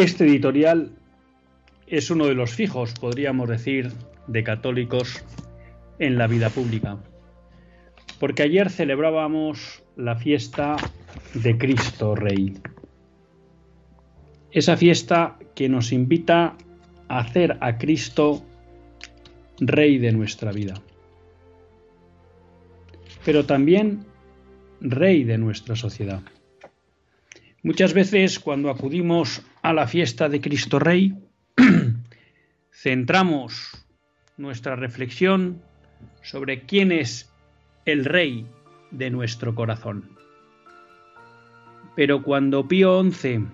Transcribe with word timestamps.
Este 0.00 0.24
editorial 0.24 0.92
es 1.86 2.10
uno 2.10 2.24
de 2.24 2.34
los 2.34 2.54
fijos, 2.54 2.94
podríamos 2.94 3.50
decir, 3.50 3.92
de 4.28 4.42
católicos 4.42 5.22
en 5.98 6.16
la 6.16 6.26
vida 6.26 6.48
pública. 6.48 6.96
Porque 8.18 8.42
ayer 8.42 8.70
celebrábamos 8.70 9.82
la 9.96 10.16
fiesta 10.16 10.76
de 11.34 11.58
Cristo 11.58 12.14
Rey. 12.14 12.54
Esa 14.52 14.78
fiesta 14.78 15.38
que 15.54 15.68
nos 15.68 15.92
invita 15.92 16.56
a 17.08 17.18
hacer 17.18 17.58
a 17.60 17.76
Cristo 17.76 18.42
Rey 19.58 19.98
de 19.98 20.12
nuestra 20.12 20.50
vida. 20.50 20.80
Pero 23.22 23.44
también 23.44 24.06
Rey 24.80 25.24
de 25.24 25.36
nuestra 25.36 25.76
sociedad. 25.76 26.22
Muchas 27.62 27.92
veces 27.92 28.40
cuando 28.40 28.70
acudimos 28.70 29.42
a 29.62 29.72
la 29.72 29.86
fiesta 29.86 30.28
de 30.28 30.40
Cristo 30.40 30.78
Rey, 30.78 31.14
centramos 32.72 33.86
nuestra 34.36 34.76
reflexión 34.76 35.62
sobre 36.22 36.62
quién 36.62 36.92
es 36.92 37.30
el 37.84 38.04
Rey 38.04 38.46
de 38.90 39.10
nuestro 39.10 39.54
corazón. 39.54 40.16
Pero 41.94 42.22
cuando 42.22 42.66
Pío 42.66 43.02
XI, 43.02 43.46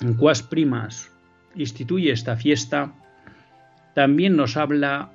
en 0.00 0.14
Cuas 0.16 0.42
Primas, 0.42 1.12
instituye 1.54 2.10
esta 2.10 2.36
fiesta, 2.36 2.92
también 3.94 4.36
nos 4.36 4.56
habla 4.56 5.12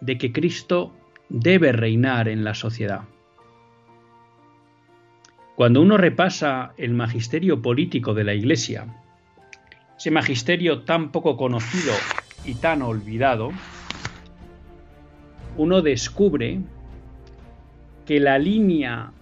de 0.00 0.18
que 0.18 0.32
Cristo 0.32 0.94
debe 1.28 1.72
reinar 1.72 2.28
en 2.28 2.44
la 2.44 2.54
sociedad. 2.54 3.02
Cuando 5.56 5.82
uno 5.82 5.96
repasa 5.96 6.72
el 6.76 6.94
magisterio 6.94 7.60
político 7.60 8.14
de 8.14 8.24
la 8.24 8.34
Iglesia, 8.34 9.01
ese 10.02 10.10
magisterio 10.10 10.80
tan 10.80 11.12
poco 11.12 11.36
conocido 11.36 11.94
y 12.44 12.54
tan 12.54 12.82
olvidado, 12.82 13.52
uno 15.56 15.80
descubre 15.80 16.58
que 18.04 18.18
la 18.18 18.36
línea 18.36 19.12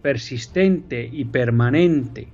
persistente 0.00 1.06
y 1.12 1.26
permanente 1.26 2.28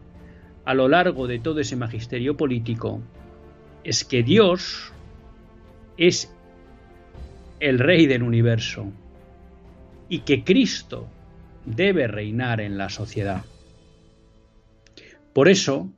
a 0.64 0.74
lo 0.74 0.86
largo 0.86 1.26
de 1.26 1.40
todo 1.40 1.58
ese 1.58 1.74
magisterio 1.74 2.36
político 2.36 3.02
es 3.82 4.04
que 4.04 4.22
Dios 4.22 4.92
es 5.96 6.32
el 7.58 7.80
rey 7.80 8.06
del 8.06 8.22
universo 8.22 8.92
y 10.08 10.20
que 10.20 10.44
Cristo 10.44 11.08
debe 11.66 12.06
reinar 12.06 12.60
en 12.60 12.78
la 12.78 12.88
sociedad. 12.88 13.44
Por 15.32 15.48
eso, 15.48 15.90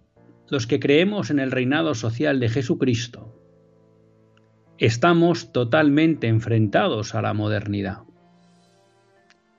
los 0.51 0.67
que 0.67 0.81
creemos 0.81 1.31
en 1.31 1.39
el 1.39 1.51
reinado 1.51 1.95
social 1.95 2.41
de 2.41 2.49
Jesucristo, 2.49 3.41
estamos 4.79 5.53
totalmente 5.53 6.27
enfrentados 6.27 7.15
a 7.15 7.23
la 7.23 7.35
modernidad. 7.35 8.03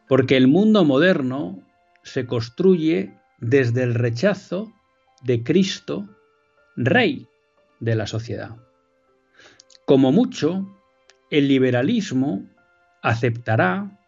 Porque 0.08 0.36
el 0.36 0.48
mundo 0.48 0.84
moderno 0.84 1.60
se 2.04 2.26
construye 2.26 3.14
desde 3.40 3.84
el 3.84 3.94
rechazo 3.94 4.72
de 5.24 5.44
Cristo, 5.44 6.08
rey 6.76 7.28
de 7.80 7.96
la 7.96 8.08
sociedad. 8.08 8.58
Como 9.86 10.12
mucho, 10.12 10.68
el 11.30 11.48
liberalismo 11.48 12.50
aceptará 13.02 14.00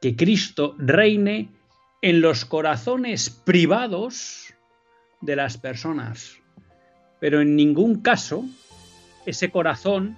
que 0.00 0.16
Cristo 0.16 0.74
reine 0.78 1.50
en 2.02 2.20
los 2.20 2.44
corazones 2.44 3.30
privados 3.30 4.53
de 5.24 5.36
las 5.36 5.56
personas. 5.56 6.38
Pero 7.20 7.40
en 7.40 7.56
ningún 7.56 8.00
caso 8.00 8.44
ese 9.26 9.50
corazón, 9.50 10.16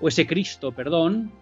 o 0.00 0.08
ese 0.08 0.26
Cristo, 0.26 0.72
perdón, 0.72 1.32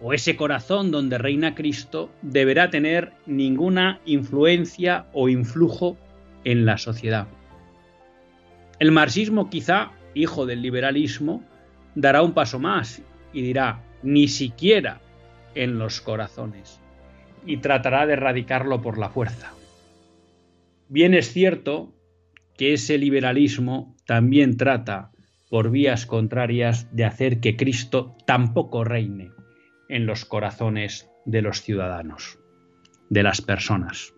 o 0.00 0.12
ese 0.12 0.36
corazón 0.36 0.90
donde 0.90 1.18
reina 1.18 1.54
Cristo, 1.54 2.10
deberá 2.22 2.70
tener 2.70 3.12
ninguna 3.26 4.00
influencia 4.04 5.06
o 5.12 5.28
influjo 5.28 5.96
en 6.44 6.66
la 6.66 6.76
sociedad. 6.76 7.26
El 8.78 8.92
marxismo, 8.92 9.48
quizá, 9.48 9.92
hijo 10.14 10.46
del 10.46 10.60
liberalismo, 10.60 11.42
dará 11.94 12.22
un 12.22 12.32
paso 12.32 12.58
más 12.58 13.00
y 13.32 13.40
dirá, 13.40 13.80
ni 14.02 14.28
siquiera 14.28 15.00
en 15.54 15.78
los 15.78 16.00
corazones 16.00 16.80
y 17.46 17.58
tratará 17.58 18.06
de 18.06 18.14
erradicarlo 18.14 18.80
por 18.82 18.98
la 18.98 19.08
fuerza. 19.08 19.52
Bien 20.88 21.14
es 21.14 21.32
cierto 21.32 21.94
que 22.56 22.72
ese 22.72 22.98
liberalismo 22.98 23.96
también 24.06 24.56
trata 24.56 25.10
por 25.50 25.70
vías 25.70 26.06
contrarias 26.06 26.94
de 26.94 27.04
hacer 27.04 27.40
que 27.40 27.56
Cristo 27.56 28.16
tampoco 28.26 28.84
reine 28.84 29.30
en 29.88 30.06
los 30.06 30.24
corazones 30.24 31.10
de 31.24 31.42
los 31.42 31.62
ciudadanos, 31.62 32.38
de 33.08 33.22
las 33.22 33.40
personas. 33.40 34.14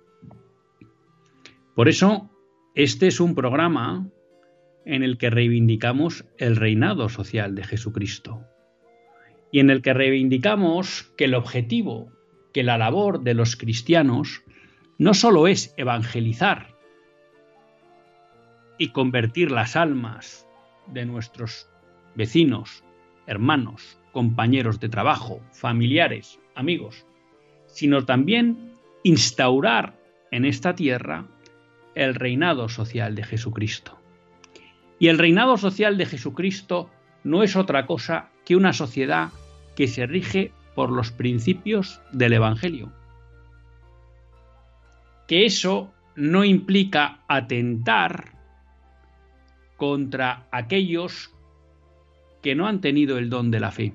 Por 1.74 1.88
eso, 1.88 2.30
este 2.74 3.06
es 3.06 3.20
un 3.20 3.34
programa 3.34 4.10
en 4.84 5.02
el 5.02 5.18
que 5.18 5.30
reivindicamos 5.30 6.24
el 6.38 6.56
reinado 6.56 7.08
social 7.08 7.54
de 7.54 7.64
Jesucristo 7.64 8.42
y 9.52 9.60
en 9.60 9.70
el 9.70 9.82
que 9.82 9.94
reivindicamos 9.94 11.12
que 11.16 11.24
el 11.24 11.34
objetivo, 11.34 12.10
que 12.52 12.62
la 12.62 12.78
labor 12.78 13.22
de 13.22 13.34
los 13.34 13.56
cristianos 13.56 14.42
no 14.98 15.14
solo 15.14 15.46
es 15.46 15.74
evangelizar 15.76 16.74
y 18.78 18.88
convertir 18.90 19.50
las 19.50 19.76
almas 19.76 20.46
de 20.86 21.04
nuestros 21.04 21.68
vecinos, 22.14 22.84
hermanos, 23.26 23.98
compañeros 24.12 24.80
de 24.80 24.88
trabajo, 24.88 25.40
familiares, 25.52 26.38
amigos, 26.54 27.06
sino 27.66 28.04
también 28.04 28.72
instaurar 29.02 29.98
en 30.30 30.44
esta 30.44 30.74
tierra 30.74 31.26
el 31.94 32.14
reinado 32.14 32.68
social 32.68 33.14
de 33.14 33.24
Jesucristo. 33.24 33.98
Y 34.98 35.08
el 35.08 35.18
reinado 35.18 35.58
social 35.58 35.98
de 35.98 36.06
Jesucristo 36.06 36.90
no 37.24 37.42
es 37.42 37.56
otra 37.56 37.86
cosa 37.86 38.30
que 38.44 38.56
una 38.56 38.72
sociedad 38.72 39.30
que 39.74 39.88
se 39.88 40.06
rige 40.06 40.52
por 40.74 40.90
los 40.90 41.10
principios 41.10 42.00
del 42.12 42.34
Evangelio. 42.34 42.92
Que 45.26 45.46
eso 45.46 45.92
no 46.14 46.44
implica 46.44 47.20
atentar 47.28 48.32
contra 49.76 50.46
aquellos 50.50 51.32
que 52.42 52.54
no 52.54 52.66
han 52.66 52.80
tenido 52.80 53.18
el 53.18 53.28
don 53.28 53.50
de 53.50 53.60
la 53.60 53.72
fe, 53.72 53.92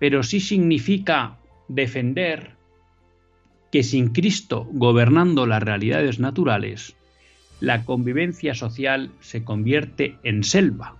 pero 0.00 0.22
sí 0.22 0.40
significa 0.40 1.38
defender 1.68 2.56
que 3.70 3.82
sin 3.82 4.08
Cristo 4.08 4.66
gobernando 4.72 5.46
las 5.46 5.62
realidades 5.62 6.18
naturales, 6.18 6.96
la 7.60 7.84
convivencia 7.84 8.54
social 8.54 9.10
se 9.20 9.44
convierte 9.44 10.16
en 10.22 10.42
selva 10.42 10.96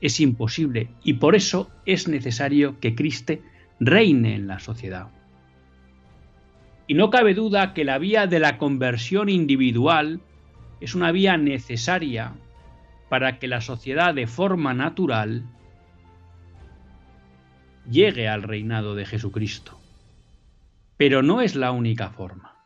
es 0.00 0.20
imposible 0.20 0.88
y 1.02 1.14
por 1.14 1.34
eso 1.34 1.70
es 1.86 2.08
necesario 2.08 2.78
que 2.80 2.94
Cristo 2.94 3.34
reine 3.80 4.34
en 4.34 4.46
la 4.46 4.60
sociedad. 4.60 5.08
Y 6.88 6.94
no 6.94 7.10
cabe 7.10 7.34
duda 7.34 7.74
que 7.74 7.84
la 7.84 7.98
vía 7.98 8.26
de 8.26 8.40
la 8.40 8.56
conversión 8.56 9.28
individual 9.28 10.20
es 10.80 10.94
una 10.94 11.12
vía 11.12 11.36
necesaria 11.36 12.32
para 13.10 13.38
que 13.38 13.46
la 13.46 13.60
sociedad 13.60 14.14
de 14.14 14.26
forma 14.26 14.72
natural 14.72 15.44
llegue 17.90 18.26
al 18.26 18.42
reinado 18.42 18.94
de 18.94 19.04
Jesucristo. 19.04 19.78
Pero 20.96 21.22
no 21.22 21.42
es 21.42 21.54
la 21.56 21.72
única 21.72 22.08
forma. 22.08 22.56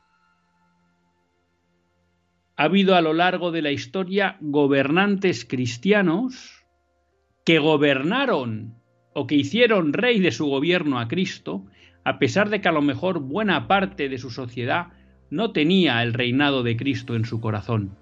Ha 2.56 2.64
habido 2.64 2.94
a 2.94 3.00
lo 3.00 3.12
largo 3.14 3.50
de 3.50 3.62
la 3.62 3.72
historia 3.72 4.36
gobernantes 4.40 5.44
cristianos 5.44 6.64
que 7.44 7.58
gobernaron 7.58 8.76
o 9.14 9.26
que 9.26 9.34
hicieron 9.34 9.92
rey 9.92 10.20
de 10.20 10.30
su 10.30 10.46
gobierno 10.46 11.00
a 11.00 11.08
Cristo, 11.08 11.66
a 12.04 12.18
pesar 12.18 12.50
de 12.50 12.60
que 12.60 12.68
a 12.68 12.72
lo 12.72 12.82
mejor 12.82 13.20
buena 13.20 13.68
parte 13.68 14.08
de 14.08 14.18
su 14.18 14.30
sociedad 14.30 14.88
no 15.30 15.52
tenía 15.52 16.02
el 16.02 16.12
reinado 16.12 16.62
de 16.62 16.76
Cristo 16.76 17.14
en 17.14 17.24
su 17.24 17.40
corazón. 17.40 17.96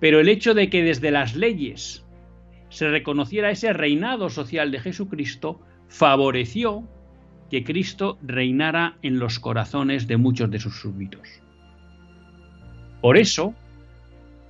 Pero 0.00 0.20
el 0.20 0.28
hecho 0.28 0.54
de 0.54 0.70
que 0.70 0.82
desde 0.82 1.10
las 1.10 1.36
leyes 1.36 2.04
se 2.68 2.88
reconociera 2.88 3.50
ese 3.50 3.72
reinado 3.72 4.30
social 4.30 4.70
de 4.70 4.80
Jesucristo 4.80 5.60
favoreció 5.88 6.88
que 7.50 7.64
Cristo 7.64 8.18
reinara 8.22 8.96
en 9.02 9.18
los 9.18 9.38
corazones 9.38 10.06
de 10.06 10.16
muchos 10.16 10.50
de 10.50 10.58
sus 10.58 10.80
súbditos. 10.80 11.28
Por 13.02 13.18
eso, 13.18 13.54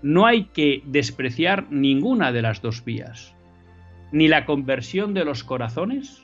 no 0.03 0.27
hay 0.27 0.45
que 0.45 0.83
despreciar 0.87 1.67
ninguna 1.71 2.31
de 2.31 2.43
las 2.43 2.63
dos 2.63 2.85
vías, 2.85 3.35
ni 4.13 4.29
la 4.29 4.45
conversión 4.45 5.15
de 5.15 5.25
los 5.25 5.43
corazones, 5.43 6.22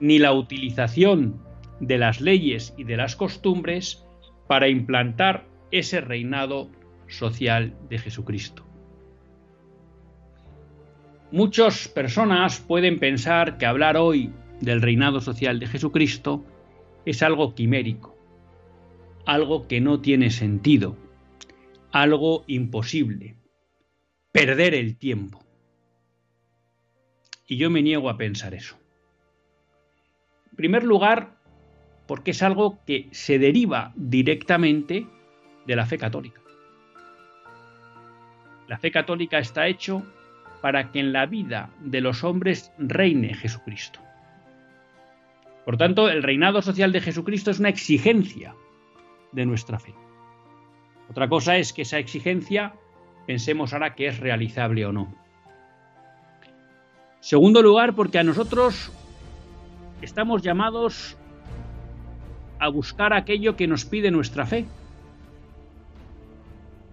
ni 0.00 0.18
la 0.18 0.32
utilización 0.32 1.42
de 1.80 1.98
las 1.98 2.20
leyes 2.20 2.74
y 2.76 2.84
de 2.84 2.96
las 2.96 3.16
costumbres 3.16 4.06
para 4.46 4.68
implantar 4.68 5.46
ese 5.70 6.00
reinado 6.00 6.70
social 7.08 7.76
de 7.88 7.98
Jesucristo. 7.98 8.64
Muchas 11.32 11.88
personas 11.88 12.60
pueden 12.60 12.98
pensar 12.98 13.58
que 13.58 13.66
hablar 13.66 13.96
hoy 13.96 14.32
del 14.60 14.80
reinado 14.80 15.20
social 15.20 15.58
de 15.58 15.66
Jesucristo 15.66 16.44
es 17.04 17.22
algo 17.22 17.54
quimérico, 17.54 18.16
algo 19.26 19.66
que 19.66 19.80
no 19.80 20.00
tiene 20.00 20.30
sentido, 20.30 20.96
algo 21.90 22.44
imposible, 22.46 23.36
perder 24.32 24.74
el 24.74 24.96
tiempo. 24.96 25.44
Y 27.46 27.56
yo 27.56 27.70
me 27.70 27.82
niego 27.82 28.08
a 28.08 28.16
pensar 28.16 28.54
eso. 28.54 28.76
Primer 30.56 30.84
lugar, 30.84 31.36
porque 32.06 32.30
es 32.30 32.42
algo 32.42 32.78
que 32.86 33.08
se 33.12 33.38
deriva 33.38 33.92
directamente 33.94 35.06
de 35.66 35.76
la 35.76 35.86
fe 35.86 35.98
católica. 35.98 36.40
La 38.66 38.78
fe 38.78 38.90
católica 38.90 39.38
está 39.38 39.68
hecho 39.68 40.02
para 40.60 40.90
que 40.90 40.98
en 40.98 41.12
la 41.12 41.26
vida 41.26 41.70
de 41.80 42.00
los 42.00 42.24
hombres 42.24 42.72
reine 42.78 43.34
Jesucristo. 43.34 44.00
Por 45.64 45.76
tanto, 45.76 46.08
el 46.08 46.22
reinado 46.22 46.62
social 46.62 46.92
de 46.92 47.00
Jesucristo 47.00 47.50
es 47.50 47.58
una 47.58 47.68
exigencia 47.68 48.54
de 49.32 49.46
nuestra 49.46 49.78
fe. 49.78 49.94
Otra 51.10 51.28
cosa 51.28 51.56
es 51.56 51.72
que 51.72 51.82
esa 51.82 51.98
exigencia 51.98 52.74
pensemos 53.26 53.72
ahora 53.72 53.94
que 53.94 54.06
es 54.06 54.18
realizable 54.18 54.86
o 54.86 54.92
no. 54.92 55.14
Segundo 57.20 57.62
lugar, 57.62 57.94
porque 57.94 58.18
a 58.18 58.24
nosotros 58.24 58.92
estamos 60.02 60.42
llamados 60.42 61.16
a 62.58 62.68
buscar 62.68 63.12
aquello 63.12 63.56
que 63.56 63.66
nos 63.66 63.84
pide 63.84 64.10
nuestra 64.10 64.46
fe. 64.46 64.64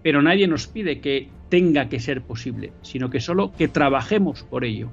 Pero 0.02 0.20
nadie 0.20 0.46
nos 0.46 0.66
pide 0.66 1.00
que 1.00 1.30
tenga 1.48 1.88
que 1.88 2.00
ser 2.00 2.22
posible, 2.22 2.72
sino 2.82 3.10
que 3.10 3.20
solo 3.20 3.52
que 3.52 3.68
trabajemos 3.68 4.42
por 4.42 4.64
ello. 4.64 4.90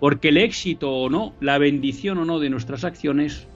Porque 0.00 0.28
el 0.28 0.38
éxito 0.38 0.92
o 0.92 1.10
no, 1.10 1.34
la 1.40 1.58
bendición 1.58 2.18
o 2.18 2.24
no 2.24 2.38
de 2.38 2.50
nuestras 2.50 2.84
acciones 2.84 3.46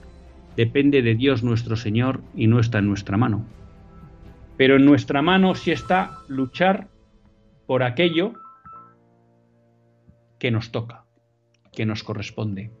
depende 0.55 1.01
de 1.01 1.15
Dios 1.15 1.43
nuestro 1.43 1.75
Señor 1.75 2.21
y 2.35 2.47
no 2.47 2.59
está 2.59 2.79
en 2.79 2.87
nuestra 2.87 3.17
mano. 3.17 3.45
Pero 4.57 4.75
en 4.75 4.85
nuestra 4.85 5.21
mano 5.21 5.55
sí 5.55 5.71
está 5.71 6.19
luchar 6.27 6.87
por 7.65 7.83
aquello 7.83 8.33
que 10.37 10.51
nos 10.51 10.71
toca, 10.71 11.05
que 11.71 11.85
nos 11.85 12.03
corresponde. 12.03 12.71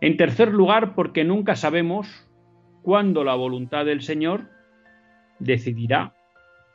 En 0.00 0.16
tercer 0.16 0.52
lugar, 0.52 0.94
porque 0.94 1.24
nunca 1.24 1.56
sabemos 1.56 2.06
cuándo 2.82 3.24
la 3.24 3.34
voluntad 3.34 3.84
del 3.84 4.02
Señor 4.02 4.48
decidirá 5.38 6.14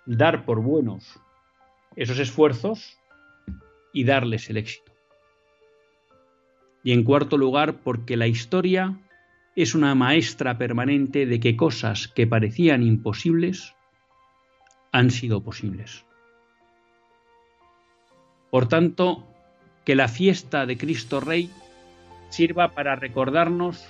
dar 0.06 0.46
por 0.46 0.62
buenos 0.62 1.20
esos 1.96 2.20
esfuerzos 2.20 2.98
y 3.94 4.04
darles 4.06 4.50
el 4.50 4.58
éxito. 4.58 4.92
Y 6.84 6.94
en 6.94 7.04
cuarto 7.04 7.38
lugar, 7.38 7.82
porque 7.84 8.18
la 8.18 8.28
historia 8.28 9.00
es 9.56 9.76
una 9.76 9.94
maestra 9.94 10.58
permanente 10.58 11.26
de 11.26 11.40
que 11.40 11.56
cosas 11.56 12.08
que 12.08 12.26
parecían 12.26 12.84
imposibles 12.84 13.76
han 14.92 15.12
sido 15.12 15.44
posibles. 15.44 16.06
Por 18.50 18.68
tanto, 18.68 19.28
que 19.86 19.96
la 19.96 20.08
fiesta 20.08 20.66
de 20.66 20.78
Cristo 20.78 21.20
Rey 21.20 21.50
sirva 22.32 22.74
para 22.74 22.96
recordarnos 22.96 23.88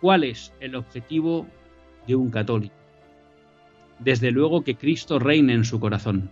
cuál 0.00 0.24
es 0.24 0.52
el 0.60 0.74
objetivo 0.74 1.46
de 2.06 2.14
un 2.14 2.30
católico 2.30 2.82
desde 4.04 4.30
luego 4.30 4.64
que 4.64 4.76
Cristo 4.76 5.18
reine 5.18 5.54
en 5.54 5.64
su 5.64 5.78
corazón, 5.80 6.30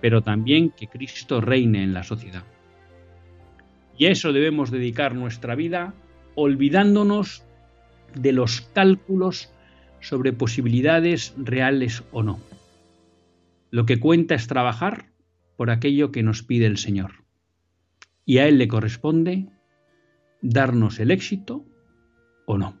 pero 0.00 0.22
también 0.22 0.70
que 0.70 0.86
Cristo 0.86 1.40
reine 1.40 1.82
en 1.82 1.92
la 1.92 2.02
sociedad. 2.02 2.44
Y 3.98 4.06
a 4.06 4.10
eso 4.10 4.32
debemos 4.32 4.70
dedicar 4.70 5.14
nuestra 5.14 5.54
vida 5.54 5.94
olvidándonos 6.34 7.44
de 8.14 8.32
los 8.32 8.62
cálculos 8.62 9.52
sobre 10.00 10.32
posibilidades 10.32 11.34
reales 11.36 12.02
o 12.12 12.22
no. 12.22 12.40
Lo 13.70 13.84
que 13.84 14.00
cuenta 14.00 14.34
es 14.34 14.46
trabajar 14.46 15.06
por 15.56 15.70
aquello 15.70 16.10
que 16.10 16.22
nos 16.22 16.42
pide 16.42 16.66
el 16.66 16.78
Señor. 16.78 17.19
Y 18.30 18.38
a 18.38 18.46
Él 18.46 18.58
le 18.58 18.68
corresponde 18.68 19.48
darnos 20.40 21.00
el 21.00 21.10
éxito 21.10 21.66
o 22.46 22.58
no. 22.58 22.80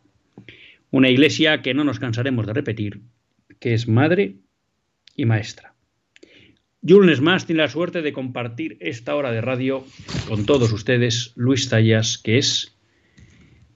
Una 0.91 1.09
iglesia 1.09 1.61
que 1.61 1.73
no 1.73 1.83
nos 1.83 1.99
cansaremos 1.99 2.45
de 2.45 2.53
repetir, 2.53 3.01
que 3.59 3.73
es 3.73 3.87
madre 3.87 4.35
y 5.15 5.25
maestra. 5.25 5.73
Lunes 6.83 7.21
más 7.21 7.45
tiene 7.45 7.61
la 7.61 7.69
suerte 7.69 8.01
de 8.01 8.11
compartir 8.11 8.77
esta 8.81 9.15
hora 9.15 9.31
de 9.31 9.39
radio 9.39 9.85
con 10.27 10.45
todos 10.45 10.71
ustedes, 10.73 11.31
Luis 11.35 11.69
Tallas, 11.69 12.17
que 12.17 12.37
es 12.37 12.75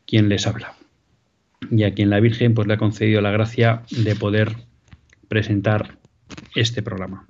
quien 0.06 0.28
les 0.28 0.46
habla. 0.46 0.76
Y 1.72 1.84
a 1.84 1.94
quien 1.94 2.10
la 2.10 2.20
Virgen 2.20 2.54
pues, 2.54 2.68
le 2.68 2.74
ha 2.74 2.78
concedido 2.78 3.22
la 3.22 3.32
gracia 3.32 3.84
de 3.92 4.16
poder 4.16 4.56
presentar 5.28 5.98
este 6.56 6.82
programa. 6.82 7.28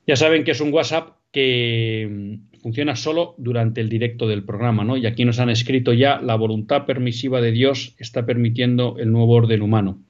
Ya 0.07 0.15
saben 0.15 0.45
que 0.45 0.51
es 0.51 0.61
un 0.61 0.73
WhatsApp 0.73 1.17
que 1.33 2.07
mm, 2.09 2.61
funciona 2.61 2.95
solo 2.95 3.35
durante 3.37 3.81
el 3.81 3.89
directo 3.89 4.27
del 4.27 4.43
programa, 4.43 4.85
¿no? 4.85 4.95
Y 4.95 5.05
aquí 5.05 5.25
nos 5.25 5.39
han 5.39 5.49
escrito 5.49 5.91
ya 5.91 6.21
la 6.21 6.35
voluntad 6.35 6.85
permisiva 6.85 7.41
de 7.41 7.51
Dios 7.51 7.93
está 7.99 8.25
permitiendo 8.25 8.95
el 8.99 9.11
nuevo 9.11 9.33
orden 9.33 9.61
humano, 9.61 10.01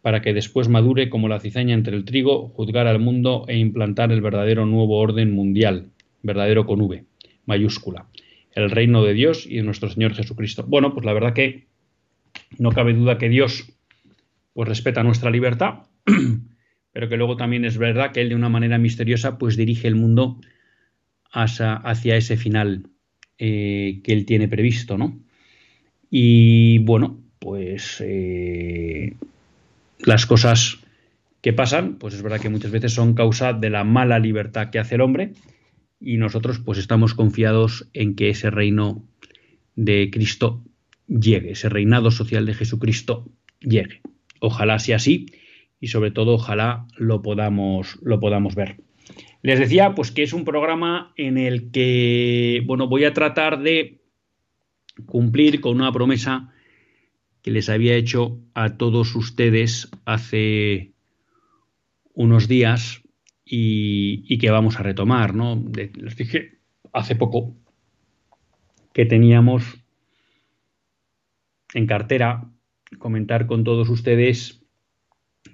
para 0.00 0.22
que 0.22 0.32
después 0.32 0.68
madure 0.68 1.10
como 1.10 1.28
la 1.28 1.40
cizaña 1.40 1.74
entre 1.74 1.94
el 1.94 2.06
trigo, 2.06 2.48
juzgar 2.48 2.86
al 2.86 2.98
mundo 2.98 3.44
e 3.46 3.58
implantar 3.58 4.12
el 4.12 4.22
verdadero 4.22 4.64
nuevo 4.64 4.98
orden 4.98 5.32
mundial, 5.32 5.90
verdadero 6.22 6.64
con 6.64 6.80
V, 6.80 7.04
mayúscula, 7.44 8.06
el 8.52 8.70
reino 8.70 9.04
de 9.04 9.12
Dios 9.12 9.46
y 9.46 9.56
de 9.56 9.62
nuestro 9.62 9.90
Señor 9.90 10.14
Jesucristo. 10.14 10.64
Bueno, 10.66 10.94
pues 10.94 11.04
la 11.04 11.12
verdad 11.12 11.34
que 11.34 11.66
no 12.58 12.72
cabe 12.72 12.94
duda 12.94 13.18
que 13.18 13.28
Dios 13.28 13.70
pues 14.54 14.68
respeta 14.68 15.02
nuestra 15.02 15.30
libertad 15.30 15.80
pero 16.94 17.08
que 17.08 17.16
luego 17.16 17.36
también 17.36 17.64
es 17.64 17.76
verdad 17.76 18.12
que 18.12 18.22
él 18.22 18.28
de 18.28 18.36
una 18.36 18.48
manera 18.48 18.78
misteriosa 18.78 19.36
pues 19.36 19.56
dirige 19.56 19.88
el 19.88 19.96
mundo 19.96 20.40
hacia, 21.32 22.16
ese 22.16 22.36
final 22.36 22.86
eh, 23.36 24.00
que 24.04 24.12
él 24.12 24.24
tiene 24.24 24.46
previsto, 24.46 24.96
¿no? 24.96 25.18
Y 26.08 26.78
bueno, 26.78 27.20
pues 27.40 28.00
eh, 28.00 29.14
las 29.98 30.24
cosas 30.24 30.78
que 31.40 31.52
pasan, 31.52 31.96
pues 31.96 32.14
es 32.14 32.22
verdad 32.22 32.40
que 32.40 32.48
muchas 32.48 32.70
veces 32.70 32.92
son 32.92 33.14
causa 33.14 33.52
de 33.52 33.70
la 33.70 33.82
mala 33.82 34.20
libertad 34.20 34.70
que 34.70 34.78
hace 34.78 34.94
el 34.94 35.00
hombre 35.00 35.32
y 36.00 36.16
nosotros 36.18 36.60
pues 36.60 36.78
estamos 36.78 37.14
confiados 37.14 37.88
en 37.92 38.14
que 38.14 38.30
ese 38.30 38.50
reino 38.50 39.04
de 39.74 40.10
Cristo 40.12 40.62
llegue, 41.08 41.50
ese 41.50 41.68
reinado 41.68 42.12
social 42.12 42.46
de 42.46 42.54
Jesucristo 42.54 43.28
llegue. 43.58 44.00
Ojalá 44.38 44.78
sea 44.78 44.96
así 44.96 45.26
y 45.84 45.88
sobre 45.88 46.10
todo 46.10 46.36
ojalá 46.36 46.86
lo 46.96 47.20
podamos, 47.20 47.98
lo 48.00 48.18
podamos 48.18 48.54
ver. 48.54 48.80
Les 49.42 49.58
decía 49.58 49.94
pues 49.94 50.10
que 50.10 50.22
es 50.22 50.32
un 50.32 50.46
programa 50.46 51.12
en 51.18 51.36
el 51.36 51.70
que 51.72 52.62
bueno, 52.64 52.88
voy 52.88 53.04
a 53.04 53.12
tratar 53.12 53.60
de 53.60 54.00
cumplir 55.04 55.60
con 55.60 55.74
una 55.76 55.92
promesa 55.92 56.54
que 57.42 57.50
les 57.50 57.68
había 57.68 57.96
hecho 57.96 58.40
a 58.54 58.78
todos 58.78 59.14
ustedes 59.14 59.90
hace 60.06 60.94
unos 62.14 62.48
días 62.48 63.02
y, 63.44 64.38
que 64.38 64.50
vamos 64.50 64.80
a 64.80 64.84
retomar, 64.84 65.34
¿no? 65.34 65.62
les 65.74 66.16
dije 66.16 66.60
hace 66.94 67.14
poco 67.14 67.54
que 68.94 69.04
teníamos 69.04 69.84
en 71.74 71.86
cartera 71.86 72.50
comentar 72.98 73.46
con 73.46 73.64
todos 73.64 73.90
ustedes 73.90 74.63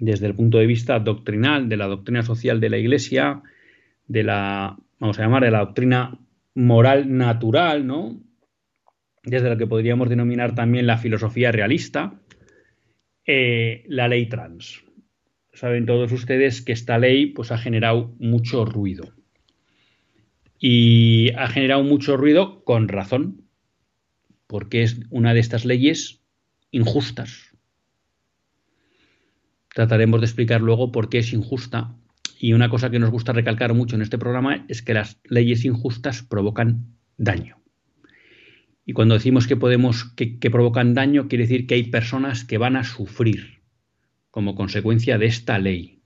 desde 0.01 0.25
el 0.25 0.33
punto 0.33 0.57
de 0.57 0.65
vista 0.65 0.99
doctrinal, 0.99 1.69
de 1.69 1.77
la 1.77 1.85
doctrina 1.85 2.23
social 2.23 2.59
de 2.59 2.69
la 2.71 2.79
Iglesia, 2.79 3.43
de 4.07 4.23
la, 4.23 4.75
vamos 4.99 5.19
a 5.19 5.21
llamar, 5.21 5.43
de 5.43 5.51
la 5.51 5.59
doctrina 5.59 6.19
moral 6.55 7.15
natural, 7.15 7.85
¿no? 7.85 8.19
Desde 9.23 9.49
lo 9.49 9.57
que 9.57 9.67
podríamos 9.67 10.09
denominar 10.09 10.55
también 10.55 10.87
la 10.87 10.97
filosofía 10.97 11.51
realista, 11.51 12.19
eh, 13.27 13.83
la 13.87 14.07
ley 14.07 14.27
trans. 14.27 14.83
Saben 15.53 15.85
todos 15.85 16.11
ustedes 16.11 16.63
que 16.63 16.71
esta 16.71 16.97
ley 16.97 17.27
pues, 17.27 17.51
ha 17.51 17.59
generado 17.59 18.15
mucho 18.17 18.65
ruido. 18.65 19.13
Y 20.57 21.29
ha 21.37 21.47
generado 21.47 21.83
mucho 21.83 22.17
ruido 22.17 22.63
con 22.63 22.87
razón, 22.87 23.43
porque 24.47 24.81
es 24.81 24.99
una 25.11 25.35
de 25.35 25.41
estas 25.41 25.63
leyes 25.63 26.23
injustas, 26.71 27.50
trataremos 29.73 30.19
de 30.21 30.25
explicar 30.25 30.61
luego 30.61 30.91
por 30.91 31.09
qué 31.09 31.19
es 31.19 31.33
injusta. 31.33 31.95
Y 32.39 32.53
una 32.53 32.69
cosa 32.69 32.89
que 32.89 32.99
nos 32.99 33.11
gusta 33.11 33.33
recalcar 33.33 33.73
mucho 33.73 33.95
en 33.95 34.01
este 34.01 34.17
programa 34.17 34.65
es 34.67 34.81
que 34.81 34.93
las 34.93 35.19
leyes 35.25 35.63
injustas 35.63 36.23
provocan 36.23 36.95
daño. 37.17 37.57
Y 38.85 38.93
cuando 38.93 39.13
decimos 39.13 39.47
que 39.47 39.55
podemos 39.55 40.05
que, 40.15 40.49
provocan 40.49 40.93
daño, 40.93 41.27
quiere 41.27 41.43
decir 41.43 41.67
que 41.67 41.75
hay 41.75 41.83
personas 41.83 42.43
que 42.43 42.57
van 42.57 42.75
a 42.75 42.83
sufrir 42.83 43.61
como 44.31 44.55
consecuencia 44.55 45.17
de 45.17 45.27
esta 45.27 45.59
ley. 45.59 46.01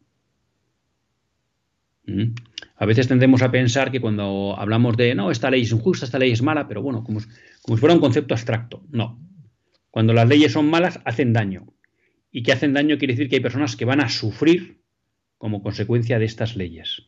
¿Mm? 2.06 2.34
A 2.76 2.86
veces 2.86 3.08
tendemos 3.08 3.42
a 3.42 3.52
pensar 3.52 3.92
que 3.92 4.02
cuando 4.02 4.56
hablamos 4.60 4.98
de 4.98 5.16
no, 5.16 5.32
esta 5.32 5.50
ley 5.50 5.62
es 5.62 5.72
injusta, 5.72 6.06
esta 6.06 6.20
ley 6.20 6.32
es 6.32 6.42
mala, 6.42 6.68
pero 6.68 6.82
bueno, 6.82 7.04
como, 7.04 7.22
como 7.62 7.78
si 7.78 7.80
fuera 7.80 7.96
un 7.96 8.02
concepto 8.02 8.34
abstracto. 8.34 8.84
No. 8.92 9.22
Cuando 9.90 10.14
las 10.14 10.28
leyes 10.28 10.52
son 10.52 10.70
malas, 10.70 11.00
hacen 11.06 11.32
daño 11.32 11.75
y 12.36 12.44
que 12.44 12.52
hacen 12.52 12.74
daño 12.74 12.98
quiere 12.98 13.14
decir 13.14 13.30
que 13.30 13.38
hay 13.38 13.42
personas 13.42 13.78
que 13.78 13.86
van 13.86 14.02
a 14.02 14.10
sufrir 14.10 14.82
como 15.38 15.64
consecuencia 15.64 16.20
de 16.20 16.26
estas 16.26 16.58
leyes. 16.58 17.08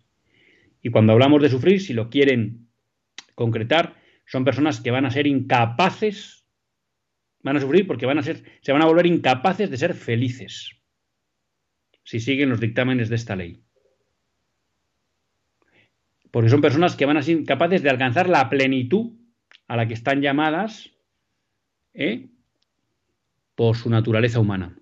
Y 0.82 0.90
cuando 0.90 1.12
hablamos 1.12 1.42
de 1.42 1.50
sufrir, 1.50 1.82
si 1.82 1.92
lo 1.92 2.10
quieren 2.10 2.70
concretar, 3.36 3.98
son 4.26 4.46
personas 4.46 4.80
que 4.80 4.90
van 4.90 5.06
a 5.06 5.12
ser 5.12 5.28
incapaces, 5.28 6.46
van 7.44 7.58
a 7.58 7.60
sufrir 7.60 7.86
porque 7.86 8.06
van 8.06 8.20
a 8.20 8.24
ser, 8.24 8.42
se 8.62 8.72
van 8.72 8.82
a 8.82 8.86
volver 8.86 9.06
incapaces 9.06 9.70
de 9.70 9.76
ser 9.76 9.96
felices 9.96 10.78
si 12.06 12.22
siguen 12.22 12.50
los 12.50 12.62
dictámenes 12.62 13.10
de 13.10 13.16
esta 13.18 13.36
ley. 13.36 13.62
Porque 16.32 16.50
son 16.50 16.62
personas 16.62 16.96
que 16.96 17.06
van 17.06 17.18
a 17.18 17.22
ser 17.22 17.36
incapaces 17.36 17.84
de 17.84 17.90
alcanzar 17.90 18.30
la 18.30 18.50
plenitud 18.50 19.12
a 19.68 19.76
la 19.76 19.90
que 19.90 19.94
están 19.94 20.22
llamadas 20.22 20.90
¿eh? 21.94 22.30
por 23.56 23.76
su 23.76 23.90
naturaleza 23.90 24.40
humana 24.40 24.77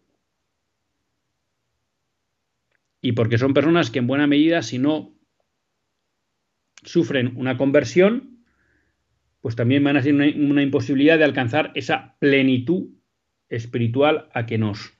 y 3.05 3.11
porque 3.11 3.37
son 3.37 3.53
personas 3.53 3.91
que 3.91 3.99
en 3.99 4.07
buena 4.07 4.25
medida, 4.25 4.63
si 4.63 4.79
no 4.79 5.13
sufren 6.81 7.33
una 7.35 7.55
conversión, 7.55 8.39
pues 9.41 9.55
también 9.55 9.83
van 9.83 9.95
a 9.95 10.01
ser 10.01 10.15
una, 10.15 10.63
imposibilidad 10.63 11.19
de 11.19 11.23
alcanzar 11.23 11.71
esa 11.75 12.17
plenitud 12.17 12.87
espiritual 13.47 14.27
a 14.33 14.47
que 14.47 14.57
nos 14.57 14.93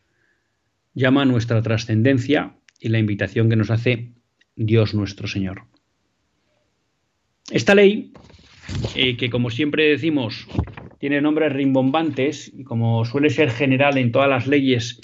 llama 0.93 1.25
nuestra 1.25 1.63
trascendencia 1.63 2.55
y 2.79 2.89
la 2.89 2.99
invitación 2.99 3.49
que 3.49 3.55
nos 3.55 3.71
hace 3.71 4.13
Dios 4.55 4.93
nuestro 4.93 5.27
Señor. 5.27 5.63
Esta 7.49 7.73
ley, 7.73 8.13
eh, 8.95 9.17
que 9.17 9.31
como 9.31 9.49
siempre 9.49 9.89
decimos, 9.89 10.47
tiene 10.99 11.21
nombres 11.21 11.53
rimbombantes 11.53 12.53
y 12.53 12.65
como 12.65 13.03
suele 13.03 13.31
ser 13.31 13.49
general 13.49 13.97
en 13.97 14.11
todas 14.11 14.29
las 14.29 14.45
leyes 14.45 15.01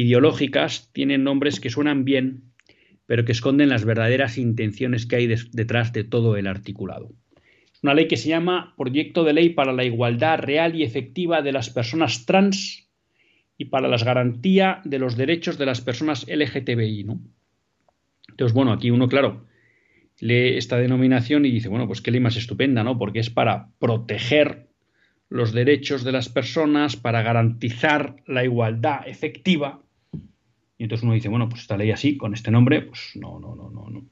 ideológicas, 0.00 0.90
tienen 0.92 1.24
nombres 1.24 1.60
que 1.60 1.70
suenan 1.70 2.04
bien, 2.04 2.52
pero 3.06 3.24
que 3.24 3.32
esconden 3.32 3.68
las 3.68 3.84
verdaderas 3.84 4.38
intenciones 4.38 5.06
que 5.06 5.16
hay 5.16 5.26
detrás 5.26 5.92
de 5.92 6.04
todo 6.04 6.36
el 6.36 6.46
articulado 6.46 7.14
una 7.82 7.94
ley 7.94 8.08
que 8.08 8.16
se 8.16 8.28
llama 8.28 8.74
Proyecto 8.76 9.22
de 9.22 9.32
Ley 9.32 9.50
para 9.50 9.72
la 9.72 9.84
Igualdad 9.84 10.40
Real 10.40 10.74
y 10.74 10.82
Efectiva 10.82 11.40
de 11.40 11.52
las 11.52 11.70
Personas 11.70 12.26
Trans 12.26 12.88
y 13.56 13.66
para 13.66 13.86
la 13.86 13.96
garantía 13.96 14.80
de 14.84 14.98
los 14.98 15.16
derechos 15.16 15.56
de 15.56 15.66
las 15.66 15.80
personas 15.80 16.26
LGTBI. 16.28 17.04
¿no? 17.04 17.20
Entonces, 18.28 18.54
bueno, 18.54 18.72
aquí 18.72 18.90
uno, 18.90 19.06
claro, 19.08 19.46
lee 20.18 20.56
esta 20.56 20.78
denominación 20.78 21.46
y 21.46 21.52
dice, 21.52 21.68
bueno, 21.68 21.86
pues 21.86 22.00
qué 22.00 22.10
ley 22.10 22.20
más 22.20 22.36
estupenda, 22.36 22.82
¿no? 22.82 22.98
Porque 22.98 23.20
es 23.20 23.30
para 23.30 23.70
proteger 23.78 24.66
los 25.28 25.52
derechos 25.52 26.02
de 26.02 26.12
las 26.12 26.28
personas, 26.28 26.96
para 26.96 27.22
garantizar 27.22 28.16
la 28.26 28.44
igualdad 28.44 29.06
efectiva. 29.06 29.82
Y 30.78 30.84
entonces 30.84 31.04
uno 31.04 31.14
dice, 31.14 31.28
bueno, 31.28 31.48
pues 31.48 31.62
esta 31.62 31.76
ley 31.76 31.90
así, 31.90 32.16
con 32.16 32.34
este 32.34 32.50
nombre, 32.50 32.82
pues 32.82 33.12
no, 33.14 33.38
no, 33.40 33.54
no, 33.54 33.70
no, 33.70 33.88
no. 33.88 34.04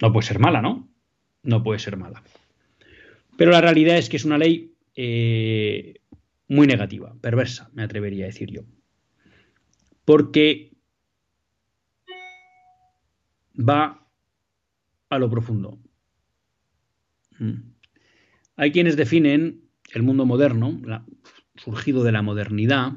No 0.00 0.12
puede 0.12 0.26
ser 0.26 0.38
mala, 0.38 0.62
¿no? 0.62 0.88
No 1.42 1.62
puede 1.62 1.78
ser 1.78 1.96
mala. 1.96 2.22
Pero 3.36 3.50
la 3.50 3.60
realidad 3.60 3.96
es 3.96 4.08
que 4.08 4.16
es 4.16 4.24
una 4.24 4.38
ley 4.38 4.74
eh, 4.94 6.00
muy 6.48 6.66
negativa, 6.66 7.14
perversa, 7.20 7.70
me 7.74 7.82
atrevería 7.82 8.24
a 8.24 8.28
decir 8.28 8.50
yo. 8.50 8.62
Porque 10.04 10.72
va 13.58 14.06
a 15.08 15.18
lo 15.18 15.30
profundo. 15.30 15.78
Mm. 17.38 17.72
Hay 18.56 18.72
quienes 18.72 18.96
definen 18.96 19.62
el 19.92 20.02
mundo 20.02 20.26
moderno, 20.26 20.80
surgido 21.56 22.04
de 22.04 22.12
la 22.12 22.22
modernidad, 22.22 22.92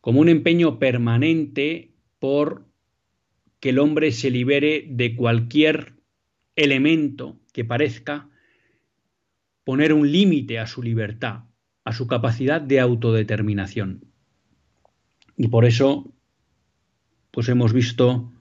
como 0.00 0.20
un 0.20 0.28
empeño 0.28 0.78
permanente 0.78 1.94
por 2.18 2.66
que 3.60 3.70
el 3.70 3.78
hombre 3.78 4.12
se 4.12 4.30
libere 4.30 4.86
de 4.88 5.14
cualquier 5.14 5.94
elemento 6.56 7.38
que 7.52 7.64
parezca 7.64 8.28
poner 9.64 9.92
un 9.92 10.10
límite 10.10 10.58
a 10.58 10.66
su 10.66 10.82
libertad, 10.82 11.44
a 11.84 11.92
su 11.92 12.06
capacidad 12.06 12.60
de 12.60 12.80
autodeterminación. 12.80 14.04
Y 15.36 15.48
por 15.48 15.64
eso, 15.64 16.12
pues 17.30 17.48
hemos 17.48 17.72
visto 17.72 18.32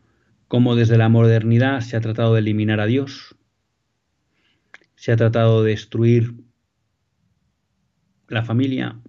cómo 0.48 0.76
desde 0.76 0.98
la 0.98 1.10
modernidad 1.10 1.82
se 1.82 1.98
ha 1.98 2.02
tratado 2.02 2.34
de 2.34 2.40
eliminar 2.40 2.80
a 2.80 2.86
Dios, 2.86 3.36
se 4.96 5.12
ha 5.12 5.18
tratado 5.18 5.64
de 5.64 5.72
destruir 5.72 6.34
la 8.28 8.44
familia, 8.44 9.00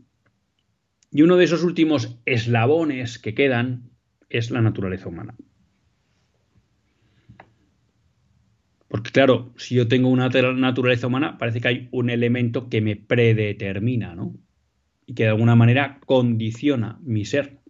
y 1.11 1.23
uno 1.23 1.37
de 1.37 1.45
esos 1.45 1.65
últimos 1.65 2.19
eslabones 2.25 3.19
que 3.19 3.35
quedan 3.35 3.91
es 4.29 4.51
la 4.51 4.61
naturaleza 4.61 5.09
humana. 5.09 5.35
Porque 8.89 9.11
claro, 9.11 9.53
si 9.57 9.77
yo 9.77 9.87
tengo 9.87 10.09
una 10.09 10.29
naturaleza 10.29 11.07
humana, 11.07 11.39
parece 11.39 11.61
que 11.61 11.69
hay 11.69 11.89
un 11.93 12.11
elemento 12.11 12.69
que 12.69 12.81
me 12.81 12.97
predetermina, 12.97 14.15
¿no? 14.15 14.35
Y 15.07 15.15
que 15.15 15.25
de 15.25 15.29
alguna 15.29 15.55
manera 15.55 16.01
condiciona 16.07 16.99
mi 17.03 17.25
ser. 17.25 17.61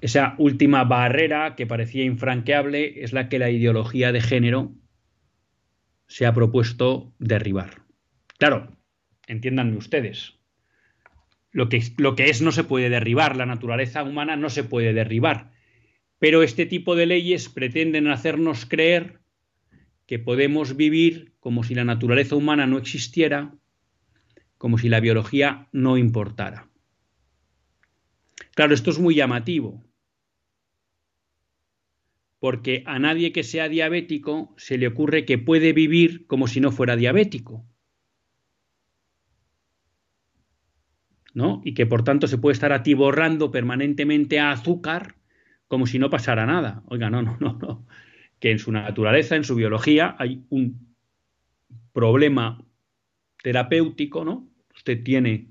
Esa 0.00 0.34
última 0.38 0.84
barrera 0.84 1.56
que 1.56 1.66
parecía 1.66 2.04
infranqueable 2.04 3.02
es 3.02 3.12
la 3.12 3.28
que 3.28 3.38
la 3.38 3.50
ideología 3.50 4.12
de 4.12 4.20
género 4.20 4.74
se 6.06 6.26
ha 6.26 6.34
propuesto 6.34 7.14
derribar. 7.18 7.82
Claro, 8.38 8.76
entiéndanme 9.26 9.76
ustedes. 9.76 10.35
Lo 11.56 11.68
que, 11.68 11.78
es 11.78 12.42
no 12.42 12.52
se 12.52 12.64
puede 12.64 12.90
derribar, 12.90 13.36
la 13.36 13.46
naturaleza 13.46 14.02
humana 14.02 14.36
no 14.36 14.50
se 14.50 14.62
puede 14.62 14.92
derribar 14.92 15.56
pero 16.18 16.42
este 16.42 16.66
tipo 16.66 16.96
de 16.96 17.06
leyes 17.06 17.48
pretenden 17.48 18.08
hacernos 18.08 18.66
creer 18.66 19.20
que 20.06 20.18
podemos 20.18 20.76
vivir 20.76 21.34
como 21.40 21.62
si 21.62 21.74
la 21.74 21.84
naturaleza 21.84 22.36
humana 22.36 22.66
no 22.66 22.78
existiera, 22.78 23.54
como 24.56 24.78
si 24.78 24.88
la 24.88 25.00
biología 25.00 25.68
no 25.72 25.98
importara. 25.98 26.70
Claro, 28.54 28.72
esto 28.72 28.90
es 28.90 28.98
muy 28.98 29.14
llamativo, 29.14 29.84
porque 32.38 32.82
a 32.86 32.98
nadie 32.98 33.32
que 33.32 33.42
sea 33.42 33.68
diabético 33.68 34.54
se 34.56 34.78
le 34.78 34.86
ocurre 34.86 35.24
que 35.24 35.38
puede 35.38 35.72
vivir 35.72 36.26
como 36.26 36.46
si 36.46 36.60
no 36.60 36.72
fuera 36.72 36.96
diabético. 36.96 37.66
Y 41.64 41.74
que 41.74 41.86
por 41.86 42.02
tanto 42.02 42.26
se 42.26 42.38
puede 42.38 42.54
estar 42.54 42.72
atiborrando 42.72 43.50
permanentemente 43.50 44.40
a 44.40 44.52
azúcar 44.52 45.16
como 45.68 45.86
si 45.86 45.98
no 45.98 46.10
pasara 46.10 46.46
nada. 46.46 46.82
Oiga, 46.86 47.10
no, 47.10 47.22
no, 47.22 47.36
no, 47.40 47.58
no. 47.60 47.86
Que 48.40 48.50
en 48.50 48.58
su 48.58 48.72
naturaleza, 48.72 49.36
en 49.36 49.44
su 49.44 49.54
biología, 49.54 50.16
hay 50.18 50.44
un 50.48 50.94
problema 51.92 52.62
terapéutico, 53.42 54.24
¿no? 54.24 54.48
Usted 54.74 55.02
tiene 55.02 55.48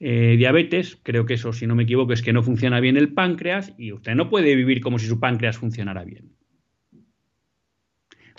eh, 0.00 0.36
diabetes, 0.36 0.98
creo 1.02 1.26
que 1.26 1.34
eso, 1.34 1.52
si 1.52 1.66
no 1.66 1.74
me 1.74 1.84
equivoco, 1.84 2.12
es 2.12 2.22
que 2.22 2.32
no 2.32 2.42
funciona 2.42 2.80
bien 2.80 2.96
el 2.96 3.12
páncreas 3.12 3.72
y 3.78 3.92
usted 3.92 4.14
no 4.14 4.28
puede 4.28 4.54
vivir 4.54 4.80
como 4.80 4.98
si 4.98 5.06
su 5.06 5.18
páncreas 5.20 5.58
funcionara 5.58 6.04
bien. 6.04 6.32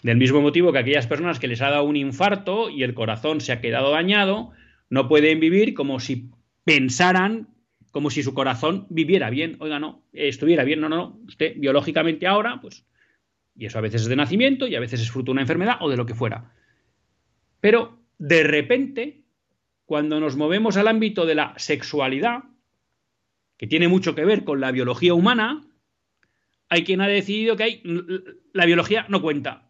Del 0.04 0.18
mismo 0.18 0.42
motivo 0.42 0.72
que 0.72 0.80
aquellas 0.80 1.08
personas 1.08 1.40
que 1.40 1.48
les 1.48 1.62
ha 1.62 1.70
dado 1.70 1.84
un 1.84 1.96
infarto 1.96 2.70
y 2.70 2.84
el 2.84 2.94
corazón 2.94 3.42
se 3.42 3.52
ha 3.52 3.62
quedado 3.62 3.92
dañado, 3.92 4.52
no 4.90 5.08
pueden 5.08 5.40
vivir 5.40 5.74
como 5.74 6.00
si 6.00 6.30
pensaran 6.66 7.48
como 7.92 8.10
si 8.10 8.24
su 8.24 8.34
corazón 8.34 8.88
viviera 8.90 9.30
bien. 9.30 9.56
Oiga, 9.60 9.80
no, 9.80 10.04
estuviera 10.12 10.66
bien, 10.66 10.82
no, 10.82 10.90
no, 10.90 10.98
no. 10.98 11.20
Usted 11.26 11.54
biológicamente 11.56 12.28
ahora, 12.28 12.60
pues, 12.60 12.86
y 13.56 13.68
eso 13.68 13.78
a 13.78 13.82
veces 13.82 14.02
es 14.02 14.08
de 14.10 14.18
nacimiento 14.18 14.68
y 14.68 14.76
a 14.76 14.82
veces 14.82 15.00
es 15.00 15.10
fruto 15.10 15.28
de 15.28 15.34
una 15.34 15.42
enfermedad 15.42 15.78
o 15.80 15.90
de 15.90 15.96
lo 15.96 16.06
que 16.06 16.14
fuera. 16.14 16.52
Pero 17.62 18.02
de 18.18 18.44
repente, 18.44 19.24
cuando 19.86 20.20
nos 20.20 20.36
movemos 20.36 20.76
al 20.76 20.90
ámbito 20.90 21.26
de 21.26 21.36
la 21.36 21.54
sexualidad, 21.58 22.44
que 23.58 23.68
tiene 23.68 23.88
mucho 23.88 24.14
que 24.14 24.26
ver 24.26 24.44
con 24.44 24.60
la 24.60 24.72
biología 24.72 25.14
humana, 25.14 25.66
hay 26.68 26.84
quien 26.84 27.00
ha 27.00 27.08
decidido 27.08 27.56
que 27.56 27.64
hay, 27.64 27.84
la 28.52 28.66
biología 28.66 29.06
no 29.08 29.22
cuenta, 29.22 29.70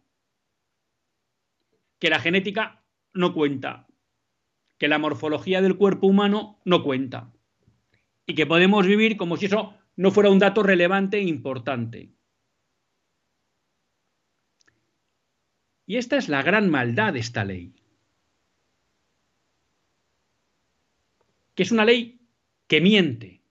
que 1.99 2.09
la 2.09 2.19
genética 2.19 2.83
no 3.13 3.33
cuenta, 3.33 3.84
que 4.77 4.87
la 4.87 4.99
morfología 4.99 5.61
del 5.61 5.77
cuerpo 5.77 6.07
humano 6.07 6.59
no 6.65 6.83
cuenta 6.83 7.31
y 8.25 8.35
que 8.35 8.45
podemos 8.45 8.85
vivir 8.85 9.17
como 9.17 9.37
si 9.37 9.45
eso 9.45 9.75
no 9.95 10.11
fuera 10.11 10.29
un 10.29 10.39
dato 10.39 10.63
relevante 10.63 11.17
e 11.17 11.23
importante. 11.23 12.11
Y 15.85 15.97
esta 15.97 16.17
es 16.17 16.29
la 16.29 16.41
gran 16.41 16.69
maldad 16.69 17.13
de 17.13 17.19
esta 17.19 17.45
ley. 17.45 17.73
Que 21.53 21.63
es 21.63 21.71
una 21.71 21.85
ley 21.85 22.19
que 22.67 22.81
miente, 22.81 23.41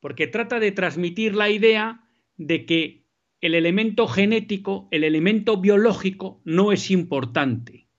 porque 0.00 0.26
trata 0.26 0.58
de 0.58 0.72
transmitir 0.72 1.36
la 1.36 1.50
idea 1.50 2.08
de 2.36 2.64
que 2.64 3.04
el 3.42 3.54
elemento 3.54 4.08
genético, 4.08 4.88
el 4.90 5.04
elemento 5.04 5.58
biológico, 5.58 6.40
no 6.44 6.72
es 6.72 6.90
importante 6.90 7.89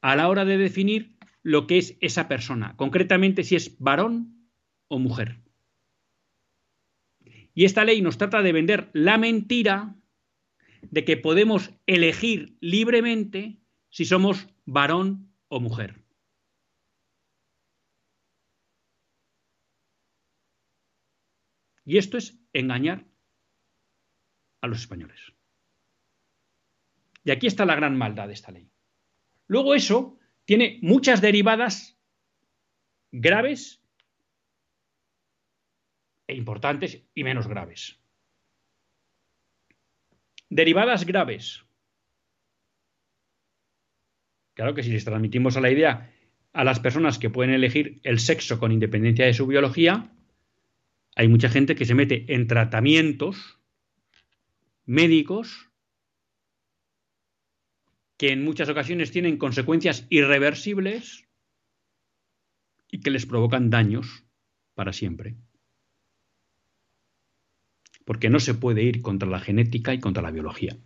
a 0.00 0.16
la 0.16 0.28
hora 0.28 0.44
de 0.44 0.58
definir 0.58 1.16
lo 1.42 1.66
que 1.66 1.78
es 1.78 1.96
esa 2.00 2.28
persona, 2.28 2.76
concretamente 2.76 3.44
si 3.44 3.56
es 3.56 3.78
varón 3.78 4.48
o 4.88 4.98
mujer. 4.98 5.40
Y 7.54 7.64
esta 7.64 7.84
ley 7.84 8.00
nos 8.00 8.18
trata 8.18 8.42
de 8.42 8.52
vender 8.52 8.90
la 8.92 9.18
mentira 9.18 9.96
de 10.82 11.04
que 11.04 11.16
podemos 11.16 11.72
elegir 11.86 12.56
libremente 12.60 13.60
si 13.90 14.04
somos 14.04 14.48
varón 14.64 15.34
o 15.48 15.60
mujer. 15.60 16.04
Y 21.84 21.98
esto 21.98 22.18
es 22.18 22.38
engañar 22.52 23.04
a 24.60 24.68
los 24.68 24.80
españoles. 24.80 25.32
Y 27.24 27.32
aquí 27.32 27.46
está 27.46 27.64
la 27.64 27.74
gran 27.74 27.96
maldad 27.98 28.28
de 28.28 28.34
esta 28.34 28.52
ley. 28.52 28.69
Luego 29.50 29.74
eso 29.74 30.16
tiene 30.44 30.78
muchas 30.80 31.20
derivadas 31.20 31.98
graves 33.10 33.82
e 36.28 36.36
importantes 36.36 37.02
y 37.16 37.24
menos 37.24 37.48
graves. 37.48 37.98
Derivadas 40.50 41.04
graves. 41.04 41.64
Claro 44.54 44.72
que 44.72 44.84
si 44.84 44.92
les 44.92 45.04
transmitimos 45.04 45.56
a 45.56 45.60
la 45.60 45.72
idea 45.72 46.14
a 46.52 46.62
las 46.62 46.78
personas 46.78 47.18
que 47.18 47.30
pueden 47.30 47.52
elegir 47.52 48.00
el 48.04 48.20
sexo 48.20 48.60
con 48.60 48.70
independencia 48.70 49.26
de 49.26 49.34
su 49.34 49.48
biología, 49.48 50.12
hay 51.16 51.26
mucha 51.26 51.48
gente 51.48 51.74
que 51.74 51.86
se 51.86 51.96
mete 51.96 52.32
en 52.32 52.46
tratamientos 52.46 53.58
médicos 54.86 55.69
que 58.20 58.32
en 58.32 58.44
muchas 58.44 58.68
ocasiones 58.68 59.12
tienen 59.12 59.38
consecuencias 59.38 60.06
irreversibles 60.10 61.26
y 62.90 63.00
que 63.00 63.10
les 63.10 63.24
provocan 63.24 63.70
daños 63.70 64.26
para 64.74 64.92
siempre. 64.92 65.36
Porque 68.04 68.28
no 68.28 68.38
se 68.38 68.52
puede 68.52 68.82
ir 68.82 69.00
contra 69.00 69.26
la 69.26 69.40
genética 69.40 69.94
y 69.94 70.00
contra 70.00 70.22
la 70.22 70.32
biología. 70.32 70.76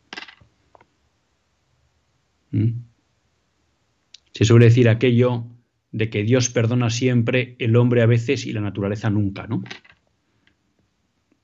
¿Mm? 2.53 2.83
Se 4.33 4.45
suele 4.45 4.67
decir 4.67 4.89
aquello 4.89 5.45
de 5.91 6.11
que 6.11 6.23
Dios 6.23 6.51
perdona 6.51 6.89
siempre, 6.89 7.57
el 7.59 7.75
hombre 7.75 8.03
a 8.03 8.07
veces 8.07 8.47
y 8.47 8.53
la 8.53 8.61
naturaleza 8.61 9.11
nunca, 9.11 9.49
¿no? 9.49 9.65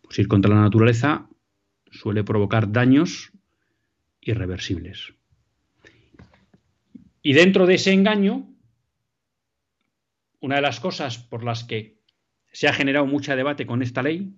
Pues 0.02 0.20
ir 0.20 0.28
contra 0.28 0.54
la 0.54 0.60
naturaleza 0.60 1.28
suele 1.90 2.22
provocar 2.22 2.70
daños 2.70 3.32
irreversibles. 4.20 5.14
Y 7.22 7.32
dentro 7.34 7.66
de 7.66 7.74
ese 7.74 7.92
engaño, 7.92 8.48
una 10.40 10.56
de 10.56 10.62
las 10.62 10.80
cosas 10.80 11.18
por 11.18 11.44
las 11.44 11.64
que 11.64 12.00
se 12.52 12.66
ha 12.66 12.72
generado 12.72 13.06
mucho 13.06 13.36
debate 13.36 13.66
con 13.66 13.82
esta 13.82 14.02
ley, 14.02 14.34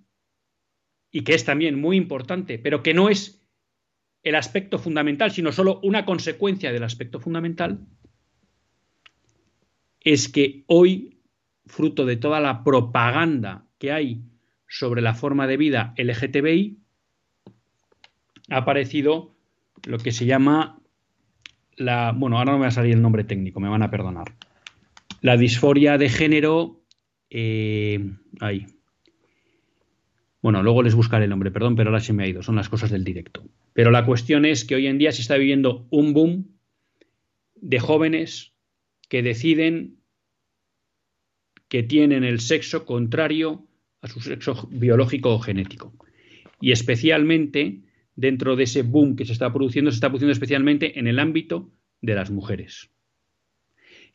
y 1.10 1.22
que 1.22 1.34
es 1.34 1.44
también 1.44 1.80
muy 1.80 1.96
importante, 1.96 2.58
pero 2.58 2.82
que 2.82 2.94
no 2.94 3.08
es 3.08 3.46
el 4.22 4.34
aspecto 4.34 4.78
fundamental, 4.78 5.30
sino 5.30 5.52
solo 5.52 5.80
una 5.82 6.04
consecuencia 6.04 6.72
del 6.72 6.84
aspecto 6.84 7.20
fundamental, 7.20 7.86
es 10.00 10.28
que 10.28 10.64
hoy, 10.66 11.20
fruto 11.66 12.04
de 12.06 12.16
toda 12.16 12.40
la 12.40 12.64
propaganda 12.64 13.66
que 13.78 13.92
hay 13.92 14.24
sobre 14.66 15.02
la 15.02 15.14
forma 15.14 15.46
de 15.46 15.56
vida 15.56 15.94
LGTBI, 15.96 16.78
ha 18.48 18.56
aparecido 18.56 19.36
lo 19.86 19.98
que 19.98 20.12
se 20.12 20.26
llama 20.26 20.81
la, 21.76 22.12
bueno, 22.12 22.38
ahora 22.38 22.52
no 22.52 22.58
me 22.58 22.62
va 22.62 22.68
a 22.68 22.72
salir 22.72 22.94
el 22.94 23.02
nombre 23.02 23.24
técnico, 23.24 23.60
me 23.60 23.68
van 23.68 23.82
a 23.82 23.90
perdonar. 23.90 24.34
La 25.20 25.36
disforia 25.36 25.98
de 25.98 26.08
género, 26.08 26.82
eh, 27.30 28.12
ahí. 28.40 28.66
Bueno, 30.40 30.62
luego 30.62 30.82
les 30.82 30.94
buscaré 30.94 31.24
el 31.24 31.30
nombre, 31.30 31.52
perdón, 31.52 31.76
pero 31.76 31.90
ahora 31.90 32.00
se 32.00 32.12
me 32.12 32.24
ha 32.24 32.26
ido, 32.26 32.42
son 32.42 32.56
las 32.56 32.68
cosas 32.68 32.90
del 32.90 33.04
directo. 33.04 33.44
Pero 33.72 33.90
la 33.90 34.04
cuestión 34.04 34.44
es 34.44 34.64
que 34.64 34.74
hoy 34.74 34.86
en 34.86 34.98
día 34.98 35.12
se 35.12 35.22
está 35.22 35.36
viviendo 35.36 35.86
un 35.90 36.12
boom 36.12 36.58
de 37.54 37.78
jóvenes 37.78 38.52
que 39.08 39.22
deciden 39.22 39.98
que 41.68 41.82
tienen 41.82 42.24
el 42.24 42.40
sexo 42.40 42.84
contrario 42.84 43.66
a 44.02 44.08
su 44.08 44.20
sexo 44.20 44.68
biológico 44.70 45.34
o 45.34 45.38
genético. 45.38 45.94
Y 46.60 46.72
especialmente 46.72 47.82
dentro 48.14 48.56
de 48.56 48.64
ese 48.64 48.82
boom 48.82 49.16
que 49.16 49.24
se 49.24 49.32
está 49.32 49.52
produciendo, 49.52 49.90
se 49.90 49.96
está 49.96 50.08
produciendo 50.08 50.32
especialmente 50.32 50.98
en 50.98 51.06
el 51.06 51.18
ámbito 51.18 51.70
de 52.00 52.14
las 52.14 52.30
mujeres. 52.30 52.90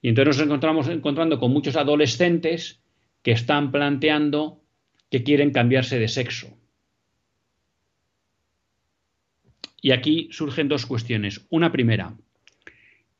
Y 0.01 0.09
entonces 0.09 0.37
nos 0.37 0.45
encontramos 0.45 0.87
encontrando 0.87 1.39
con 1.39 1.51
muchos 1.51 1.75
adolescentes 1.75 2.81
que 3.23 3.31
están 3.31 3.71
planteando 3.71 4.61
que 5.09 5.23
quieren 5.23 5.51
cambiarse 5.51 5.99
de 5.99 6.07
sexo. 6.07 6.57
Y 9.81 9.91
aquí 9.91 10.27
surgen 10.31 10.67
dos 10.67 10.85
cuestiones. 10.85 11.45
Una 11.49 11.71
primera, 11.71 12.17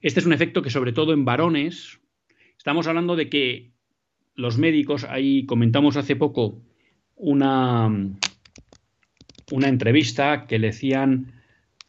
este 0.01 0.19
es 0.19 0.25
un 0.25 0.33
efecto 0.33 0.61
que 0.61 0.69
sobre 0.69 0.93
todo 0.93 1.13
en 1.13 1.25
varones, 1.25 1.99
estamos 2.57 2.87
hablando 2.87 3.15
de 3.15 3.29
que 3.29 3.71
los 4.35 4.57
médicos, 4.57 5.03
ahí 5.03 5.45
comentamos 5.45 5.97
hace 5.97 6.15
poco 6.15 6.61
una, 7.15 7.89
una 9.51 9.67
entrevista 9.67 10.45
que 10.45 10.59
le 10.59 10.69
hacían 10.69 11.33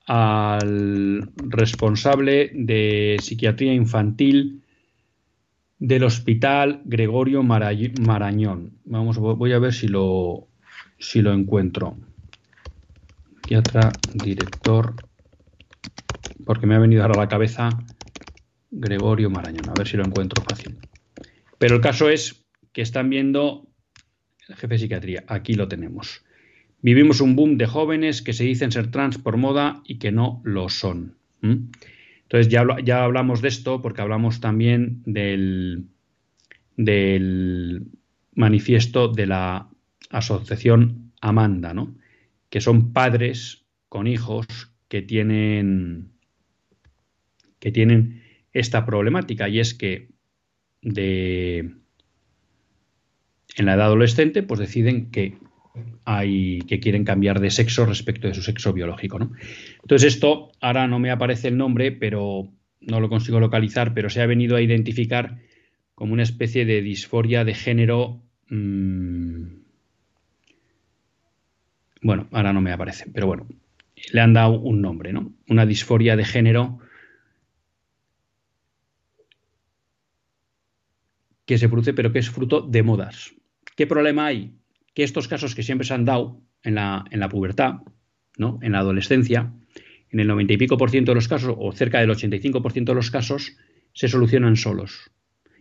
al 0.07 1.31
responsable 1.37 2.51
de 2.55 3.17
psiquiatría 3.21 3.75
infantil 3.75 4.63
del 5.79 6.05
hospital 6.05 6.83
Gregorio 6.85 7.43
Marañón. 7.43 8.73
Vamos, 8.85 9.19
voy 9.19 9.53
a 9.53 9.59
ver 9.59 9.75
si 9.75 9.89
lo, 9.89 10.49
si 10.99 11.21
lo 11.21 11.33
encuentro. 11.33 11.97
Psiquiatra, 13.43 13.93
director, 14.15 14.95
porque 16.45 16.67
me 16.67 16.75
ha 16.75 16.79
venido 16.79 17.03
ahora 17.03 17.15
a 17.15 17.25
la 17.25 17.29
cabeza 17.29 17.69
Gregorio 18.71 19.31
Marañón. 19.31 19.69
A 19.69 19.75
ver 19.77 19.89
si 19.89 19.97
lo 19.97 20.05
encuentro 20.05 20.43
fácil. 20.43 20.79
Pero 21.59 21.77
el 21.77 21.81
caso 21.81 22.09
es 22.09 22.45
que 22.73 22.83
están 22.83 23.11
viendo 23.11 23.67
el 24.49 24.55
jefe 24.55 24.69
de 24.75 24.79
psiquiatría. 24.79 25.25
Aquí 25.27 25.55
lo 25.55 25.69
tenemos. 25.69 26.23
Vivimos 26.81 27.21
un 27.21 27.35
boom 27.35 27.59
de 27.59 27.67
jóvenes 27.67 28.23
que 28.23 28.33
se 28.33 28.45
dicen 28.45 28.73
ser 28.73 28.91
trans 28.91 29.19
por 29.19 29.37
moda 29.37 29.83
y 29.85 29.99
que 29.99 30.13
no 30.13 30.41
lo 30.45 30.69
son. 30.69 31.17
Entonces 31.43 32.49
ya, 32.49 32.65
ya, 32.85 33.05
hablamos 33.05 33.43
de 33.43 33.49
esto 33.49 33.83
porque 33.83 34.01
hablamos 34.01 34.41
también 34.41 35.03
del, 35.05 35.87
del 36.77 37.87
manifiesto 38.35 39.09
de 39.09 39.27
la 39.27 39.69
asociación 40.11 41.13
Amanda, 41.21 41.75
¿no? 41.75 41.97
que 42.51 42.61
son 42.61 42.93
padres 42.93 43.65
con 43.89 44.07
hijos 44.07 44.47
que 44.89 45.03
tienen, 45.03 46.13
que 47.59 47.73
tienen 47.73 48.23
esta 48.53 48.87
problemática 48.87 49.49
y 49.49 49.61
es 49.61 49.75
que 49.75 50.09
de, 50.83 51.59
en 53.57 53.67
la 53.67 53.75
edad 53.75 53.87
adolescente 53.87 54.43
pues 54.43 54.61
deciden 54.61 55.11
que 55.11 55.37
hay 56.05 56.61
que 56.61 56.81
quieren 56.81 57.05
cambiar 57.05 57.41
de 57.41 57.51
sexo 57.51 57.85
respecto 57.87 58.29
de 58.29 58.35
su 58.35 58.43
sexo 58.43 58.73
biológico. 58.73 59.19
¿no? 59.19 59.33
Entonces 59.83 60.15
esto, 60.15 60.53
ahora 60.61 60.87
no 60.87 60.99
me 60.99 61.11
aparece 61.11 61.49
el 61.49 61.57
nombre, 61.57 61.93
pero 61.93 62.49
no 62.81 63.01
lo 63.01 63.09
consigo 63.09 63.41
localizar, 63.41 63.95
pero 63.95 64.11
se 64.11 64.21
ha 64.23 64.27
venido 64.27 64.57
a 64.57 64.63
identificar 64.63 65.39
como 65.95 66.13
una 66.13 66.23
especie 66.23 66.65
de 66.65 66.81
disforia 66.81 67.45
de 67.45 67.55
género. 67.55 68.23
Mmm, 68.49 69.59
bueno, 72.03 72.29
ahora 72.31 72.53
no 72.53 72.61
me 72.61 72.73
aparece, 72.73 73.07
pero 73.13 73.27
bueno, 73.27 73.47
le 74.13 74.21
han 74.21 74.33
dado 74.33 74.61
un 74.61 74.81
nombre, 74.81 75.13
¿no? 75.13 75.33
Una 75.49 75.67
disforia 75.67 76.17
de 76.17 76.25
género 76.25 76.79
que 81.45 81.59
se 81.59 81.69
produce, 81.69 81.95
pero 81.95 82.13
que 82.13 82.19
es 82.19 82.31
fruto 82.31 82.61
de 82.61 82.83
modas. 82.83 83.33
¿Qué 83.75 83.87
problema 83.87 84.27
hay? 84.27 84.53
Que 84.99 85.05
estos 85.05 85.29
casos 85.29 85.55
que 85.55 85.63
siempre 85.63 85.87
se 85.87 85.95
han 85.95 86.05
dado 86.05 86.43
en 86.65 86.75
la, 86.75 87.05
en 87.13 87.21
la 87.21 87.29
pubertad, 87.29 87.83
¿no? 88.37 88.59
en 88.63 88.73
la 88.73 88.81
adolescencia, 88.81 89.53
en 90.11 90.19
el 90.19 90.27
90 90.27 90.55
y 90.55 90.57
pico 90.57 90.77
por 90.77 90.91
ciento 90.91 91.13
de 91.13 91.15
los 91.15 91.29
casos, 91.29 91.55
o 91.57 91.71
cerca 91.71 92.01
del 92.01 92.11
85% 92.11 92.85
de 92.85 92.95
los 92.95 93.13
casos, 93.13 93.57
se 93.93 94.09
solucionan 94.09 94.57
solos. 94.57 95.13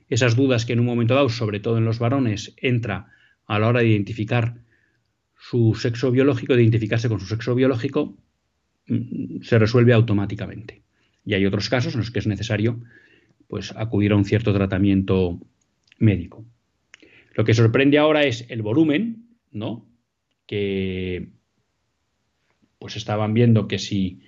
Esas 0.09 0.35
dudas 0.35 0.65
que 0.65 0.73
en 0.73 0.79
un 0.79 0.87
momento 0.87 1.13
dado, 1.13 1.29
sobre 1.29 1.59
todo 1.59 1.77
en 1.77 1.85
los 1.85 1.99
varones, 1.99 2.55
entra 2.57 3.11
a 3.45 3.59
la 3.59 3.67
hora 3.67 3.81
de 3.81 3.89
identificar 3.89 4.55
su 5.37 5.75
sexo 5.75 6.09
biológico, 6.09 6.55
de 6.55 6.63
identificarse 6.63 7.07
con 7.07 7.19
su 7.19 7.27
sexo 7.27 7.53
biológico, 7.53 8.17
mm, 8.87 9.43
se 9.43 9.59
resuelve 9.59 9.93
automáticamente. 9.93 10.81
Y 11.23 11.35
hay 11.35 11.45
otros 11.45 11.69
casos 11.69 11.93
en 11.93 11.99
los 11.99 12.09
que 12.09 12.17
es 12.17 12.25
necesario 12.25 12.81
pues, 13.47 13.71
acudir 13.77 14.13
a 14.13 14.15
un 14.15 14.25
cierto 14.25 14.51
tratamiento 14.51 15.39
médico. 15.99 16.43
Lo 17.35 17.45
que 17.45 17.53
sorprende 17.53 17.99
ahora 17.99 18.23
es 18.23 18.43
el 18.49 18.63
volumen 18.63 19.26
¿no? 19.51 19.85
Que 20.45 21.29
pues 22.79 22.95
estaban 22.95 23.33
viendo 23.33 23.67
que 23.67 23.79
si 23.79 24.21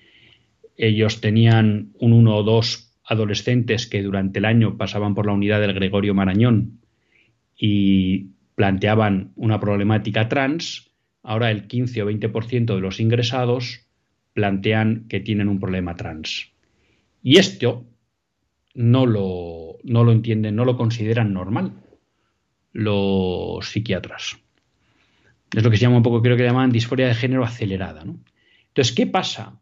ellos 0.76 1.22
tenían 1.22 1.92
un 2.00 2.14
uno 2.14 2.38
o 2.38 2.44
dos 2.44 2.96
adolescentes 3.04 3.88
que 3.88 4.02
durante 4.02 4.40
el 4.40 4.46
año 4.46 4.78
pasaban 4.78 5.16
por 5.16 5.26
la 5.26 5.34
unidad 5.34 5.60
del 5.60 5.74
Gregorio 5.74 6.14
Marañón 6.14 6.80
y 7.58 8.28
planteaban 8.56 9.32
una 9.36 9.60
problemática 9.60 10.30
trans, 10.30 10.92
ahora 11.24 11.52
el 11.52 11.68
15 11.68 12.04
o 12.04 12.10
20% 12.10 12.76
de 12.76 12.82
los 12.82 13.00
ingresados 13.00 13.88
plantean 14.34 15.06
que 15.10 15.20
tienen 15.20 15.50
un 15.50 15.60
problema 15.60 15.96
trans. 15.96 16.52
Y 17.22 17.38
esto 17.38 17.86
no 18.74 19.06
lo, 19.06 19.78
no 19.84 20.04
lo 20.04 20.12
entienden, 20.12 20.56
no 20.56 20.66
lo 20.66 20.78
consideran 20.78 21.34
normal 21.34 21.74
los 22.72 23.68
psiquiatras. 23.68 24.38
Es 25.54 25.64
lo 25.64 25.72
que 25.72 25.78
se 25.78 25.84
llama 25.84 25.98
un 25.98 26.04
poco, 26.04 26.22
creo 26.22 26.38
que 26.38 26.44
llaman 26.44 26.72
disforia 26.72 27.08
de 27.08 27.16
género 27.16 27.44
acelerada. 27.44 28.04
¿no? 28.04 28.20
Entonces, 28.68 28.96
¿qué 28.96 29.08
pasa? 29.08 29.60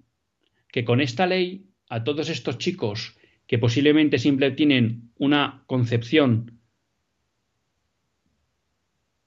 Que 0.72 0.84
con 0.84 1.02
esta 1.02 1.26
ley, 1.26 1.68
a 1.90 2.04
todos 2.04 2.30
estos 2.30 2.58
chicos 2.58 3.18
que 3.48 3.58
posiblemente 3.58 4.20
siempre 4.20 4.52
tienen 4.52 5.12
una 5.16 5.64
concepción 5.68 6.60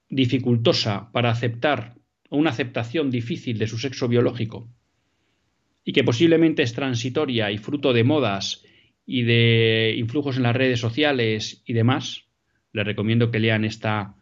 dificultosa 0.09 1.11
para 1.11 1.31
aceptar 1.31 1.95
o 2.29 2.37
una 2.37 2.51
aceptación 2.51 3.09
difícil 3.09 3.57
de 3.57 3.67
su 3.67 3.77
sexo 3.77 4.07
biológico 4.07 4.69
y 5.83 5.93
que 5.93 6.03
posiblemente 6.03 6.61
es 6.61 6.73
transitoria 6.73 7.51
y 7.51 7.57
fruto 7.57 7.93
de 7.93 8.03
modas 8.03 8.63
y 9.05 9.23
de 9.23 9.95
influjos 9.97 10.37
en 10.37 10.43
las 10.43 10.55
redes 10.55 10.79
sociales 10.79 11.63
y 11.65 11.73
demás, 11.73 12.25
les 12.71 12.85
recomiendo 12.85 13.31
que 13.31 13.39
lean 13.39 13.65
esta, 13.65 14.15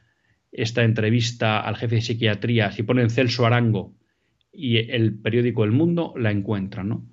esta 0.51 0.83
entrevista 0.83 1.59
al 1.59 1.75
jefe 1.75 1.95
de 1.95 2.01
psiquiatría. 2.01 2.71
Si 2.71 2.83
ponen 2.83 3.09
Celso 3.09 3.45
Arango 3.45 3.93
y 4.51 4.77
el 4.77 5.19
periódico 5.19 5.63
El 5.63 5.71
Mundo, 5.71 6.13
la 6.17 6.31
encuentran, 6.31 6.89
¿no? 6.89 7.07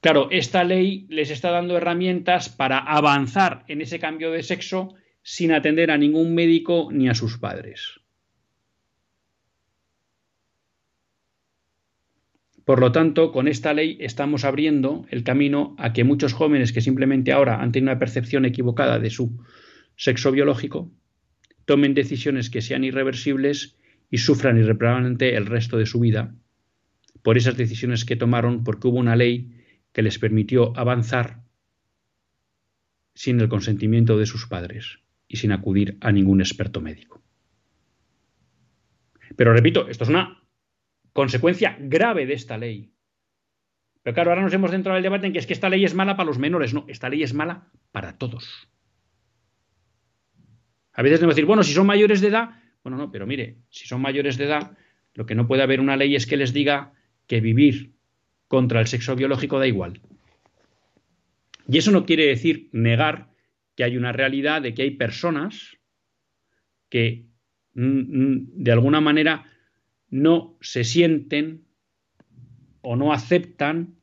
Claro, 0.00 0.28
esta 0.30 0.62
ley 0.62 1.06
les 1.08 1.30
está 1.30 1.50
dando 1.50 1.76
herramientas 1.76 2.48
para 2.48 2.78
avanzar 2.78 3.64
en 3.66 3.80
ese 3.80 3.98
cambio 3.98 4.30
de 4.30 4.42
sexo 4.42 4.94
sin 5.22 5.52
atender 5.52 5.90
a 5.90 5.98
ningún 5.98 6.34
médico 6.34 6.90
ni 6.92 7.08
a 7.08 7.14
sus 7.14 7.38
padres. 7.38 8.00
Por 12.64 12.80
lo 12.80 12.92
tanto, 12.92 13.32
con 13.32 13.48
esta 13.48 13.72
ley 13.72 13.96
estamos 14.00 14.44
abriendo 14.44 15.06
el 15.10 15.22
camino 15.22 15.76
a 15.78 15.92
que 15.92 16.04
muchos 16.04 16.32
jóvenes 16.32 16.72
que 16.72 16.80
simplemente 16.80 17.32
ahora 17.32 17.62
han 17.62 17.72
tenido 17.72 17.92
una 17.92 17.98
percepción 17.98 18.44
equivocada 18.44 18.98
de 18.98 19.10
su 19.10 19.38
sexo 19.96 20.32
biológico, 20.32 20.90
tomen 21.66 21.94
decisiones 21.94 22.48
que 22.48 22.62
sean 22.62 22.84
irreversibles 22.84 23.76
y 24.10 24.18
sufran 24.18 24.56
irreparablemente 24.56 25.36
el 25.36 25.46
resto 25.46 25.76
de 25.76 25.86
su 25.86 26.00
vida 26.00 26.34
por 27.22 27.36
esas 27.36 27.56
decisiones 27.56 28.04
que 28.04 28.16
tomaron 28.16 28.64
porque 28.64 28.88
hubo 28.88 28.98
una 28.98 29.16
ley 29.16 29.52
que 29.92 30.02
les 30.02 30.18
permitió 30.18 30.76
avanzar 30.78 31.42
sin 33.14 33.40
el 33.40 33.48
consentimiento 33.48 34.16
de 34.16 34.26
sus 34.26 34.46
padres 34.46 35.00
y 35.26 35.38
sin 35.38 35.50
acudir 35.52 35.98
a 36.00 36.12
ningún 36.12 36.40
experto 36.40 36.80
médico. 36.80 37.22
Pero 39.34 39.52
repito, 39.52 39.88
esto 39.88 40.04
es 40.04 40.10
una 40.10 40.42
consecuencia 41.12 41.76
grave 41.80 42.26
de 42.26 42.34
esta 42.34 42.58
ley. 42.58 42.92
Pero 44.02 44.14
claro, 44.14 44.30
ahora 44.30 44.42
nos 44.42 44.52
hemos 44.52 44.70
centrado 44.70 44.96
en 44.96 44.98
el 44.98 45.02
debate 45.02 45.26
en 45.26 45.32
que 45.32 45.40
es 45.40 45.46
que 45.46 45.52
esta 45.52 45.68
ley 45.68 45.84
es 45.84 45.94
mala 45.94 46.16
para 46.16 46.28
los 46.28 46.38
menores. 46.38 46.74
No, 46.74 46.84
esta 46.88 47.08
ley 47.08 47.24
es 47.24 47.34
mala 47.34 47.72
para 47.90 48.18
todos. 48.18 48.68
A 50.96 51.02
veces 51.02 51.20
tenemos 51.20 51.34
que 51.34 51.40
decir, 51.40 51.46
bueno, 51.46 51.62
si 51.62 51.74
son 51.74 51.86
mayores 51.86 52.22
de 52.22 52.28
edad, 52.28 52.50
bueno, 52.82 52.96
no, 52.96 53.12
pero 53.12 53.26
mire, 53.26 53.58
si 53.68 53.86
son 53.86 54.00
mayores 54.00 54.38
de 54.38 54.44
edad, 54.44 54.76
lo 55.14 55.26
que 55.26 55.34
no 55.34 55.46
puede 55.46 55.62
haber 55.62 55.80
una 55.80 55.96
ley 55.96 56.16
es 56.16 56.26
que 56.26 56.38
les 56.38 56.54
diga 56.54 56.94
que 57.26 57.40
vivir 57.40 57.92
contra 58.48 58.80
el 58.80 58.86
sexo 58.86 59.14
biológico 59.14 59.58
da 59.58 59.66
igual. 59.66 60.00
Y 61.68 61.76
eso 61.76 61.90
no 61.90 62.06
quiere 62.06 62.26
decir 62.26 62.70
negar 62.72 63.28
que 63.74 63.84
hay 63.84 63.98
una 63.98 64.12
realidad 64.12 64.62
de 64.62 64.72
que 64.72 64.82
hay 64.82 64.92
personas 64.92 65.76
que 66.88 67.26
mm, 67.74 67.82
mm, 67.82 68.46
de 68.54 68.72
alguna 68.72 69.02
manera 69.02 69.44
no 70.08 70.56
se 70.62 70.82
sienten 70.84 71.64
o 72.80 72.96
no 72.96 73.12
aceptan 73.12 73.96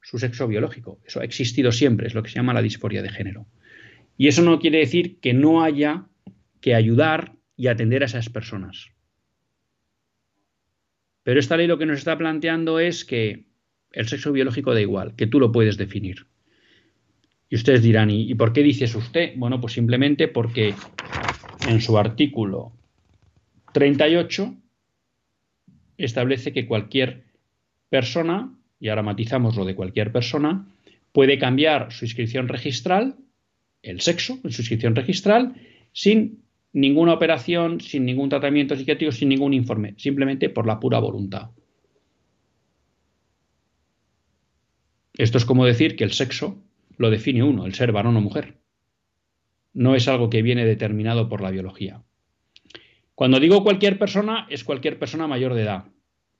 su 0.00 0.18
sexo 0.18 0.46
biológico. 0.46 1.00
Eso 1.04 1.20
ha 1.20 1.24
existido 1.24 1.72
siempre, 1.72 2.06
es 2.06 2.14
lo 2.14 2.22
que 2.22 2.30
se 2.30 2.36
llama 2.36 2.54
la 2.54 2.62
disforia 2.62 3.02
de 3.02 3.08
género. 3.08 3.46
Y 4.16 4.28
eso 4.28 4.42
no 4.42 4.60
quiere 4.60 4.78
decir 4.78 5.18
que 5.18 5.34
no 5.34 5.64
haya 5.64 6.06
que 6.66 6.74
ayudar 6.74 7.36
y 7.56 7.68
atender 7.68 8.02
a 8.02 8.06
esas 8.06 8.28
personas. 8.28 8.88
Pero 11.22 11.38
esta 11.38 11.56
ley 11.56 11.68
lo 11.68 11.78
que 11.78 11.86
nos 11.86 11.98
está 11.98 12.18
planteando 12.18 12.80
es 12.80 13.04
que 13.04 13.44
el 13.92 14.08
sexo 14.08 14.32
biológico 14.32 14.74
da 14.74 14.80
igual, 14.80 15.14
que 15.14 15.28
tú 15.28 15.38
lo 15.38 15.52
puedes 15.52 15.76
definir. 15.76 16.26
Y 17.48 17.54
ustedes 17.54 17.84
dirán, 17.84 18.10
¿y, 18.10 18.34
por 18.34 18.52
qué 18.52 18.64
dices 18.64 18.96
usted? 18.96 19.34
Bueno, 19.36 19.60
pues 19.60 19.74
simplemente 19.74 20.26
porque 20.26 20.74
en 21.68 21.80
su 21.80 21.96
artículo 21.98 22.72
38 23.72 24.56
establece 25.98 26.52
que 26.52 26.66
cualquier 26.66 27.26
persona, 27.90 28.52
y 28.80 28.88
ahora 28.88 29.04
matizamos 29.04 29.54
lo 29.54 29.64
de 29.64 29.76
cualquier 29.76 30.10
persona, 30.10 30.66
puede 31.12 31.38
cambiar 31.38 31.92
su 31.92 32.06
inscripción 32.06 32.48
registral, 32.48 33.14
el 33.82 34.00
sexo 34.00 34.40
en 34.42 34.50
su 34.50 34.62
inscripción 34.62 34.96
registral, 34.96 35.54
sin 35.92 36.44
ninguna 36.72 37.14
operación, 37.14 37.80
sin 37.80 38.04
ningún 38.04 38.28
tratamiento 38.28 38.76
psiquiátrico, 38.76 39.12
sin 39.12 39.28
ningún 39.28 39.54
informe, 39.54 39.94
simplemente 39.96 40.50
por 40.50 40.66
la 40.66 40.78
pura 40.78 40.98
voluntad. 40.98 41.50
Esto 45.14 45.38
es 45.38 45.44
como 45.44 45.64
decir 45.64 45.96
que 45.96 46.04
el 46.04 46.12
sexo 46.12 46.62
lo 46.98 47.10
define 47.10 47.42
uno, 47.42 47.66
el 47.66 47.74
ser 47.74 47.92
varón 47.92 48.16
o 48.16 48.20
mujer. 48.20 48.58
No 49.72 49.94
es 49.94 50.08
algo 50.08 50.30
que 50.30 50.42
viene 50.42 50.64
determinado 50.64 51.28
por 51.28 51.40
la 51.40 51.50
biología. 51.50 52.02
Cuando 53.14 53.40
digo 53.40 53.62
cualquier 53.62 53.98
persona, 53.98 54.46
es 54.50 54.62
cualquier 54.62 54.98
persona 54.98 55.26
mayor 55.26 55.54
de 55.54 55.62
edad. 55.62 55.84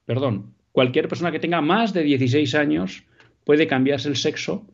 Perdón, 0.05 0.55
cualquier 0.73 1.09
persona 1.09 1.33
que 1.33 1.41
tenga 1.41 1.63
más 1.63 1.95
de 1.95 2.03
16 2.03 2.55
años 2.55 3.05
puede 3.45 3.67
cambiarse 3.67 4.09
el 4.09 4.17
sexo 4.17 4.67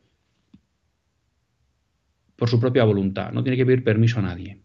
por 2.34 2.48
su 2.48 2.58
propia 2.58 2.82
voluntad. 2.84 3.30
No 3.32 3.44
tiene 3.44 3.56
que 3.56 3.66
pedir 3.66 3.84
permiso 3.84 4.18
a 4.18 4.22
nadie. 4.22 4.58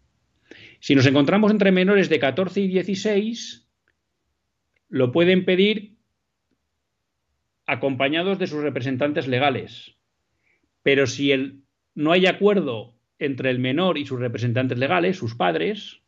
Si 0.80 0.94
nos 0.94 1.06
encontramos 1.06 1.50
entre 1.50 1.72
menores 1.72 2.08
de 2.08 2.18
14 2.18 2.60
y 2.60 2.68
16, 2.68 3.68
lo 4.88 5.12
pueden 5.12 5.44
pedir 5.44 5.96
acompañados 7.66 8.38
de 8.38 8.46
sus 8.46 8.62
representantes 8.62 9.28
legales. 9.28 9.96
Pero 10.82 11.06
si 11.06 11.62
no 11.94 12.12
hay 12.12 12.26
acuerdo 12.26 12.94
entre 13.18 13.50
el 13.50 13.58
menor 13.58 13.98
y 13.98 14.06
sus 14.06 14.20
representantes 14.20 14.78
legales, 14.78 15.18
sus 15.18 15.34
padres, 15.34 16.00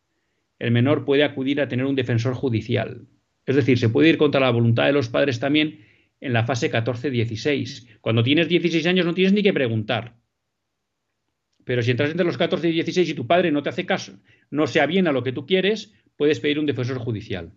el 0.59 0.71
menor 0.71 1.05
puede 1.05 1.25
acudir 1.25 1.61
a 1.61 1.69
tener 1.69 1.87
un 1.87 1.97
defensor 1.97 2.35
judicial. 2.35 3.07
Es 3.47 3.57
decir, 3.57 3.79
se 3.79 3.89
puede 3.89 4.11
ir 4.11 4.19
contra 4.19 4.41
la 4.41 4.51
voluntad 4.51 4.87
de 4.87 4.93
los 4.93 5.09
padres 5.09 5.41
también 5.41 5.85
en 6.21 6.33
la 6.33 6.45
fase 6.45 6.71
14-16. 6.71 7.99
Cuando 8.01 8.23
tienes 8.23 8.49
16 8.49 8.87
años 8.87 9.07
no 9.07 9.15
tienes 9.15 9.33
ni 9.33 9.43
que 9.43 9.53
preguntar. 9.53 10.17
Pero 11.65 11.83
si 11.83 11.91
entras 11.91 12.11
entre 12.11 12.27
los 12.27 12.39
14 12.39 12.69
y 12.69 12.73
16 12.73 13.11
y 13.11 13.15
tu 13.15 13.27
padre 13.27 13.51
no 13.51 13.63
te 13.63 13.69
hace 13.69 13.87
caso, 13.87 14.19
no 14.51 14.67
sea 14.67 14.87
bien 14.87 15.09
a 15.09 15.13
lo 15.13 15.23
que 15.23 15.33
tú 15.33 15.47
quieres, 15.47 15.93
puedes 16.17 16.41
pedir 16.41 16.59
un 16.59 16.67
defensor 16.67 16.99
judicial. 16.99 17.53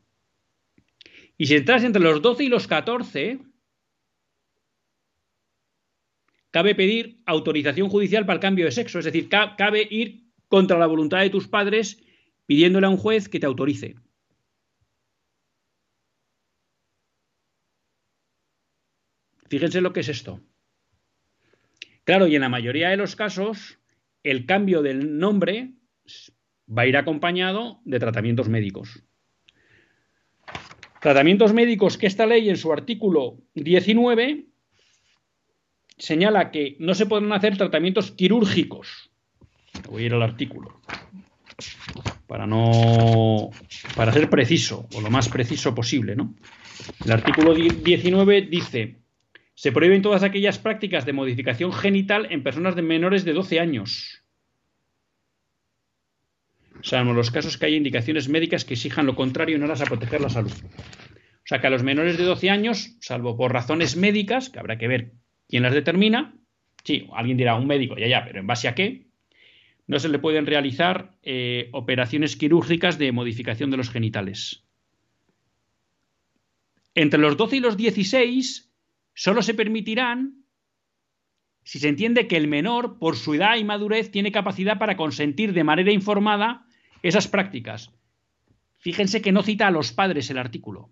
Y 1.38 1.47
si 1.47 1.56
entras 1.56 1.84
entre 1.84 2.01
los 2.01 2.21
12 2.21 2.45
y 2.45 2.47
los 2.47 2.67
14, 2.67 3.39
cabe 6.51 6.75
pedir 6.75 7.21
autorización 7.25 7.89
judicial 7.89 8.25
para 8.25 8.36
el 8.36 8.41
cambio 8.41 8.65
de 8.65 8.71
sexo. 8.71 8.99
Es 8.99 9.06
decir, 9.06 9.27
cabe 9.29 9.88
ir 9.89 10.23
contra 10.47 10.77
la 10.77 10.86
voluntad 10.86 11.21
de 11.21 11.32
tus 11.32 11.47
padres 11.47 12.01
pidiéndole 12.45 12.86
a 12.86 12.89
un 12.89 12.97
juez 12.97 13.27
que 13.27 13.39
te 13.39 13.47
autorice. 13.47 13.95
Fíjense 19.49 19.82
lo 19.82 19.93
que 19.93 20.01
es 20.01 20.10
esto. 20.10 20.41
Claro, 22.03 22.27
y 22.27 22.36
en 22.36 22.41
la 22.41 22.49
mayoría 22.49 22.89
de 22.89 22.97
los 22.97 23.15
casos, 23.15 23.79
el 24.23 24.45
cambio 24.45 24.82
del 24.82 25.17
nombre 25.17 25.73
va 26.75 26.83
a 26.83 26.88
ir 26.88 26.97
acompañado 26.97 27.79
de 27.86 27.99
tratamientos 27.99 28.49
médicos. 28.49 29.03
Tratamientos 31.01 31.53
médicos 31.53 31.97
que 31.97 32.07
esta 32.07 32.25
ley 32.25 32.49
en 32.49 32.57
su 32.57 32.71
artículo 32.71 33.38
19 33.55 34.45
señala 35.97 36.51
que 36.51 36.75
no 36.79 36.93
se 36.95 37.05
pueden 37.05 37.31
hacer 37.33 37.57
tratamientos 37.57 38.12
quirúrgicos. 38.12 39.12
Voy 39.89 40.03
a 40.03 40.05
ir 40.05 40.13
al 40.13 40.23
artículo 40.23 40.81
para 42.27 42.47
no 42.47 43.51
para 43.95 44.12
ser 44.12 44.29
preciso 44.29 44.88
o 44.95 45.01
lo 45.01 45.09
más 45.09 45.29
preciso 45.29 45.75
posible, 45.75 46.15
¿no? 46.15 46.33
El 47.05 47.12
artículo 47.12 47.53
19 47.53 48.41
dice: 48.43 48.97
se 49.55 49.71
prohíben 49.71 50.01
todas 50.01 50.23
aquellas 50.23 50.57
prácticas 50.57 51.05
de 51.05 51.13
modificación 51.13 51.71
genital 51.71 52.27
en 52.31 52.43
personas 52.43 52.75
de 52.75 52.81
menores 52.81 53.23
de 53.23 53.33
12 53.33 53.59
años. 53.59 54.22
Salvo 56.83 57.13
los 57.13 57.31
casos 57.31 57.57
que 57.57 57.65
haya 57.65 57.77
indicaciones 57.77 58.27
médicas 58.27 58.65
que 58.65 58.73
exijan 58.73 59.05
lo 59.05 59.15
contrario 59.15 59.55
en 59.55 59.63
aras 59.63 59.81
a 59.81 59.85
proteger 59.85 60.19
la 60.19 60.29
salud. 60.29 60.51
O 60.51 61.45
sea 61.45 61.61
que 61.61 61.67
a 61.67 61.69
los 61.69 61.81
menores 61.81 62.17
de 62.17 62.25
12 62.25 62.49
años, 62.49 62.97
salvo 62.99 63.37
por 63.37 63.53
razones 63.53 63.95
médicas, 63.95 64.49
que 64.49 64.59
habrá 64.59 64.77
que 64.77 64.89
ver 64.89 65.13
quién 65.47 65.63
las 65.63 65.73
determina, 65.73 66.35
sí, 66.83 67.07
alguien 67.13 67.37
dirá 67.37 67.55
un 67.55 67.67
médico, 67.67 67.97
ya, 67.97 68.07
ya, 68.07 68.25
pero 68.25 68.41
¿en 68.41 68.47
base 68.47 68.67
a 68.67 68.75
qué? 68.75 69.07
No 69.87 69.97
se 69.99 70.09
le 70.09 70.19
pueden 70.19 70.45
realizar 70.45 71.17
eh, 71.23 71.69
operaciones 71.71 72.35
quirúrgicas 72.35 72.97
de 72.97 73.13
modificación 73.13 73.71
de 73.71 73.77
los 73.77 73.89
genitales. 73.89 74.65
Entre 76.95 77.19
los 77.19 77.37
12 77.37 77.57
y 77.57 77.59
los 77.61 77.77
16 77.77 78.71
solo 79.13 79.41
se 79.41 79.53
permitirán 79.53 80.43
si 81.63 81.79
se 81.79 81.87
entiende 81.87 82.27
que 82.27 82.35
el 82.35 82.49
menor, 82.49 82.99
por 82.99 83.15
su 83.15 83.35
edad 83.35 83.55
y 83.55 83.63
madurez, 83.63 84.11
tiene 84.11 84.33
capacidad 84.33 84.77
para 84.77 84.97
consentir 84.97 85.53
de 85.53 85.63
manera 85.63 85.93
informada 85.93 86.65
esas 87.03 87.27
prácticas. 87.27 87.91
Fíjense 88.79 89.21
que 89.21 89.31
no 89.31 89.43
cita 89.43 89.67
a 89.67 89.71
los 89.71 89.93
padres 89.93 90.29
el 90.31 90.39
artículo. 90.39 90.91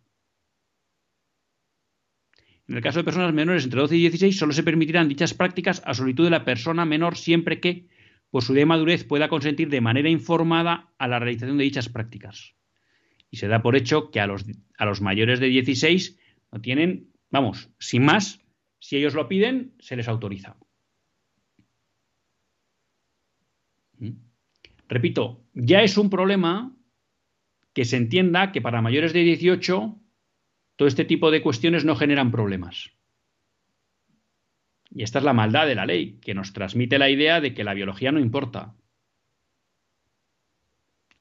En 2.67 2.75
el 2.77 2.83
caso 2.83 2.99
de 2.99 3.03
personas 3.03 3.33
menores 3.33 3.63
entre 3.63 3.81
12 3.81 3.95
y 3.97 3.99
16, 4.01 4.37
solo 4.37 4.53
se 4.53 4.63
permitirán 4.63 5.09
dichas 5.09 5.33
prácticas 5.33 5.81
a 5.83 5.95
solicitud 5.95 6.25
de 6.25 6.29
la 6.29 6.45
persona 6.45 6.85
menor 6.85 7.17
siempre 7.17 7.59
que, 7.59 7.87
por 8.29 8.43
su 8.43 8.55
y 8.55 8.63
madurez, 8.65 9.03
pueda 9.03 9.27
consentir 9.27 9.69
de 9.69 9.81
manera 9.81 10.09
informada 10.09 10.93
a 10.99 11.07
la 11.07 11.17
realización 11.17 11.57
de 11.57 11.63
dichas 11.63 11.89
prácticas. 11.89 12.53
Y 13.31 13.37
se 13.37 13.47
da 13.47 13.63
por 13.63 13.75
hecho 13.75 14.11
que 14.11 14.19
a 14.19 14.27
los, 14.27 14.45
a 14.77 14.85
los 14.85 15.01
mayores 15.01 15.39
de 15.39 15.47
16 15.47 16.19
no 16.51 16.61
tienen 16.61 17.11
Vamos, 17.31 17.69
sin 17.79 18.03
más, 18.03 18.41
si 18.79 18.97
ellos 18.97 19.13
lo 19.13 19.29
piden, 19.29 19.73
se 19.79 19.95
les 19.95 20.09
autoriza. 20.09 20.57
Repito, 24.91 25.45
ya 25.53 25.83
es 25.83 25.97
un 25.97 26.09
problema 26.09 26.75
que 27.73 27.85
se 27.85 27.95
entienda 27.95 28.51
que 28.51 28.61
para 28.61 28.81
mayores 28.81 29.13
de 29.13 29.21
18 29.21 29.97
todo 30.75 30.87
este 30.87 31.05
tipo 31.05 31.31
de 31.31 31.41
cuestiones 31.41 31.85
no 31.85 31.95
generan 31.95 32.29
problemas. 32.29 32.91
Y 34.89 35.03
esta 35.03 35.19
es 35.19 35.23
la 35.23 35.31
maldad 35.31 35.65
de 35.65 35.75
la 35.75 35.85
ley, 35.85 36.19
que 36.19 36.33
nos 36.33 36.51
transmite 36.51 36.99
la 36.99 37.09
idea 37.09 37.39
de 37.39 37.53
que 37.53 37.63
la 37.63 37.73
biología 37.73 38.11
no 38.11 38.19
importa 38.19 38.75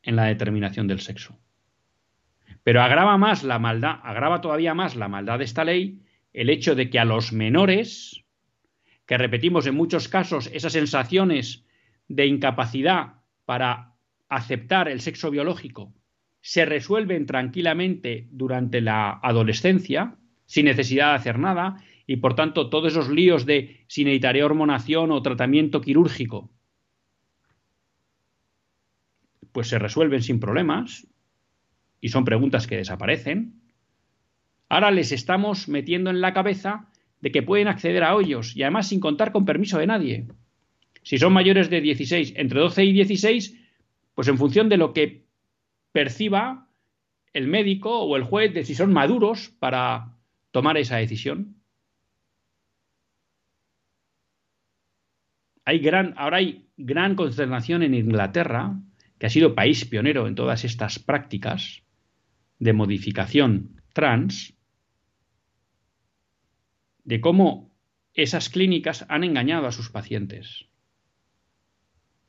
en 0.02 0.16
la 0.16 0.24
determinación 0.24 0.88
del 0.88 0.98
sexo. 0.98 1.38
Pero 2.64 2.82
agrava 2.82 3.18
más 3.18 3.44
la 3.44 3.60
maldad, 3.60 4.00
agrava 4.02 4.40
todavía 4.40 4.74
más 4.74 4.96
la 4.96 5.06
maldad 5.06 5.38
de 5.38 5.44
esta 5.44 5.62
ley 5.62 6.02
el 6.32 6.50
hecho 6.50 6.74
de 6.74 6.90
que 6.90 6.98
a 6.98 7.04
los 7.04 7.32
menores, 7.32 8.24
que 9.06 9.16
repetimos 9.16 9.68
en 9.68 9.76
muchos 9.76 10.08
casos 10.08 10.50
esas 10.52 10.72
sensaciones 10.72 11.64
de 12.08 12.26
incapacidad 12.26 13.19
para 13.50 13.96
aceptar 14.28 14.88
el 14.88 15.00
sexo 15.00 15.28
biológico, 15.28 15.92
se 16.40 16.64
resuelven 16.66 17.26
tranquilamente 17.26 18.28
durante 18.30 18.80
la 18.80 19.18
adolescencia, 19.20 20.14
sin 20.46 20.66
necesidad 20.66 21.08
de 21.08 21.14
hacer 21.16 21.40
nada, 21.40 21.82
y 22.06 22.18
por 22.18 22.36
tanto 22.36 22.70
todos 22.70 22.92
esos 22.92 23.08
líos 23.08 23.46
de 23.46 23.84
si 23.88 24.04
necesitaré 24.04 24.44
hormonación 24.44 25.10
o 25.10 25.20
tratamiento 25.20 25.80
quirúrgico, 25.80 26.48
pues 29.50 29.66
se 29.66 29.80
resuelven 29.80 30.22
sin 30.22 30.38
problemas, 30.38 31.08
y 32.00 32.10
son 32.10 32.24
preguntas 32.24 32.68
que 32.68 32.76
desaparecen. 32.76 33.62
Ahora 34.68 34.92
les 34.92 35.10
estamos 35.10 35.66
metiendo 35.66 36.10
en 36.10 36.20
la 36.20 36.32
cabeza 36.32 36.88
de 37.20 37.32
que 37.32 37.42
pueden 37.42 37.66
acceder 37.66 38.04
a 38.04 38.14
hoyos 38.14 38.54
y 38.54 38.62
además 38.62 38.86
sin 38.86 39.00
contar 39.00 39.32
con 39.32 39.44
permiso 39.44 39.80
de 39.80 39.88
nadie. 39.88 40.28
Si 41.10 41.18
son 41.18 41.32
mayores 41.32 41.68
de 41.70 41.80
16, 41.80 42.34
entre 42.36 42.60
12 42.60 42.84
y 42.84 42.92
16, 42.92 43.58
pues 44.14 44.28
en 44.28 44.38
función 44.38 44.68
de 44.68 44.76
lo 44.76 44.92
que 44.92 45.26
perciba 45.90 46.68
el 47.32 47.48
médico 47.48 48.02
o 48.02 48.16
el 48.16 48.22
juez 48.22 48.54
de 48.54 48.64
si 48.64 48.76
son 48.76 48.92
maduros 48.92 49.48
para 49.58 50.16
tomar 50.52 50.76
esa 50.76 50.98
decisión. 50.98 51.56
Ahora 55.64 56.36
hay 56.36 56.68
gran 56.76 57.16
consternación 57.16 57.82
en 57.82 57.94
Inglaterra, 57.94 58.78
que 59.18 59.26
ha 59.26 59.30
sido 59.30 59.56
país 59.56 59.84
pionero 59.86 60.28
en 60.28 60.36
todas 60.36 60.64
estas 60.64 61.00
prácticas 61.00 61.82
de 62.60 62.72
modificación 62.72 63.82
trans, 63.92 64.56
de 67.02 67.20
cómo 67.20 67.74
esas 68.14 68.48
clínicas 68.48 69.06
han 69.08 69.24
engañado 69.24 69.66
a 69.66 69.72
sus 69.72 69.90
pacientes 69.90 70.69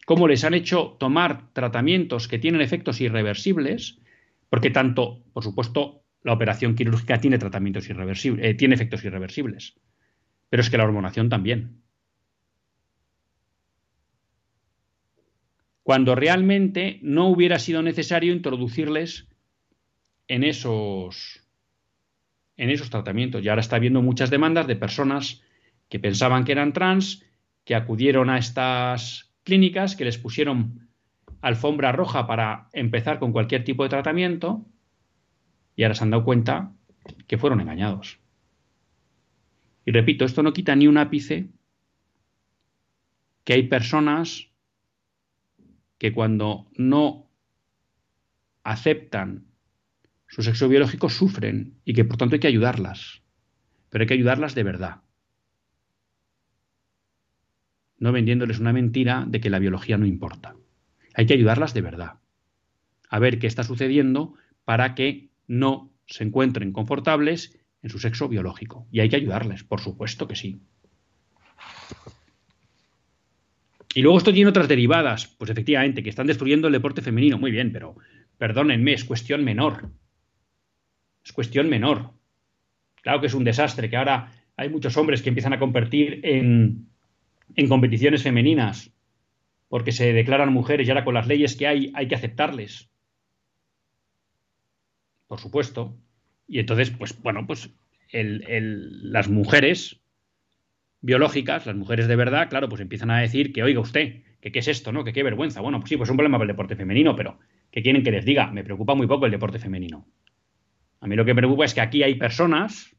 cómo 0.06 0.28
les 0.28 0.44
han 0.44 0.54
hecho 0.54 0.96
tomar 1.00 1.54
tratamientos 1.54 2.28
que 2.28 2.40
tienen 2.40 2.62
efectos 2.62 3.02
irreversibles, 3.02 4.00
porque 4.50 4.70
tanto, 4.70 5.24
por 5.34 5.44
supuesto, 5.44 6.04
la 6.24 6.34
operación 6.34 6.76
quirúrgica 6.76 7.20
tiene 7.20 7.38
tratamientos 7.38 7.90
irreversibles, 7.90 8.46
eh, 8.46 8.54
tiene 8.54 8.76
efectos 8.76 9.04
irreversibles, 9.04 9.76
pero 10.50 10.62
es 10.62 10.70
que 10.70 10.78
la 10.78 10.84
hormonación 10.84 11.30
también. 11.30 11.82
Cuando 15.84 16.16
realmente 16.16 17.00
no 17.02 17.28
hubiera 17.28 17.58
sido 17.58 17.82
necesario 17.82 18.34
introducirles 18.34 19.28
en 20.28 20.44
esos, 20.44 21.42
en 22.56 22.70
esos 22.70 22.90
tratamientos. 22.90 23.44
Y 23.44 23.50
ahora 23.50 23.62
está 23.62 23.76
habiendo 23.76 24.02
muchas 24.02 24.30
demandas 24.30 24.68
de 24.68 24.76
personas 24.76 25.42
que 25.90 26.00
pensaban 26.00 26.46
que 26.46 26.54
eran 26.54 26.72
trans, 26.72 27.26
que 27.66 27.76
acudieron 27.76 28.30
a 28.30 28.38
estas 28.38 29.31
clínicas 29.44 29.96
que 29.96 30.06
les 30.06 30.18
pusieron 30.18 30.90
alfombra 31.42 31.92
roja 31.92 32.28
para 32.28 32.70
empezar 32.74 33.20
con 33.20 33.32
cualquier 33.32 33.64
tipo 33.64 33.84
de 33.84 33.90
tratamiento 33.90 34.66
y 35.76 35.84
ahora 35.84 35.96
se 35.96 36.04
han 36.04 36.12
dado 36.12 36.24
cuenta 36.24 36.74
que 37.28 37.38
fueron 37.38 37.62
engañados. 37.62 38.20
Y 39.86 39.92
repito, 39.92 40.26
esto 40.26 40.44
no 40.44 40.54
quita 40.54 40.76
ni 40.76 40.88
un 40.88 40.98
ápice 40.98 41.50
que 43.44 43.54
hay 43.54 43.64
personas 43.68 44.50
que 45.98 46.14
cuando 46.14 46.70
no 46.76 47.28
aceptan 48.64 49.48
su 50.28 50.44
sexo 50.44 50.70
biológico 50.70 51.10
sufren 51.10 51.80
y 51.84 51.94
que 51.94 52.06
por 52.06 52.18
tanto 52.18 52.36
hay 52.36 52.40
que 52.40 52.48
ayudarlas, 52.48 53.24
pero 53.90 54.04
hay 54.04 54.08
que 54.08 54.14
ayudarlas 54.14 54.54
de 54.54 54.64
verdad 54.64 55.02
no 58.02 58.12
vendiéndoles 58.12 58.60
una 58.60 58.74
mentira 58.74 59.26
de 59.28 59.40
que 59.40 59.52
la 59.52 59.60
biología 59.60 59.98
no 59.98 60.08
importa. 60.08 60.56
Hay 61.14 61.28
que 61.28 61.36
ayudarlas 61.36 61.76
de 61.76 61.82
verdad, 61.82 62.16
a 63.10 63.20
ver 63.20 63.38
qué 63.38 63.46
está 63.46 63.64
sucediendo 63.64 64.34
para 64.66 64.96
que 64.96 65.30
no 65.48 65.94
se 66.08 66.24
encuentren 66.24 66.72
confortables 66.72 67.60
en 67.84 67.90
su 67.92 68.00
sexo 68.00 68.28
biológico. 68.28 68.88
Y 68.92 69.02
hay 69.02 69.10
que 69.10 69.18
ayudarles, 69.18 69.64
por 69.64 69.82
supuesto 69.82 70.28
que 70.28 70.36
sí. 70.36 70.62
Y 73.94 74.02
luego 74.02 74.18
esto 74.18 74.34
tiene 74.34 74.50
otras 74.50 74.68
derivadas, 74.68 75.28
pues 75.28 75.52
efectivamente, 75.52 76.02
que 76.02 76.10
están 76.10 76.28
destruyendo 76.28 76.68
el 76.68 76.74
deporte 76.74 77.04
femenino. 77.04 77.38
Muy 77.38 77.52
bien, 77.52 77.72
pero 77.72 77.98
perdónenme, 78.40 78.94
es 78.94 79.04
cuestión 79.04 79.44
menor. 79.44 79.92
Es 81.24 81.34
cuestión 81.34 81.70
menor. 81.70 82.14
Claro 83.04 83.22
que 83.22 83.28
es 83.28 83.36
un 83.36 83.44
desastre, 83.44 83.92
que 83.92 83.98
ahora 83.98 84.32
hay 84.58 84.70
muchos 84.70 84.98
hombres 84.98 85.22
que 85.22 85.30
empiezan 85.30 85.54
a 85.54 85.60
convertir 85.60 86.22
en, 86.24 86.91
en 87.56 87.68
competiciones 87.68 88.24
femeninas 88.24 88.92
porque 89.68 89.92
se 89.92 90.12
declaran 90.12 90.52
mujeres 90.52 90.88
y 90.88 90.92
ahora 90.92 91.06
con 91.06 91.14
las 91.14 91.28
leyes 91.28 91.56
que 91.56 91.68
hay 91.68 91.92
hay 91.96 92.08
que 92.08 92.16
aceptarles. 92.16 92.90
Por 95.28 95.40
supuesto. 95.40 95.96
Y 96.48 96.60
entonces, 96.60 96.90
pues 96.92 97.18
bueno, 97.22 97.48
pues 97.48 97.74
las 98.12 99.30
mujeres 99.30 100.02
biológicas, 101.00 101.66
las 101.66 101.76
mujeres 101.78 102.08
de 102.08 102.18
verdad, 102.18 102.50
claro, 102.50 102.68
pues 102.68 102.82
empiezan 102.82 103.12
a 103.12 103.20
decir 103.20 103.54
que 103.54 103.64
oiga 103.64 103.80
usted, 103.80 104.24
que 104.42 104.52
qué 104.52 104.60
es 104.60 104.68
esto, 104.68 104.92
¿no? 104.92 105.06
Que 105.06 105.14
qué 105.14 105.24
vergüenza. 105.24 105.62
Bueno, 105.62 105.80
pues 105.80 105.90
sí, 105.90 105.96
pues 105.96 106.08
es 106.08 106.12
un 106.12 106.18
problema 106.18 106.38
para 106.38 106.52
el 106.52 106.56
deporte 106.56 106.76
femenino, 106.76 107.16
pero 107.16 107.40
¿qué 107.72 107.82
quieren 107.82 108.04
que 108.04 108.12
les 108.12 108.26
diga? 108.26 108.52
Me 108.52 108.66
preocupa 108.66 108.94
muy 108.94 109.08
poco 109.08 109.26
el 109.26 109.32
deporte 109.32 109.58
femenino. 109.58 110.06
A 111.00 111.08
mí 111.08 111.16
lo 111.16 111.24
que 111.24 111.34
me 111.34 111.42
preocupa 111.42 111.64
es 111.64 111.74
que 111.74 111.82
aquí 111.82 112.04
hay 112.04 112.16
personas 112.16 112.94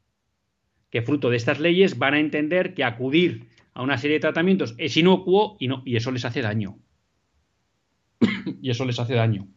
que 0.89 1.03
fruto 1.03 1.29
de 1.29 1.37
estas 1.37 1.59
leyes 1.59 1.99
van 1.99 2.15
a 2.15 2.19
entender 2.19 2.73
que 2.73 2.83
acudir 2.83 3.52
a 3.73 3.81
una 3.81 3.97
serie 3.97 4.15
de 4.15 4.21
tratamientos 4.21 4.75
es 4.77 4.95
inocuo 4.97 5.57
y, 5.59 5.67
no, 5.67 5.81
y 5.85 5.95
eso 5.95 6.11
les 6.11 6.25
hace 6.25 6.41
daño. 6.41 6.79
y 8.61 8.69
eso 8.69 8.85
les 8.85 8.99
hace 8.99 9.15
daño. 9.15 9.47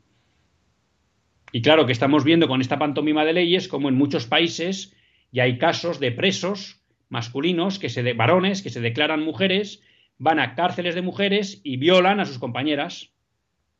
Y 1.52 1.62
claro 1.62 1.86
que 1.86 1.92
estamos 1.92 2.24
viendo 2.24 2.48
con 2.48 2.60
esta 2.60 2.78
pantomima 2.78 3.24
de 3.24 3.32
leyes 3.32 3.68
como 3.68 3.88
en 3.88 3.94
muchos 3.94 4.26
países 4.26 4.94
ya 5.32 5.44
hay 5.44 5.58
casos 5.58 6.00
de 6.00 6.12
presos 6.12 6.82
masculinos, 7.08 7.78
que 7.78 7.88
se 7.88 8.02
de, 8.02 8.14
varones, 8.14 8.62
que 8.62 8.70
se 8.70 8.80
declaran 8.80 9.22
mujeres, 9.22 9.82
van 10.18 10.40
a 10.40 10.54
cárceles 10.54 10.94
de 10.94 11.02
mujeres 11.02 11.60
y 11.62 11.76
violan 11.76 12.20
a 12.20 12.24
sus 12.24 12.38
compañeras 12.38 13.12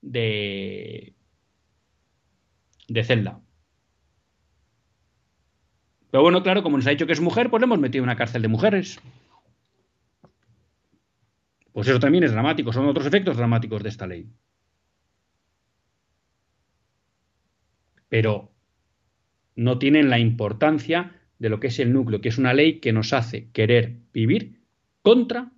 de, 0.02 1.14
de 2.88 3.04
celda. 3.04 3.40
Pero 6.10 6.22
bueno, 6.22 6.42
claro, 6.42 6.62
como 6.62 6.76
nos 6.76 6.86
ha 6.86 6.90
dicho 6.90 7.06
que 7.06 7.12
es 7.12 7.20
mujer, 7.20 7.50
pues 7.50 7.60
le 7.60 7.64
hemos 7.64 7.78
metido 7.78 8.02
en 8.02 8.08
una 8.08 8.16
cárcel 8.16 8.42
de 8.42 8.48
mujeres. 8.48 9.00
Pues 11.76 11.88
eso 11.88 12.00
también 12.00 12.24
es 12.24 12.32
dramático, 12.32 12.72
son 12.72 12.88
otros 12.88 13.04
efectos 13.04 13.36
dramáticos 13.36 13.82
de 13.82 13.90
esta 13.90 14.06
ley. 14.06 14.32
Pero 18.08 18.50
no 19.56 19.78
tienen 19.78 20.08
la 20.08 20.18
importancia 20.18 21.20
de 21.38 21.50
lo 21.50 21.60
que 21.60 21.66
es 21.66 21.78
el 21.78 21.92
núcleo, 21.92 22.22
que 22.22 22.30
es 22.30 22.38
una 22.38 22.54
ley 22.54 22.80
que 22.80 22.94
nos 22.94 23.12
hace 23.12 23.50
querer 23.50 23.98
vivir 24.14 24.62
contra 25.02 25.52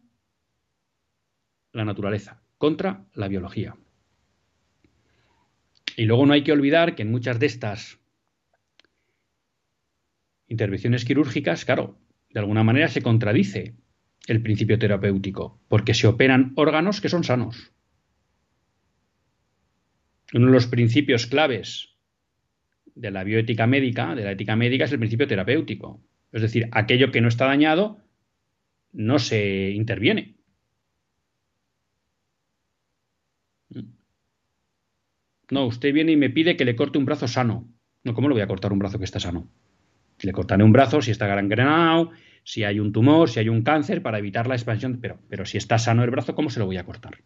la 1.71 1.85
naturaleza, 1.85 2.43
contra 2.59 3.07
la 3.15 3.29
biología. 3.29 3.77
Y 5.97 6.07
luego 6.07 6.27
no 6.27 6.33
hay 6.33 6.43
que 6.43 6.51
olvidar 6.51 6.97
que 6.97 7.03
en 7.03 7.13
muchas 7.13 7.39
de 7.39 7.47
estas 7.47 8.01
intervenciones 10.49 11.05
quirúrgicas, 11.05 11.65
claro, 11.65 11.97
de 12.31 12.41
alguna 12.41 12.65
manera 12.65 12.89
se 12.89 13.03
contradice 13.03 13.77
el 14.27 14.43
principio 14.43 14.79
terapéutico, 14.79 15.61
porque 15.69 15.95
se 15.95 16.07
operan 16.07 16.53
órganos 16.57 17.01
que 17.01 17.09
son 17.09 17.25
sanos. 17.25 17.73
Uno 20.35 20.47
de 20.47 20.53
los 20.53 20.67
principios 20.67 21.27
claves 21.27 21.95
de 22.95 23.11
la 23.11 23.25
bioética 23.25 23.67
médica, 23.67 24.15
de 24.15 24.25
la 24.25 24.33
ética 24.33 24.57
médica, 24.57 24.85
es 24.85 24.93
el 24.93 24.99
principio 24.99 25.27
terapéutico. 25.27 26.03
Es 26.33 26.43
decir, 26.43 26.69
aquello 26.73 27.11
que 27.11 27.21
no 27.21 27.29
está 27.29 27.47
dañado 27.47 27.99
no 28.93 29.19
se 29.19 29.71
interviene. 29.71 30.37
No, 35.51 35.67
usted 35.67 35.95
viene 35.95 36.13
y 36.13 36.17
me 36.17 36.29
pide 36.29 36.57
que 36.57 36.65
le 36.65 36.77
corte 36.77 36.99
un 36.99 37.07
brazo 37.07 37.27
sano. 37.27 37.73
No, 38.05 38.15
¿cómo 38.15 38.29
le 38.29 38.35
voy 38.35 38.43
a 38.43 38.47
cortar 38.47 38.73
un 38.73 38.79
brazo 38.79 38.99
que 38.99 39.05
está 39.05 39.19
sano? 39.19 39.49
Le 40.21 40.33
cortaré 40.33 40.63
un 40.63 40.73
brazo 40.73 41.01
si 41.01 41.11
está 41.11 41.27
gangrenado, 41.27 42.11
si 42.45 42.65
hay 42.65 42.81
un 42.81 42.93
tumor, 42.93 43.29
si 43.29 43.41
hay 43.41 43.49
un 43.49 43.63
cáncer, 43.63 44.03
para 44.03 44.19
evitar 44.19 44.47
la 44.47 44.55
expansión. 44.55 44.99
Pero, 45.01 45.19
pero 45.29 45.45
si 45.45 45.59
está 45.59 45.79
sano 45.79 46.05
el 46.05 46.11
brazo, 46.11 46.35
¿cómo 46.35 46.51
se 46.51 46.61
lo 46.61 46.67
voy 46.67 46.77
a 46.77 46.85
cortar? 46.85 47.19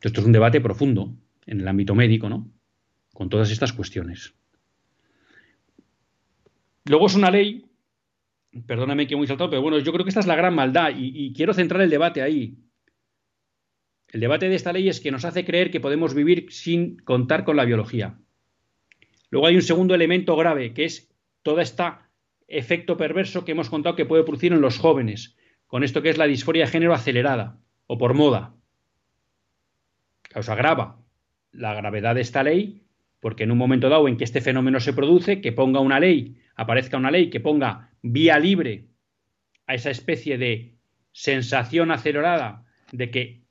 Esto 0.00 0.20
es 0.20 0.26
un 0.26 0.32
debate 0.32 0.60
profundo 0.60 1.16
en 1.46 1.60
el 1.60 1.68
ámbito 1.68 1.94
médico, 1.94 2.28
¿no? 2.28 2.50
Con 3.12 3.28
todas 3.28 3.50
estas 3.50 3.72
cuestiones. 3.72 4.34
Luego 6.84 7.06
es 7.06 7.14
una 7.14 7.30
ley, 7.30 7.66
perdóname 8.66 9.06
que 9.06 9.16
muy 9.16 9.26
saltado, 9.26 9.50
pero 9.50 9.62
bueno, 9.62 9.78
yo 9.78 9.92
creo 9.92 10.04
que 10.04 10.10
esta 10.10 10.20
es 10.20 10.26
la 10.26 10.36
gran 10.36 10.54
maldad 10.54 10.92
y, 10.96 11.32
quiero 11.32 11.54
centrar 11.54 11.82
el 11.82 11.90
debate 11.90 12.22
ahí. 12.22 12.58
El 14.08 14.20
debate 14.20 14.48
de 14.48 14.54
esta 14.54 14.72
ley 14.72 14.88
es 14.88 15.00
que 15.00 15.10
nos 15.10 15.24
hace 15.24 15.44
creer 15.44 15.70
que 15.70 15.80
podemos 15.80 16.14
vivir 16.14 16.46
sin 16.50 16.98
contar 16.98 17.44
con 17.44 17.56
la 17.56 17.64
biología. 17.64 18.18
Luego 19.30 19.48
hay 19.48 19.56
un 19.56 19.62
segundo 19.62 19.94
elemento 19.94 20.36
grave, 20.36 20.72
que 20.72 20.84
es 20.84 21.12
todo 21.42 21.60
este 21.60 21.82
efecto 22.48 22.96
perverso 22.96 23.44
que 23.44 23.52
hemos 23.52 23.70
contado 23.70 23.96
que 23.96 24.06
puede 24.06 24.24
producir 24.24 24.52
en 24.52 24.60
los 24.60 24.78
jóvenes, 24.78 25.36
con 25.66 25.82
esto 25.82 26.02
que 26.02 26.10
es 26.10 26.18
la 26.18 26.26
disforia 26.26 26.64
de 26.64 26.70
género 26.70 26.94
acelerada 26.94 27.58
o 27.86 27.98
por 27.98 28.14
moda. 28.14 28.54
Os 30.34 30.48
agrava 30.48 31.00
la 31.52 31.74
gravedad 31.74 32.14
de 32.14 32.20
esta 32.20 32.42
ley, 32.42 32.82
porque 33.20 33.44
en 33.44 33.50
un 33.50 33.58
momento 33.58 33.88
dado 33.88 34.06
en 34.08 34.16
que 34.16 34.24
este 34.24 34.40
fenómeno 34.40 34.80
se 34.80 34.92
produce, 34.92 35.40
que 35.40 35.52
ponga 35.52 35.80
una 35.80 35.98
ley, 35.98 36.36
aparezca 36.54 36.96
una 36.96 37.10
ley 37.10 37.30
que 37.30 37.40
ponga 37.40 37.90
vía 38.02 38.38
libre 38.38 38.88
a 39.66 39.74
esa 39.74 39.90
especie 39.90 40.38
de 40.38 40.76
sensación 41.12 41.90
acelerada 41.90 42.64
de 42.92 43.10
que 43.10 43.42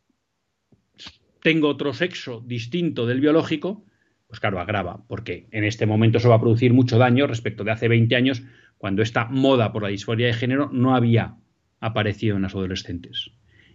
tengo 1.42 1.68
otro 1.68 1.94
sexo 1.94 2.42
distinto 2.46 3.06
del 3.06 3.20
biológico, 3.20 3.86
pues 4.28 4.40
claro, 4.40 4.60
agrava, 4.60 5.04
porque 5.08 5.48
en 5.52 5.64
este 5.64 5.86
momento 5.86 6.18
eso 6.18 6.30
va 6.30 6.36
a 6.36 6.42
producir 6.42 6.74
mucho 6.74 6.98
daño 6.98 7.28
respecto 7.28 7.64
de 7.64 7.72
hace 7.72 7.88
20 7.88 8.16
años, 8.16 8.44
cuando 8.86 9.02
esta 9.02 9.26
moda 9.26 9.74
por 9.74 9.82
la 9.82 9.90
disforia 9.90 10.28
de 10.28 10.34
género 10.34 10.70
no 10.72 10.96
había 10.96 11.38
aparecido 11.80 12.36
en 12.36 12.44
las 12.44 12.54
adolescentes. 12.54 13.32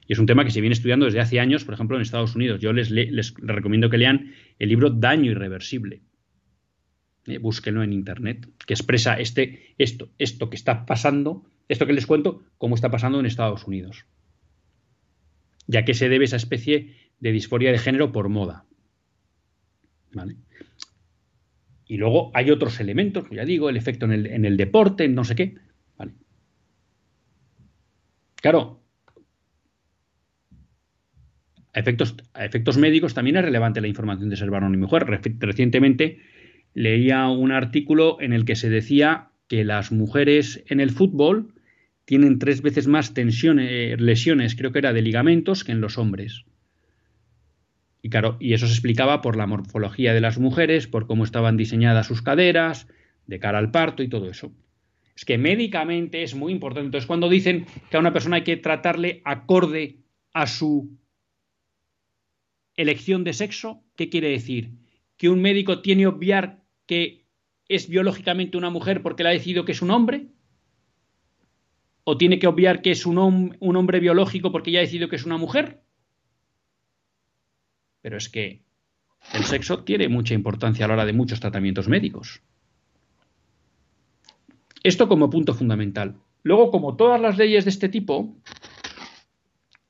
Y 0.06 0.12
es 0.12 0.20
un 0.20 0.26
tema 0.26 0.44
que 0.44 0.52
se 0.52 0.61
viene 0.61 0.72
estudiando 0.72 1.04
desde 1.04 1.18
hace 1.18 1.40
años, 1.40 1.64
por 1.64 1.74
ejemplo, 1.74 1.96
en 1.96 2.02
Estados 2.02 2.36
Unidos. 2.36 2.61
Yo 2.61 2.72
les, 2.72 3.34
recomiendo 3.38 3.90
que 3.90 3.98
lean 3.98 4.34
el 4.61 4.68
libro 4.68 4.88
Daño 4.88 5.32
Irreversible. 5.32 6.02
Eh, 7.26 7.38
búsquenlo 7.38 7.82
en 7.82 7.92
Internet, 7.92 8.46
que 8.64 8.72
expresa 8.72 9.18
este, 9.18 9.74
esto, 9.78 10.11
esto 10.16 10.48
que 10.48 10.54
está 10.54 10.86
pasando, 10.86 11.44
esto 11.66 11.88
que 11.88 11.92
les 11.92 12.06
cuento, 12.06 12.44
cómo 12.56 12.76
está 12.76 12.92
pasando 12.92 13.18
en 13.18 13.26
Estados 13.26 13.66
Unidos. 13.66 14.06
Ya 15.66 15.84
que 15.84 15.94
se 15.94 16.08
debe 16.08 16.26
esa 16.26 16.36
especie 16.36 16.94
de 17.18 17.32
disforia 17.32 17.72
de 17.72 17.78
género 17.78 18.12
por 18.12 18.28
moda. 18.28 18.64
¿Vale? 20.12 20.36
Y 21.91 21.97
luego 21.97 22.30
hay 22.34 22.53
otros 22.53 22.78
elementos, 22.78 23.24
ya 23.32 23.45
digo, 23.45 23.68
el 23.68 23.76
efecto 23.76 24.05
en 24.05 24.12
el, 24.12 24.26
en 24.26 24.45
el 24.45 24.57
deporte, 24.57 25.03
en 25.03 25.16
no 25.16 25.24
sé 25.24 25.34
qué. 25.34 25.57
¿vale? 25.99 26.12
Claro, 28.36 28.80
a 31.72 31.80
efectos, 31.80 32.14
efectos 32.38 32.78
médicos 32.78 33.12
también 33.12 33.38
es 33.38 33.45
relevante 33.45 33.80
la 33.80 33.88
información 33.88 34.30
de 34.30 34.36
ser 34.36 34.51
varón 34.51 34.72
y 34.72 34.76
mujer. 34.76 35.05
Recientemente 35.05 36.20
leía 36.74 37.26
un 37.26 37.51
artículo 37.51 38.18
en 38.20 38.34
el 38.34 38.45
que 38.45 38.55
se 38.55 38.70
decía 38.70 39.32
que 39.49 39.64
las 39.64 39.91
mujeres 39.91 40.62
en 40.68 40.78
el 40.78 40.91
fútbol 40.91 41.55
tienen 42.05 42.38
tres 42.38 42.62
veces 42.62 42.86
más 42.86 43.14
lesiones, 43.16 44.55
creo 44.55 44.70
que 44.70 44.78
era 44.78 44.93
de 44.93 45.03
ligamentos, 45.03 45.64
que 45.64 45.72
en 45.72 45.80
los 45.80 45.99
hombres. 45.99 46.45
Y 48.03 48.09
claro, 48.09 48.36
y 48.40 48.55
eso 48.55 48.66
se 48.66 48.72
explicaba 48.72 49.20
por 49.20 49.36
la 49.36 49.46
morfología 49.46 50.14
de 50.14 50.20
las 50.20 50.38
mujeres, 50.38 50.86
por 50.86 51.07
cómo 51.07 51.24
estaban 51.24 51.57
diseñadas 51.57 52.07
sus 52.07 52.22
caderas, 52.22 52.88
de 53.26 53.38
cara 53.38 53.59
al 53.59 53.70
parto 53.70 54.03
y 54.03 54.09
todo 54.09 54.28
eso. 54.28 54.53
Es 55.14 55.24
que 55.24 55.36
médicamente 55.36 56.22
es 56.22 56.34
muy 56.34 56.53
importante. 56.53 56.86
Entonces, 56.86 57.07
cuando 57.07 57.28
dicen 57.28 57.66
que 57.90 57.96
a 57.96 58.01
una 58.01 58.12
persona 58.12 58.36
hay 58.36 58.44
que 58.44 58.57
tratarle 58.57 59.20
acorde 59.24 59.98
a 60.32 60.46
su 60.46 60.96
elección 62.74 63.22
de 63.24 63.34
sexo, 63.34 63.84
¿qué 63.96 64.09
quiere 64.09 64.30
decir? 64.30 64.70
¿Que 65.18 65.28
un 65.28 65.42
médico 65.42 65.82
tiene 65.82 66.03
que 66.03 66.07
obviar 66.07 66.64
que 66.86 67.26
es 67.68 67.88
biológicamente 67.88 68.57
una 68.57 68.70
mujer 68.70 69.03
porque 69.03 69.22
le 69.22 69.28
ha 69.28 69.32
decidido 69.32 69.66
que 69.66 69.72
es 69.72 69.82
un 69.82 69.90
hombre? 69.90 70.28
¿O 72.05 72.16
tiene 72.16 72.38
que 72.38 72.46
obviar 72.46 72.80
que 72.80 72.90
es 72.90 73.05
un, 73.05 73.57
un 73.61 73.76
hombre 73.76 74.01
biológico 74.01 74.51
porque 74.51 74.70
ya 74.70 74.78
ha 74.78 74.82
decidido 74.82 75.11
que 75.11 75.16
es 75.16 75.26
una 75.26 75.36
mujer? 75.36 75.82
Pero 78.03 78.16
es 78.16 78.28
que 78.28 78.62
el 79.32 79.44
sexo 79.44 79.84
tiene 79.84 80.09
mucha 80.09 80.34
importancia 80.34 80.84
a 80.84 80.88
la 80.88 80.94
hora 80.94 81.07
de 81.07 81.12
muchos 81.12 81.40
tratamientos 81.40 81.88
médicos. 81.88 82.42
Esto 84.82 85.09
como 85.09 85.28
punto 85.28 85.55
fundamental. 85.55 86.16
Luego, 86.42 86.70
como 86.70 86.96
todas 86.96 87.20
las 87.20 87.36
leyes 87.36 87.64
de 87.64 87.70
este 87.70 87.88
tipo, 87.88 88.34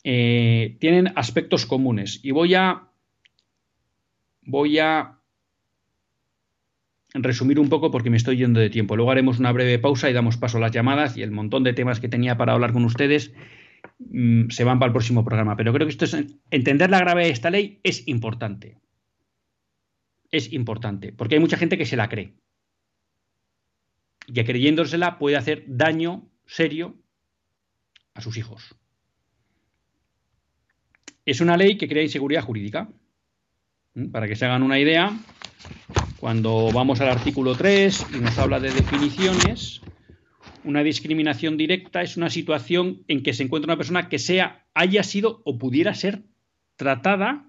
eh, 0.02 0.76
tienen 0.80 1.12
aspectos 1.16 1.66
comunes. 1.66 2.20
Y 2.22 2.32
voy 2.32 2.54
a. 2.54 2.88
Voy 4.42 4.78
a 4.78 5.20
resumir 7.14 7.58
un 7.58 7.68
poco 7.68 7.90
porque 7.90 8.10
me 8.10 8.16
estoy 8.16 8.36
yendo 8.36 8.60
de 8.60 8.70
tiempo. 8.70 8.96
Luego 8.96 9.10
haremos 9.10 9.38
una 9.38 9.52
breve 9.52 9.78
pausa 9.78 10.10
y 10.10 10.12
damos 10.12 10.36
paso 10.36 10.58
a 10.58 10.60
las 10.60 10.72
llamadas 10.72 11.16
y 11.16 11.22
el 11.22 11.30
montón 11.30 11.62
de 11.64 11.72
temas 11.72 12.00
que 12.00 12.08
tenía 12.08 12.36
para 12.36 12.52
hablar 12.52 12.72
con 12.72 12.84
ustedes 12.84 13.32
Mm, 14.08 14.48
se 14.48 14.64
van 14.64 14.78
para 14.78 14.88
el 14.88 14.92
próximo 14.92 15.24
programa. 15.24 15.56
Pero 15.56 15.72
creo 15.72 15.86
que 15.86 15.92
esto 15.92 16.04
es, 16.04 16.16
entender 16.50 16.90
la 16.90 16.98
gravedad 16.98 17.26
de 17.26 17.32
esta 17.32 17.50
ley 17.50 17.80
es 17.82 18.06
importante. 18.08 18.78
Es 20.30 20.52
importante, 20.52 21.12
porque 21.12 21.34
hay 21.34 21.40
mucha 21.40 21.56
gente 21.56 21.76
que 21.76 21.86
se 21.86 21.96
la 21.96 22.08
cree. 22.08 22.34
Y 24.26 24.32
que 24.32 24.44
creyéndosela 24.44 25.18
puede 25.18 25.36
hacer 25.36 25.64
daño 25.66 26.28
serio 26.46 26.96
a 28.14 28.20
sus 28.20 28.36
hijos. 28.36 28.76
Es 31.26 31.40
una 31.40 31.56
ley 31.56 31.76
que 31.76 31.88
crea 31.88 32.02
inseguridad 32.02 32.42
jurídica. 32.42 32.88
¿Mm? 33.94 34.10
Para 34.10 34.28
que 34.28 34.36
se 34.36 34.46
hagan 34.46 34.62
una 34.62 34.78
idea, 34.78 35.12
cuando 36.18 36.70
vamos 36.72 37.00
al 37.00 37.08
artículo 37.08 37.54
3 37.54 38.06
y 38.14 38.18
nos 38.18 38.38
habla 38.38 38.60
de 38.60 38.70
definiciones, 38.72 39.82
una 40.64 40.82
discriminación 40.82 41.56
directa 41.56 42.02
es 42.02 42.16
una 42.16 42.30
situación 42.30 43.04
en 43.08 43.22
que 43.22 43.32
se 43.32 43.42
encuentra 43.42 43.72
una 43.72 43.76
persona 43.76 44.08
que 44.08 44.18
sea, 44.18 44.66
haya 44.74 45.02
sido 45.02 45.42
o 45.44 45.58
pudiera 45.58 45.94
ser 45.94 46.22
tratada 46.76 47.46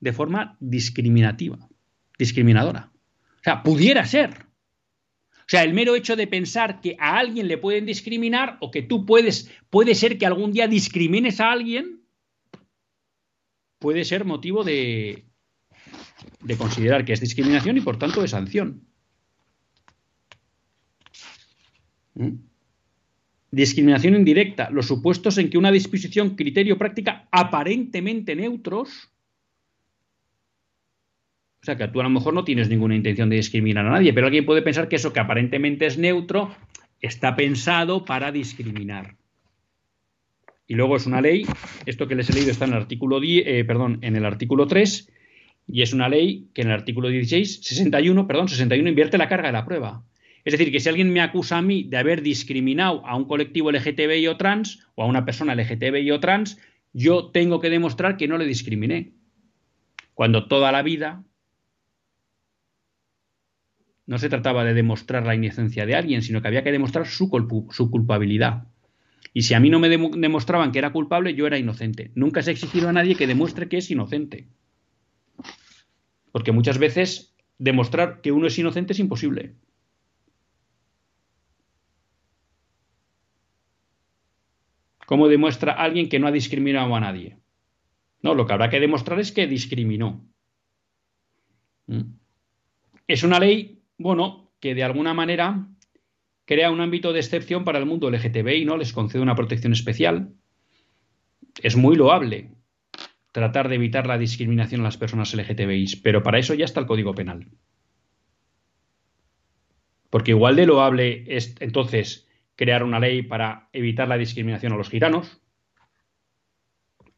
de 0.00 0.12
forma 0.12 0.56
discriminativa, 0.60 1.68
discriminadora. 2.18 2.90
O 3.40 3.42
sea, 3.42 3.62
pudiera 3.62 4.04
ser. 4.06 4.46
O 5.32 5.48
sea, 5.50 5.64
el 5.64 5.74
mero 5.74 5.96
hecho 5.96 6.16
de 6.16 6.26
pensar 6.26 6.80
que 6.80 6.96
a 6.98 7.18
alguien 7.18 7.48
le 7.48 7.58
pueden 7.58 7.86
discriminar 7.86 8.56
o 8.60 8.70
que 8.70 8.82
tú 8.82 9.04
puedes, 9.04 9.50
puede 9.68 9.94
ser 9.94 10.16
que 10.16 10.26
algún 10.26 10.52
día 10.52 10.68
discrimines 10.68 11.40
a 11.40 11.50
alguien, 11.50 12.02
puede 13.78 14.04
ser 14.04 14.24
motivo 14.24 14.62
de, 14.62 15.24
de 16.42 16.56
considerar 16.56 17.04
que 17.04 17.14
es 17.14 17.20
discriminación 17.20 17.78
y 17.78 17.80
por 17.80 17.98
tanto 17.98 18.20
de 18.22 18.28
sanción. 18.28 18.86
¿Mm? 22.14 22.49
Discriminación 23.52 24.14
indirecta, 24.14 24.70
los 24.70 24.86
supuestos 24.86 25.36
en 25.38 25.50
que 25.50 25.58
una 25.58 25.72
disposición, 25.72 26.36
criterio, 26.36 26.78
práctica 26.78 27.28
aparentemente 27.32 28.36
neutros, 28.36 29.10
o 31.62 31.64
sea 31.64 31.76
que 31.76 31.88
tú 31.88 32.00
a 32.00 32.04
lo 32.04 32.10
mejor 32.10 32.32
no 32.32 32.44
tienes 32.44 32.68
ninguna 32.68 32.94
intención 32.94 33.28
de 33.28 33.36
discriminar 33.36 33.86
a 33.86 33.90
nadie, 33.90 34.12
pero 34.12 34.26
alguien 34.26 34.46
puede 34.46 34.62
pensar 34.62 34.88
que 34.88 34.96
eso 34.96 35.12
que 35.12 35.20
aparentemente 35.20 35.86
es 35.86 35.98
neutro 35.98 36.54
está 37.00 37.34
pensado 37.34 38.04
para 38.04 38.32
discriminar. 38.32 39.16
Y 40.66 40.74
luego 40.74 40.96
es 40.96 41.06
una 41.06 41.20
ley, 41.20 41.44
esto 41.84 42.06
que 42.06 42.14
les 42.14 42.30
he 42.30 42.32
leído 42.32 42.52
está 42.52 42.64
en 42.64 42.72
el 42.72 42.76
artículo 42.76 43.18
10, 43.18 43.44
eh, 43.46 43.64
perdón, 43.64 43.98
en 44.02 44.14
el 44.14 44.24
artículo 44.24 44.68
3, 44.68 45.10
y 45.66 45.82
es 45.82 45.92
una 45.92 46.08
ley 46.08 46.48
que 46.54 46.62
en 46.62 46.68
el 46.68 46.74
artículo 46.74 47.08
16, 47.08 47.64
61, 47.64 48.26
perdón, 48.26 48.48
61 48.48 48.88
invierte 48.88 49.18
la 49.18 49.28
carga 49.28 49.48
de 49.48 49.52
la 49.52 49.64
prueba. 49.64 50.04
Es 50.44 50.52
decir, 50.52 50.72
que 50.72 50.80
si 50.80 50.88
alguien 50.88 51.12
me 51.12 51.20
acusa 51.20 51.58
a 51.58 51.62
mí 51.62 51.84
de 51.84 51.98
haber 51.98 52.22
discriminado 52.22 53.06
a 53.06 53.16
un 53.16 53.26
colectivo 53.26 53.70
LGTBI 53.70 54.26
o 54.28 54.36
trans 54.36 54.86
o 54.94 55.02
a 55.02 55.06
una 55.06 55.24
persona 55.24 55.54
LGTBI 55.54 56.10
o 56.10 56.20
trans, 56.20 56.58
yo 56.92 57.30
tengo 57.30 57.60
que 57.60 57.70
demostrar 57.70 58.16
que 58.16 58.28
no 58.28 58.38
le 58.38 58.46
discriminé. 58.46 59.12
Cuando 60.14 60.48
toda 60.48 60.72
la 60.72 60.82
vida 60.82 61.24
no 64.06 64.18
se 64.18 64.28
trataba 64.28 64.64
de 64.64 64.74
demostrar 64.74 65.24
la 65.24 65.36
inocencia 65.36 65.86
de 65.86 65.94
alguien, 65.94 66.22
sino 66.22 66.42
que 66.42 66.48
había 66.48 66.64
que 66.64 66.72
demostrar 66.72 67.06
su, 67.06 67.30
culpabilidad. 67.30 68.64
Y 69.32 69.42
si 69.42 69.54
a 69.54 69.60
mí 69.60 69.70
no 69.70 69.78
me 69.78 69.88
demostraban 69.88 70.72
que 70.72 70.80
era 70.80 70.90
culpable, 70.90 71.34
yo 71.34 71.46
era 71.46 71.58
inocente. 71.58 72.10
Nunca 72.16 72.42
se 72.42 72.50
ha 72.50 72.52
exigido 72.52 72.88
a 72.88 72.92
nadie 72.92 73.14
que 73.14 73.28
demuestre 73.28 73.68
que 73.68 73.76
es 73.76 73.88
inocente. 73.90 74.48
Porque 76.32 76.50
muchas 76.50 76.78
veces 76.78 77.36
demostrar 77.58 78.20
que 78.20 78.32
uno 78.32 78.48
es 78.48 78.58
inocente 78.58 78.94
es 78.94 78.98
imposible. 78.98 79.54
¿Cómo 85.10 85.26
demuestra 85.26 85.72
alguien 85.72 86.08
que 86.08 86.20
no 86.20 86.28
ha 86.28 86.30
discriminado 86.30 86.94
a 86.94 87.00
nadie? 87.00 87.36
No, 88.22 88.36
lo 88.36 88.46
que 88.46 88.52
habrá 88.52 88.70
que 88.70 88.78
demostrar 88.78 89.18
es 89.18 89.32
que 89.32 89.48
discriminó. 89.48 90.24
¿Mm? 91.88 92.12
Es 93.08 93.24
una 93.24 93.40
ley, 93.40 93.82
bueno, 93.98 94.52
que 94.60 94.76
de 94.76 94.84
alguna 94.84 95.12
manera 95.12 95.66
crea 96.44 96.70
un 96.70 96.80
ámbito 96.80 97.12
de 97.12 97.18
excepción 97.18 97.64
para 97.64 97.80
el 97.80 97.86
mundo 97.86 98.08
LGTBI, 98.08 98.64
¿no? 98.64 98.76
Les 98.76 98.92
concede 98.92 99.20
una 99.20 99.34
protección 99.34 99.72
especial. 99.72 100.32
Es 101.60 101.74
muy 101.74 101.96
loable. 101.96 102.52
tratar 103.32 103.68
de 103.68 103.74
evitar 103.74 104.06
la 104.06 104.16
discriminación 104.16 104.82
a 104.82 104.84
las 104.84 104.96
personas 104.96 105.34
LGTBI, 105.34 106.02
pero 106.04 106.22
para 106.22 106.38
eso 106.38 106.54
ya 106.54 106.66
está 106.66 106.78
el 106.78 106.86
Código 106.86 107.16
Penal. 107.16 107.48
Porque 110.08 110.30
igual 110.30 110.54
de 110.54 110.66
loable 110.66 111.24
es 111.26 111.56
entonces 111.58 112.29
crear 112.60 112.82
una 112.82 113.00
ley 113.00 113.22
para 113.22 113.70
evitar 113.72 114.06
la 114.06 114.18
discriminación 114.18 114.74
a 114.74 114.76
los 114.76 114.90
gitanos, 114.90 115.40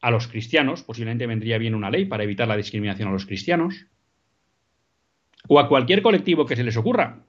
a 0.00 0.12
los 0.12 0.28
cristianos, 0.28 0.84
posiblemente 0.84 1.26
vendría 1.26 1.58
bien 1.58 1.74
una 1.74 1.90
ley 1.90 2.04
para 2.04 2.22
evitar 2.22 2.46
la 2.46 2.56
discriminación 2.56 3.08
a 3.08 3.12
los 3.12 3.26
cristianos, 3.26 3.88
o 5.48 5.58
a 5.58 5.68
cualquier 5.68 6.00
colectivo 6.00 6.46
que 6.46 6.54
se 6.54 6.62
les 6.62 6.76
ocurra. 6.76 7.26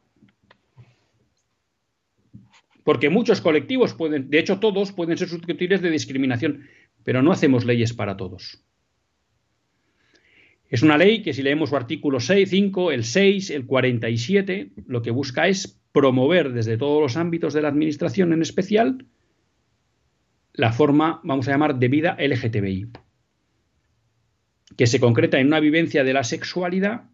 Porque 2.84 3.10
muchos 3.10 3.42
colectivos 3.42 3.96
pueden, 3.96 4.30
de 4.30 4.38
hecho 4.38 4.60
todos 4.60 4.92
pueden 4.92 5.18
ser 5.18 5.28
susceptibles 5.28 5.82
de 5.82 5.90
discriminación, 5.90 6.68
pero 7.04 7.24
no 7.24 7.32
hacemos 7.32 7.66
leyes 7.66 7.94
para 7.94 8.16
todos. 8.16 8.64
Es 10.70 10.84
una 10.84 11.00
ley 11.00 11.24
que 11.24 11.34
si 11.34 11.42
leemos 11.42 11.70
su 11.72 11.78
artículo 11.78 12.20
6, 12.20 12.48
5, 12.48 12.92
el 12.92 13.06
6, 13.06 13.50
el 13.50 13.66
47, 13.66 14.74
lo 14.86 15.02
que 15.02 15.10
busca 15.10 15.48
es 15.48 15.83
promover 15.94 16.52
desde 16.52 16.78
todos 16.78 17.02
los 17.02 17.16
ámbitos 17.16 17.54
de 17.54 17.62
la 17.62 17.70
administración 17.70 18.34
en 18.34 18.42
especial 18.42 19.06
la 20.52 20.74
forma, 20.74 21.22
vamos 21.24 21.48
a 21.48 21.52
llamar, 21.52 21.80
de 21.80 21.88
vida 21.88 22.18
LGTBI, 22.20 22.90
que 24.76 24.88
se 24.88 25.00
concreta 25.00 25.40
en 25.40 25.48
una 25.48 25.60
vivencia 25.60 26.04
de 26.04 26.14
la 26.14 26.24
sexualidad 26.24 27.10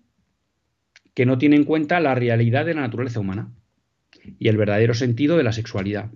que 1.14 1.26
no 1.26 1.38
tiene 1.38 1.58
en 1.58 1.66
cuenta 1.66 2.00
la 2.00 2.16
realidad 2.16 2.66
de 2.66 2.74
la 2.74 2.82
naturaleza 2.82 3.20
humana 3.20 3.54
y 4.40 4.48
el 4.48 4.58
verdadero 4.58 4.94
sentido 4.94 5.38
de 5.38 5.44
la 5.44 5.52
sexualidad. 5.52 6.12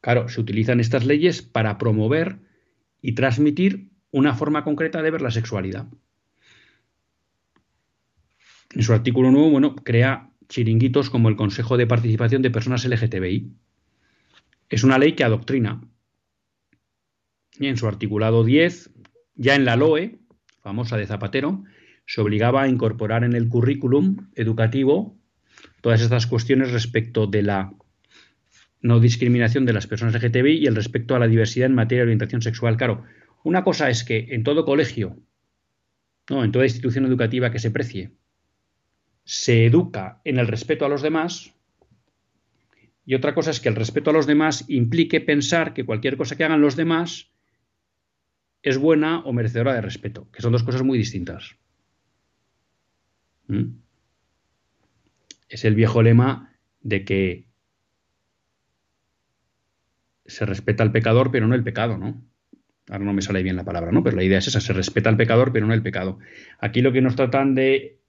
Claro, 0.00 0.28
se 0.28 0.40
utilizan 0.40 0.80
estas 0.80 1.04
leyes 1.04 1.42
para 1.42 1.76
promover 1.78 2.38
y 3.02 3.12
transmitir 3.14 3.90
una 4.10 4.34
forma 4.34 4.64
concreta 4.64 5.02
de 5.02 5.10
ver 5.10 5.22
la 5.22 5.30
sexualidad. 5.30 5.86
En 8.74 8.82
su 8.82 8.92
artículo 8.92 9.30
9, 9.30 9.50
bueno, 9.50 9.74
crea 9.74 10.30
chiringuitos 10.48 11.10
como 11.10 11.28
el 11.28 11.36
Consejo 11.36 11.76
de 11.76 11.86
Participación 11.86 12.42
de 12.42 12.50
Personas 12.50 12.84
LGTBI. 12.84 13.52
Es 14.68 14.84
una 14.84 14.98
ley 14.98 15.12
que 15.12 15.24
adoctrina. 15.24 15.80
Y 17.58 17.66
en 17.66 17.76
su 17.76 17.88
articulado 17.88 18.44
10, 18.44 18.90
ya 19.34 19.54
en 19.54 19.64
la 19.64 19.76
LOE, 19.76 20.20
famosa 20.60 20.96
de 20.96 21.06
Zapatero, 21.06 21.64
se 22.06 22.20
obligaba 22.20 22.62
a 22.62 22.68
incorporar 22.68 23.24
en 23.24 23.34
el 23.34 23.48
currículum 23.48 24.28
educativo 24.34 25.16
todas 25.80 26.00
estas 26.00 26.26
cuestiones 26.26 26.72
respecto 26.72 27.26
de 27.26 27.42
la 27.42 27.72
no 28.82 29.00
discriminación 29.00 29.66
de 29.66 29.72
las 29.72 29.86
personas 29.86 30.14
LGTBI 30.14 30.58
y 30.58 30.66
el 30.66 30.76
respecto 30.76 31.14
a 31.14 31.18
la 31.18 31.28
diversidad 31.28 31.66
en 31.66 31.74
materia 31.74 32.02
de 32.02 32.08
orientación 32.08 32.42
sexual. 32.42 32.76
Claro, 32.76 33.04
una 33.42 33.64
cosa 33.64 33.90
es 33.90 34.04
que 34.04 34.28
en 34.30 34.42
todo 34.42 34.64
colegio, 34.64 35.18
no, 36.28 36.44
en 36.44 36.52
toda 36.52 36.64
institución 36.64 37.04
educativa 37.04 37.50
que 37.50 37.58
se 37.58 37.70
precie, 37.70 38.12
se 39.30 39.64
educa 39.64 40.20
en 40.24 40.40
el 40.40 40.48
respeto 40.48 40.84
a 40.84 40.88
los 40.88 41.02
demás, 41.02 41.54
y 43.06 43.14
otra 43.14 43.32
cosa 43.32 43.52
es 43.52 43.60
que 43.60 43.68
el 43.68 43.76
respeto 43.76 44.10
a 44.10 44.12
los 44.12 44.26
demás 44.26 44.64
implique 44.66 45.20
pensar 45.20 45.72
que 45.72 45.84
cualquier 45.84 46.16
cosa 46.16 46.34
que 46.36 46.42
hagan 46.42 46.60
los 46.60 46.74
demás 46.74 47.30
es 48.62 48.76
buena 48.76 49.20
o 49.20 49.32
merecedora 49.32 49.72
de 49.72 49.82
respeto, 49.82 50.28
que 50.32 50.42
son 50.42 50.50
dos 50.50 50.64
cosas 50.64 50.82
muy 50.82 50.98
distintas. 50.98 51.54
¿Mm? 53.46 53.66
Es 55.48 55.64
el 55.64 55.76
viejo 55.76 56.02
lema 56.02 56.52
de 56.80 57.04
que 57.04 57.46
se 60.26 60.44
respeta 60.44 60.82
al 60.82 60.90
pecador, 60.90 61.30
pero 61.30 61.46
no 61.46 61.54
el 61.54 61.62
pecado, 61.62 61.98
¿no? 61.98 62.20
Ahora 62.88 63.04
no 63.04 63.12
me 63.12 63.22
sale 63.22 63.44
bien 63.44 63.54
la 63.54 63.64
palabra, 63.64 63.92
¿no? 63.92 64.02
Pero 64.02 64.16
la 64.16 64.24
idea 64.24 64.38
es 64.38 64.48
esa, 64.48 64.60
se 64.60 64.72
respeta 64.72 65.08
al 65.08 65.16
pecador, 65.16 65.52
pero 65.52 65.68
no 65.68 65.74
el 65.74 65.82
pecado. 65.82 66.18
Aquí 66.58 66.82
lo 66.82 66.90
que 66.90 67.00
nos 67.00 67.14
tratan 67.14 67.54
de 67.54 67.99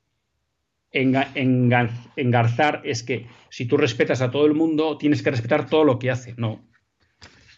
engarzar 0.92 2.82
es 2.84 3.04
que 3.04 3.28
si 3.50 3.66
tú 3.66 3.78
respetas 3.78 4.22
a 4.22 4.32
todo 4.32 4.46
el 4.46 4.54
mundo, 4.54 4.98
tienes 4.98 5.24
que 5.24 5.32
respetar 5.32 5.70
todo 5.70 5.84
lo 5.84 6.00
que 6.00 6.12
hace. 6.12 6.34
No. 6.38 6.62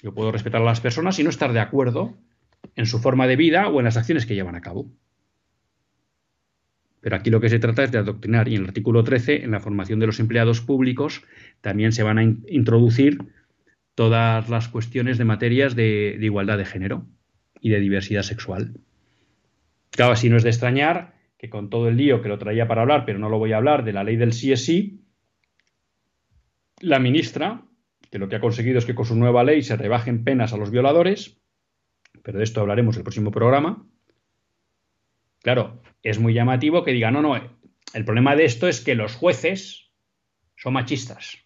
Yo 0.01 0.13
puedo 0.13 0.31
respetar 0.31 0.61
a 0.61 0.65
las 0.65 0.81
personas 0.81 1.17
y 1.19 1.23
no 1.23 1.29
estar 1.29 1.53
de 1.53 1.59
acuerdo 1.59 2.17
en 2.75 2.85
su 2.85 2.99
forma 2.99 3.27
de 3.27 3.35
vida 3.35 3.67
o 3.67 3.79
en 3.79 3.85
las 3.85 3.97
acciones 3.97 4.25
que 4.25 4.35
llevan 4.35 4.55
a 4.55 4.61
cabo. 4.61 4.91
Pero 7.03 7.17
aquí 7.17 7.29
lo 7.29 7.41
que 7.41 7.49
se 7.49 7.59
trata 7.59 7.83
es 7.83 7.91
de 7.91 7.97
adoctrinar 7.97 8.47
y 8.47 8.55
en 8.55 8.61
el 8.61 8.67
artículo 8.67 9.03
13, 9.03 9.43
en 9.43 9.51
la 9.51 9.59
formación 9.59 9.99
de 9.99 10.07
los 10.07 10.19
empleados 10.19 10.61
públicos, 10.61 11.21
también 11.59 11.91
se 11.91 12.01
van 12.01 12.17
a 12.17 12.23
introducir 12.23 13.17
todas 13.93 14.49
las 14.49 14.69
cuestiones 14.69 15.17
de 15.17 15.25
materias 15.25 15.75
de, 15.75 16.17
igualdad 16.21 16.57
de 16.57 16.65
género 16.65 17.05
y 17.59 17.69
de 17.69 17.79
diversidad 17.79 18.23
sexual. 18.23 18.73
Claro, 19.91 20.13
así 20.13 20.29
no 20.29 20.37
es 20.37 20.43
de 20.43 20.49
extrañar 20.49 21.13
que 21.43 21.49
con 21.49 21.69
todo 21.69 21.89
el 21.89 21.97
lío 21.97 22.21
que 22.21 22.29
lo 22.29 22.39
traía 22.39 22.69
para 22.69 22.83
hablar, 22.83 23.03
pero 23.05 23.19
no 23.19 23.27
lo 23.27 23.37
voy 23.37 23.51
a 23.51 23.57
hablar, 23.57 23.83
de 23.83 23.91
la 23.91 24.05
ley 24.05 24.15
del 24.15 24.31
sí 24.31 24.53
es 24.53 24.63
sí, 24.63 25.03
la 26.79 26.99
ministra, 26.99 27.65
que 28.09 28.17
lo 28.17 28.29
que 28.29 28.37
ha 28.37 28.39
conseguido 28.39 28.79
es 28.79 28.85
que 28.85 28.95
con 28.95 29.05
su 29.05 29.17
nueva 29.17 29.43
ley 29.43 29.61
se 29.61 29.75
rebajen 29.75 30.23
penas 30.23 30.53
a 30.53 30.57
los 30.57 30.71
violadores, 30.71 31.41
pero 32.23 32.37
de 32.37 32.45
esto 32.45 32.61
hablaremos 32.61 32.95
el 32.95 33.03
próximo 33.03 33.29
programa. 33.31 33.85
Claro, 35.41 35.81
es 36.01 36.17
muy 36.17 36.33
llamativo 36.33 36.85
que 36.85 36.93
diga, 36.93 37.11
no, 37.11 37.21
no, 37.21 37.35
el 37.35 38.05
problema 38.05 38.37
de 38.37 38.45
esto 38.45 38.69
es 38.69 38.79
que 38.79 38.95
los 38.95 39.13
jueces 39.13 39.91
son 40.55 40.71
machistas. 40.71 41.39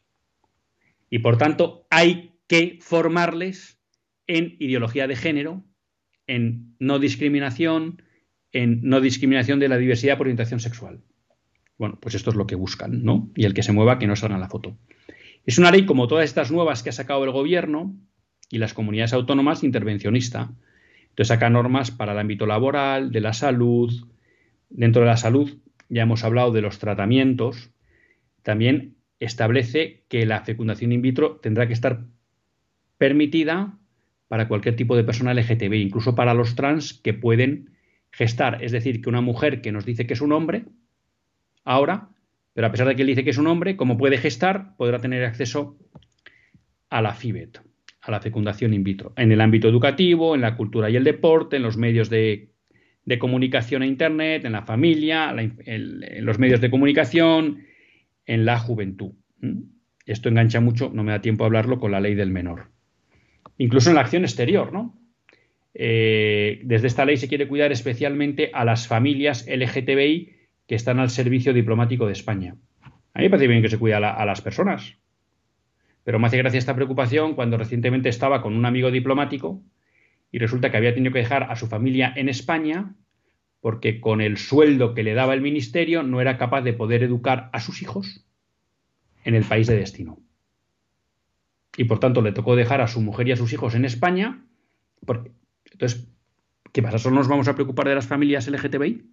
Y 1.09 1.17
por 1.17 1.39
tanto 1.39 1.87
hay 1.89 2.37
que 2.45 2.77
formarles 2.83 3.81
en 4.27 4.57
ideología 4.59 5.07
de 5.07 5.15
género, 5.15 5.63
en 6.27 6.75
no 6.77 6.99
discriminación, 6.99 8.03
en 8.57 8.79
no 8.81 9.01
discriminación 9.01 9.59
de 9.59 9.69
la 9.69 9.77
diversidad 9.77 10.17
por 10.17 10.25
orientación 10.25 10.59
sexual. 10.59 10.99
Bueno, 11.77 11.99
pues 12.01 12.15
esto 12.15 12.31
es 12.31 12.35
lo 12.35 12.47
que 12.47 12.55
buscan, 12.55 13.03
¿no? 13.03 13.29
Y 13.35 13.45
el 13.45 13.53
que 13.53 13.61
se 13.61 13.71
mueva, 13.71 13.99
que 13.99 14.07
no 14.07 14.15
salga 14.15 14.33
en 14.33 14.41
la 14.41 14.49
foto. 14.49 14.75
Es 15.45 15.59
una 15.59 15.69
ley 15.69 15.85
como 15.85 16.07
todas 16.07 16.25
estas 16.25 16.51
nuevas 16.51 16.81
que 16.81 16.89
ha 16.89 16.93
sacado 16.93 17.23
el 17.23 17.29
gobierno 17.29 17.95
y 18.49 18.57
las 18.57 18.73
comunidades 18.73 19.13
autónomas 19.13 19.63
intervencionista. 19.63 20.49
Entonces 21.09 21.27
saca 21.27 21.51
normas 21.51 21.91
para 21.91 22.13
el 22.13 22.19
ámbito 22.19 22.47
laboral, 22.47 23.11
de 23.11 23.21
la 23.21 23.33
salud. 23.33 23.93
Dentro 24.71 25.03
de 25.03 25.07
la 25.07 25.17
salud 25.17 25.59
ya 25.87 26.01
hemos 26.01 26.23
hablado 26.23 26.51
de 26.51 26.61
los 26.61 26.79
tratamientos. 26.79 27.69
También 28.41 28.95
establece 29.19 30.03
que 30.07 30.25
la 30.25 30.41
fecundación 30.41 30.93
in 30.93 31.03
vitro 31.03 31.35
tendrá 31.43 31.67
que 31.67 31.73
estar 31.73 32.05
permitida 32.97 33.77
para 34.27 34.47
cualquier 34.47 34.75
tipo 34.75 34.95
de 34.95 35.03
persona 35.03 35.35
LGTB, 35.35 35.73
incluso 35.75 36.15
para 36.15 36.33
los 36.33 36.55
trans 36.55 36.93
que 36.95 37.13
pueden 37.13 37.76
gestar. 38.17 38.63
Es 38.63 38.71
decir, 38.71 39.01
que 39.01 39.09
una 39.09 39.21
mujer 39.21 39.61
que 39.61 39.71
nos 39.71 39.85
dice 39.85 40.07
que 40.07 40.13
es 40.13 40.21
un 40.21 40.31
hombre, 40.31 40.65
ahora, 41.63 42.09
pero 42.53 42.67
a 42.67 42.71
pesar 42.71 42.87
de 42.87 42.95
que 42.95 43.03
él 43.03 43.07
dice 43.07 43.23
que 43.23 43.29
es 43.29 43.37
un 43.37 43.47
hombre, 43.47 43.77
como 43.77 43.97
puede 43.97 44.17
gestar, 44.17 44.75
podrá 44.75 44.99
tener 44.99 45.23
acceso 45.23 45.77
a 46.89 47.01
la 47.01 47.13
FIBET, 47.13 47.61
a 48.01 48.11
la 48.11 48.19
fecundación 48.19 48.73
in 48.73 48.83
vitro, 48.83 49.13
en 49.15 49.31
el 49.31 49.39
ámbito 49.39 49.67
educativo, 49.69 50.33
en 50.33 50.41
la 50.41 50.55
cultura 50.55 50.89
y 50.89 50.95
el 50.95 51.03
deporte, 51.03 51.57
en 51.57 51.63
los 51.63 51.77
medios 51.77 52.09
de, 52.09 52.49
comunicación 53.19 53.83
e 53.83 53.87
Internet, 53.87 54.43
en 54.45 54.53
la 54.53 54.63
familia, 54.63 55.33
en 55.37 56.25
los 56.25 56.39
medios 56.39 56.59
de 56.59 56.71
comunicación, 56.71 57.63
en 58.25 58.45
la 58.45 58.57
juventud. 58.59 59.11
Esto 60.05 60.29
engancha 60.29 60.59
mucho, 60.59 60.89
no 60.93 61.03
me 61.03 61.11
da 61.11 61.21
tiempo 61.21 61.43
a 61.43 61.47
hablarlo, 61.47 61.79
con 61.79 61.91
la 61.91 61.99
ley 61.99 62.15
del 62.15 62.31
menor 62.31 62.71
incluso 63.57 63.89
en 63.89 63.95
la 63.95 64.01
acción 64.01 64.23
exterior, 64.23 64.71
¿no? 64.71 64.97
Eh, 65.79 66.61
desde 66.63 66.87
esta 66.87 67.05
ley 67.05 67.17
se 67.17 67.27
quiere 67.27 67.47
cuidar 67.47 67.71
especialmente 67.71 68.49
a 68.51 68.65
las 68.65 68.87
familias 68.87 69.45
LGTBI 69.47 70.35
que 70.65 70.73
están 70.73 70.99
al 70.99 71.11
servicio 71.11 71.53
diplomático 71.53 72.07
de 72.07 72.13
España. 72.13 72.55
A 73.13 73.19
mí 73.19 73.25
me 73.25 73.29
parece 73.29 73.47
bien 73.47 73.61
que 73.61 73.69
se 73.69 73.77
cuide 73.77 73.93
a, 73.93 74.25
las 74.25 74.41
personas, 74.41 74.95
pero 76.03 76.17
me 76.17 76.27
hace 76.27 76.37
gracia 76.37 76.57
esta 76.57 76.75
preocupación 76.75 77.35
cuando 77.35 77.57
recientemente 77.57 78.09
estaba 78.09 78.41
con 78.41 78.55
un 78.55 78.65
amigo 78.65 78.89
diplomático 78.89 79.61
y 80.31 80.39
resulta 80.39 80.71
que 80.71 80.77
había 80.77 80.95
tenido 80.95 81.13
que 81.13 81.19
dejar 81.19 81.43
a 81.43 81.55
su 81.55 81.67
familia 81.67 82.11
en 82.15 82.27
España 82.27 82.95
porque 83.61 83.99
con 83.99 84.19
el 84.19 84.37
sueldo 84.37 84.95
que 84.95 85.03
le 85.03 85.13
daba 85.13 85.35
el 85.35 85.41
ministerio 85.41 86.01
no 86.01 86.21
era 86.21 86.37
capaz 86.37 86.61
de 86.61 86.73
poder 86.73 87.03
educar 87.03 87.49
a 87.53 87.59
sus 87.59 87.83
hijos 87.83 88.25
en 89.23 89.35
el 89.35 89.43
país 89.43 89.67
de 89.67 89.77
destino 89.77 90.17
y 91.77 91.83
por 91.83 91.99
tanto 91.99 92.23
le 92.23 92.31
tocó 92.31 92.55
dejar 92.55 92.81
a 92.81 92.87
su 92.87 92.99
mujer 92.99 93.27
y 93.27 93.33
a 93.33 93.37
sus 93.37 93.53
hijos 93.53 93.75
en 93.75 93.85
España. 93.85 94.43
Porque, 95.05 95.31
entonces, 95.77 96.09
¿qué 96.73 96.81
pasa? 96.81 96.97
¿Solo 96.97 97.17
nos 97.17 97.27
vamos 97.27 97.47
a 97.47 97.53
preocupar 97.53 97.87
de 97.87 97.93
las 97.93 98.07
familias 98.07 98.47
LGTBI? 98.47 99.05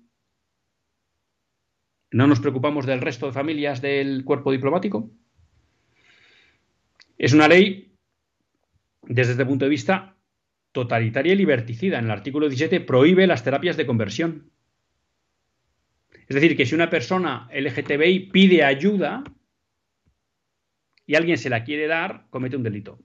¿No 2.12 2.26
nos 2.26 2.40
preocupamos 2.40 2.86
del 2.86 3.02
resto 3.02 3.26
de 3.26 3.32
familias 3.32 3.82
del 3.82 4.24
cuerpo 4.24 4.50
diplomático? 4.50 5.10
Es 7.18 7.34
una 7.34 7.48
ley, 7.48 7.94
desde 9.02 9.32
este 9.32 9.44
punto 9.44 9.66
de 9.66 9.68
vista, 9.68 10.16
totalitaria 10.72 11.34
y 11.34 11.36
liberticida. 11.36 11.98
En 11.98 12.06
el 12.06 12.10
artículo 12.10 12.48
17 12.48 12.80
prohíbe 12.80 13.26
las 13.26 13.44
terapias 13.44 13.76
de 13.76 13.84
conversión. 13.84 14.50
Es 16.26 16.34
decir, 16.34 16.56
que 16.56 16.64
si 16.64 16.74
una 16.74 16.88
persona 16.88 17.46
LGTBI 17.52 18.30
pide 18.30 18.64
ayuda, 18.64 19.22
y 21.04 21.14
alguien 21.14 21.36
se 21.36 21.50
la 21.50 21.62
quiere 21.62 21.86
dar, 21.86 22.26
comete 22.30 22.56
un 22.56 22.62
delito. 22.62 22.98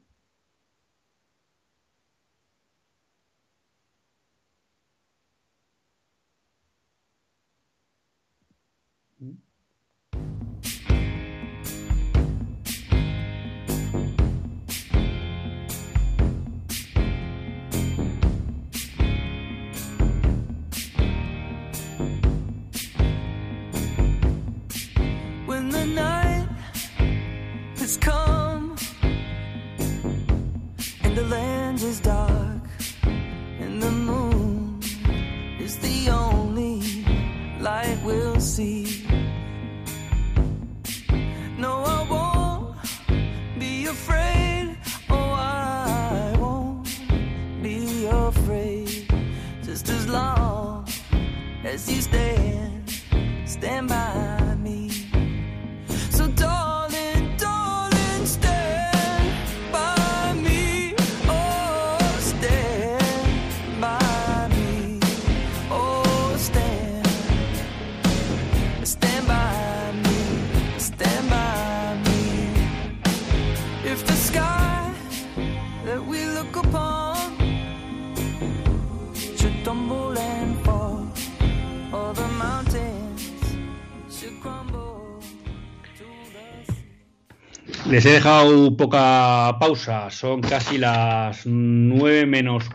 Les 87.90 88.06
he 88.06 88.12
dejado 88.12 88.78
poca 88.78 89.58
pausa, 89.60 90.12
son 90.12 90.42
casi 90.42 90.78
las 90.78 91.48
9 91.48 92.28
menos, 92.28 92.70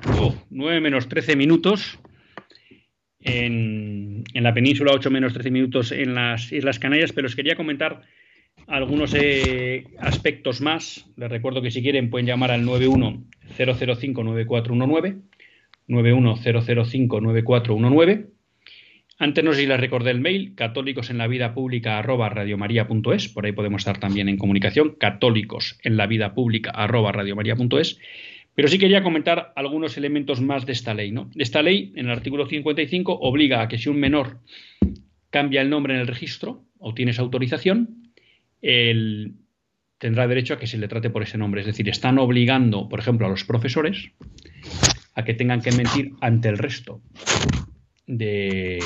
9 0.51 0.81
menos 0.81 1.09
13 1.09 1.37
minutos 1.37 2.01
en, 3.21 4.25
la 4.35 4.53
península, 4.53 4.91
8 4.93 5.12
menos 5.12 5.33
13 5.33 5.53
minutos 5.53 5.93
en 5.93 6.17
las 6.17 6.51
Islas 6.51 6.81
Canarias, 6.81 7.12
pero 7.12 7.29
os 7.29 7.37
quería 7.37 7.55
comentar 7.55 8.03
algunos 8.67 9.15
eh, 9.15 9.85
aspectos 10.01 10.61
más. 10.61 11.07
Les 11.17 11.31
recuerdo 11.31 11.62
que 11.62 11.71
si 11.71 11.81
quieren 11.81 12.11
pueden 12.11 12.27
llamar 12.27 12.51
al 12.51 12.65
910059419, 12.65 15.21
910059419 15.87 18.35
antes 19.19 19.45
no 19.45 19.53
sé 19.53 19.61
si 19.61 19.67
les 19.67 19.79
recordé 19.79 20.11
el 20.11 20.21
mail, 20.21 20.55
católicos 20.55 21.11
en 21.11 21.19
la 21.19 21.29
vida 21.29 21.55
pública 21.55 21.99
arroba 21.99 22.31
por 22.31 23.47
ahí 23.47 23.53
podemos 23.53 23.81
estar 23.81 23.99
también 23.99 24.29
en 24.29 24.37
comunicación, 24.37 24.97
católicos 24.99 25.79
en 25.83 25.97
la 25.97 26.07
vida 26.07 26.35
pública 26.35 26.71
arroba 26.71 27.12
pero 28.55 28.69
sí 28.69 28.79
quería 28.79 29.03
comentar 29.03 29.53
algunos 29.57 29.97
elementos 29.97 30.41
más 30.41 30.65
de 30.67 30.73
esta 30.73 30.95
ley. 30.95 31.11
¿no? 31.11 31.31
Esta 31.35 31.62
ley, 31.62 31.93
en 31.97 32.07
el 32.07 32.12
artículo 32.12 32.47
55, 32.47 33.12
obliga 33.21 33.62
a 33.62 33.69
que 33.69 33.79
si 33.79 33.89
un 33.89 33.99
menor 33.99 34.39
cambia 35.31 35.61
el 35.61 35.71
nombre 35.71 35.95
en 35.95 36.01
el 36.01 36.07
registro 36.07 36.65
o 36.79 36.95
tiene 36.95 37.11
esa 37.11 37.23
autorización, 37.23 38.12
él 38.62 39.35
tendrá 39.99 40.29
derecho 40.29 40.55
a 40.55 40.59
que 40.59 40.69
se 40.69 40.79
le 40.79 40.87
trate 40.87 41.11
por 41.11 41.23
ese 41.23 41.39
nombre. 41.39 41.62
Es 41.62 41.67
decir, 41.67 41.89
están 41.89 42.19
obligando, 42.19 42.89
por 42.89 43.01
ejemplo, 43.01 43.27
a 43.27 43.31
los 43.31 43.45
profesores 43.45 44.12
a 45.15 45.25
que 45.25 45.35
tengan 45.35 45.61
que 45.61 45.73
mentir 45.73 46.12
ante 46.21 46.49
el 46.49 46.59
resto 46.59 47.01
de, 48.07 48.81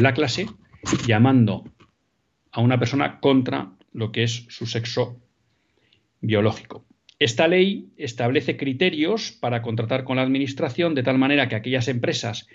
la 0.00 0.14
clase 0.14 0.46
llamando 1.06 1.64
a 2.50 2.60
una 2.60 2.78
persona 2.78 3.20
contra 3.20 3.72
lo 3.92 4.12
que 4.12 4.24
es 4.24 4.46
su 4.48 4.66
sexo 4.66 5.20
biológico. 6.20 6.84
Esta 7.18 7.48
ley 7.48 7.90
establece 7.96 8.56
criterios 8.56 9.32
para 9.32 9.62
contratar 9.62 10.04
con 10.04 10.16
la 10.16 10.22
Administración 10.22 10.94
de 10.94 11.02
tal 11.02 11.18
manera 11.18 11.48
que 11.48 11.54
aquellas 11.54 11.88
empresas 11.88 12.48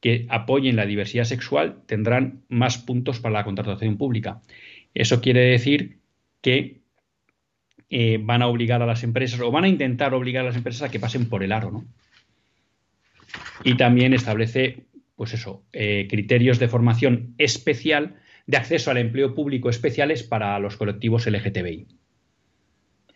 que 0.00 0.26
apoyen 0.28 0.76
la 0.76 0.86
diversidad 0.86 1.24
sexual 1.24 1.82
tendrán 1.86 2.42
más 2.48 2.76
puntos 2.78 3.20
para 3.20 3.34
la 3.34 3.44
contratación 3.44 3.96
pública. 3.96 4.42
Eso 4.92 5.20
quiere 5.20 5.40
decir 5.40 5.98
que 6.42 6.82
eh, 7.88 8.18
van 8.20 8.42
a 8.42 8.48
obligar 8.48 8.82
a 8.82 8.86
las 8.86 9.02
empresas 9.02 9.40
o 9.40 9.50
van 9.50 9.64
a 9.64 9.68
intentar 9.68 10.14
obligar 10.14 10.42
a 10.42 10.48
las 10.48 10.56
empresas 10.56 10.82
a 10.82 10.90
que 10.90 11.00
pasen 11.00 11.28
por 11.28 11.42
el 11.42 11.52
aro, 11.52 11.70
¿no? 11.70 11.84
Y 13.64 13.76
también 13.76 14.12
establece 14.12 14.84
pues 15.16 15.34
eso, 15.34 15.64
eh, 15.72 16.06
criterios 16.08 16.58
de 16.58 16.68
formación 16.68 17.34
especial 17.38 18.16
de 18.46 18.56
acceso 18.56 18.90
al 18.90 18.98
empleo 18.98 19.34
público 19.34 19.70
especiales 19.70 20.22
para 20.22 20.58
los 20.58 20.76
colectivos 20.76 21.26
LGTBI. 21.26 21.86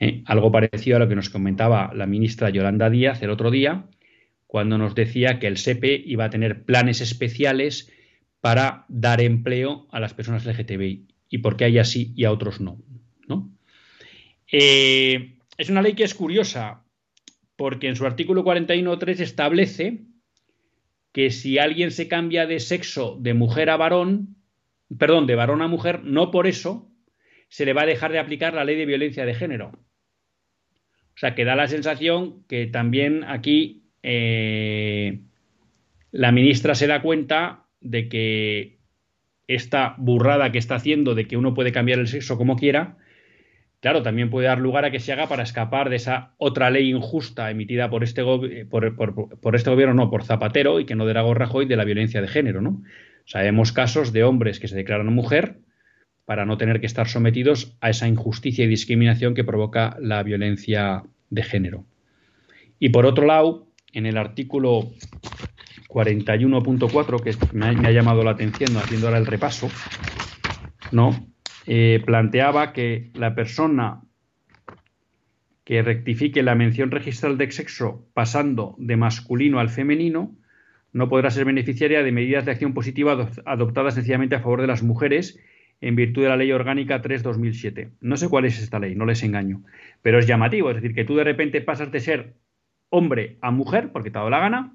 Eh, 0.00 0.22
algo 0.26 0.52
parecido 0.52 0.96
a 0.96 1.00
lo 1.00 1.08
que 1.08 1.16
nos 1.16 1.28
comentaba 1.28 1.92
la 1.94 2.06
ministra 2.06 2.50
Yolanda 2.50 2.88
Díaz 2.88 3.22
el 3.22 3.30
otro 3.30 3.50
día, 3.50 3.86
cuando 4.46 4.78
nos 4.78 4.94
decía 4.94 5.38
que 5.38 5.48
el 5.48 5.58
SEPE 5.58 6.02
iba 6.06 6.24
a 6.24 6.30
tener 6.30 6.64
planes 6.64 7.00
especiales 7.00 7.92
para 8.40 8.86
dar 8.88 9.20
empleo 9.20 9.88
a 9.90 10.00
las 10.00 10.14
personas 10.14 10.46
LGTBI 10.46 11.08
y 11.28 11.38
por 11.38 11.56
qué 11.56 11.64
hay 11.64 11.78
así 11.78 12.12
y 12.14 12.24
a 12.24 12.32
otros 12.32 12.60
no. 12.60 12.78
Eh, 14.50 15.36
es 15.56 15.68
una 15.68 15.82
ley 15.82 15.94
que 15.94 16.04
es 16.04 16.14
curiosa 16.14 16.84
porque 17.56 17.88
en 17.88 17.96
su 17.96 18.06
artículo 18.06 18.44
41.3 18.44 19.20
establece 19.20 20.04
que 21.12 21.30
si 21.30 21.58
alguien 21.58 21.90
se 21.90 22.08
cambia 22.08 22.46
de 22.46 22.60
sexo 22.60 23.16
de 23.20 23.34
mujer 23.34 23.70
a 23.70 23.76
varón, 23.76 24.36
perdón, 24.98 25.26
de 25.26 25.34
varón 25.34 25.62
a 25.62 25.68
mujer, 25.68 26.04
no 26.04 26.30
por 26.30 26.46
eso 26.46 26.90
se 27.48 27.64
le 27.64 27.72
va 27.72 27.82
a 27.82 27.86
dejar 27.86 28.12
de 28.12 28.18
aplicar 28.18 28.54
la 28.54 28.64
ley 28.64 28.76
de 28.76 28.86
violencia 28.86 29.24
de 29.24 29.34
género. 29.34 29.68
O 29.70 31.20
sea, 31.20 31.34
que 31.34 31.44
da 31.44 31.56
la 31.56 31.66
sensación 31.66 32.44
que 32.46 32.66
también 32.66 33.24
aquí 33.24 33.82
eh, 34.02 35.22
la 36.12 36.30
ministra 36.30 36.74
se 36.74 36.86
da 36.86 37.02
cuenta 37.02 37.66
de 37.80 38.08
que 38.08 38.78
esta 39.48 39.94
burrada 39.98 40.52
que 40.52 40.58
está 40.58 40.76
haciendo 40.76 41.14
de 41.14 41.26
que 41.26 41.36
uno 41.36 41.54
puede 41.54 41.72
cambiar 41.72 41.98
el 41.98 42.06
sexo 42.06 42.36
como 42.36 42.56
quiera, 42.56 42.98
claro, 43.80 44.02
también 44.02 44.30
puede 44.30 44.46
dar 44.46 44.58
lugar 44.58 44.84
a 44.84 44.90
que 44.90 45.00
se 45.00 45.12
haga 45.12 45.28
para 45.28 45.42
escapar 45.42 45.90
de 45.90 45.96
esa 45.96 46.34
otra 46.38 46.70
ley 46.70 46.90
injusta 46.90 47.50
emitida 47.50 47.90
por 47.90 48.04
este, 48.04 48.22
por, 48.22 49.56
este 49.56 49.70
gobierno, 49.70 49.94
no, 49.94 50.10
por 50.10 50.24
Zapatero 50.24 50.80
y 50.80 50.84
que 50.84 50.94
no 50.94 51.06
derá 51.06 51.22
Rajoy 51.22 51.66
de 51.66 51.76
la 51.76 51.84
violencia 51.84 52.20
de 52.20 52.28
género, 52.28 52.60
¿no? 52.60 52.82
Sabemos 53.24 53.72
casos 53.72 54.12
de 54.12 54.24
hombres 54.24 54.58
que 54.58 54.68
se 54.68 54.76
declaran 54.76 55.12
mujer 55.12 55.58
para 56.24 56.46
no 56.46 56.56
tener 56.56 56.80
que 56.80 56.86
estar 56.86 57.08
sometidos 57.08 57.76
a 57.80 57.90
esa 57.90 58.08
injusticia 58.08 58.64
y 58.64 58.68
discriminación 58.68 59.34
que 59.34 59.44
provoca 59.44 59.96
la 60.00 60.22
violencia 60.22 61.02
de 61.30 61.42
género. 61.42 61.84
Y 62.78 62.90
por 62.90 63.06
otro 63.06 63.26
lado, 63.26 63.66
en 63.92 64.06
el 64.06 64.16
artículo 64.16 64.90
41.4, 65.88 67.22
que 67.22 67.34
me 67.56 67.66
ha, 67.66 67.72
me 67.72 67.88
ha, 67.88 67.92
llamado 67.92 68.22
la 68.22 68.32
atención 68.32 68.76
haciendo 68.76 69.08
ahora 69.08 69.18
el 69.18 69.26
repaso, 69.26 69.68
¿no? 70.92 71.27
Eh, 71.70 72.02
planteaba 72.06 72.72
que 72.72 73.10
la 73.12 73.34
persona 73.34 74.00
que 75.64 75.82
rectifique 75.82 76.42
la 76.42 76.54
mención 76.54 76.90
registral 76.90 77.36
de 77.36 77.50
sexo 77.50 78.08
pasando 78.14 78.74
de 78.78 78.96
masculino 78.96 79.60
al 79.60 79.68
femenino 79.68 80.34
no 80.94 81.10
podrá 81.10 81.30
ser 81.30 81.44
beneficiaria 81.44 82.02
de 82.02 82.10
medidas 82.10 82.46
de 82.46 82.52
acción 82.52 82.72
positiva 82.72 83.28
adoptadas 83.44 83.96
sencillamente 83.96 84.34
a 84.34 84.40
favor 84.40 84.62
de 84.62 84.66
las 84.66 84.82
mujeres 84.82 85.38
en 85.82 85.94
virtud 85.94 86.22
de 86.22 86.30
la 86.30 86.38
Ley 86.38 86.52
Orgánica 86.52 87.02
3-2007. 87.02 87.90
No 88.00 88.16
sé 88.16 88.30
cuál 88.30 88.46
es 88.46 88.58
esta 88.62 88.78
ley, 88.78 88.94
no 88.94 89.04
les 89.04 89.22
engaño, 89.22 89.62
pero 90.00 90.18
es 90.18 90.26
llamativo, 90.26 90.70
es 90.70 90.76
decir, 90.76 90.94
que 90.94 91.04
tú 91.04 91.16
de 91.16 91.24
repente 91.24 91.60
pasas 91.60 91.92
de 91.92 92.00
ser 92.00 92.36
hombre 92.88 93.36
a 93.42 93.50
mujer 93.50 93.92
porque 93.92 94.10
te 94.10 94.16
ha 94.16 94.20
dado 94.20 94.30
la 94.30 94.40
gana, 94.40 94.74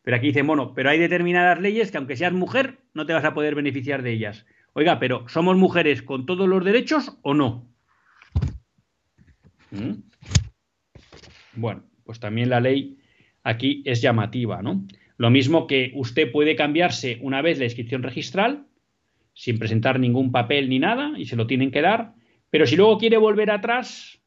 pero 0.00 0.16
aquí 0.16 0.28
dice, 0.28 0.40
bueno, 0.40 0.72
pero 0.72 0.88
hay 0.88 0.98
determinadas 0.98 1.60
leyes 1.60 1.90
que 1.90 1.98
aunque 1.98 2.16
seas 2.16 2.32
mujer 2.32 2.78
no 2.94 3.04
te 3.04 3.12
vas 3.12 3.24
a 3.26 3.34
poder 3.34 3.54
beneficiar 3.54 4.00
de 4.00 4.12
ellas. 4.12 4.46
Oiga, 4.74 4.98
pero 4.98 5.28
¿somos 5.28 5.56
mujeres 5.56 6.02
con 6.02 6.24
todos 6.24 6.48
los 6.48 6.64
derechos 6.64 7.18
o 7.22 7.34
no? 7.34 7.68
¿Mm? 9.70 10.02
Bueno, 11.54 11.84
pues 12.04 12.20
también 12.20 12.48
la 12.48 12.60
ley 12.60 12.98
aquí 13.42 13.82
es 13.84 14.00
llamativa, 14.00 14.62
¿no? 14.62 14.86
Lo 15.18 15.30
mismo 15.30 15.66
que 15.66 15.92
usted 15.94 16.32
puede 16.32 16.56
cambiarse 16.56 17.18
una 17.20 17.42
vez 17.42 17.58
la 17.58 17.66
inscripción 17.66 18.02
registral, 18.02 18.66
sin 19.34 19.58
presentar 19.58 20.00
ningún 20.00 20.32
papel 20.32 20.68
ni 20.68 20.78
nada, 20.78 21.12
y 21.16 21.26
se 21.26 21.36
lo 21.36 21.46
tienen 21.46 21.70
que 21.70 21.82
dar, 21.82 22.14
pero 22.50 22.66
si 22.66 22.76
luego 22.76 22.98
quiere 22.98 23.18
volver 23.18 23.50
atrás, 23.50 24.20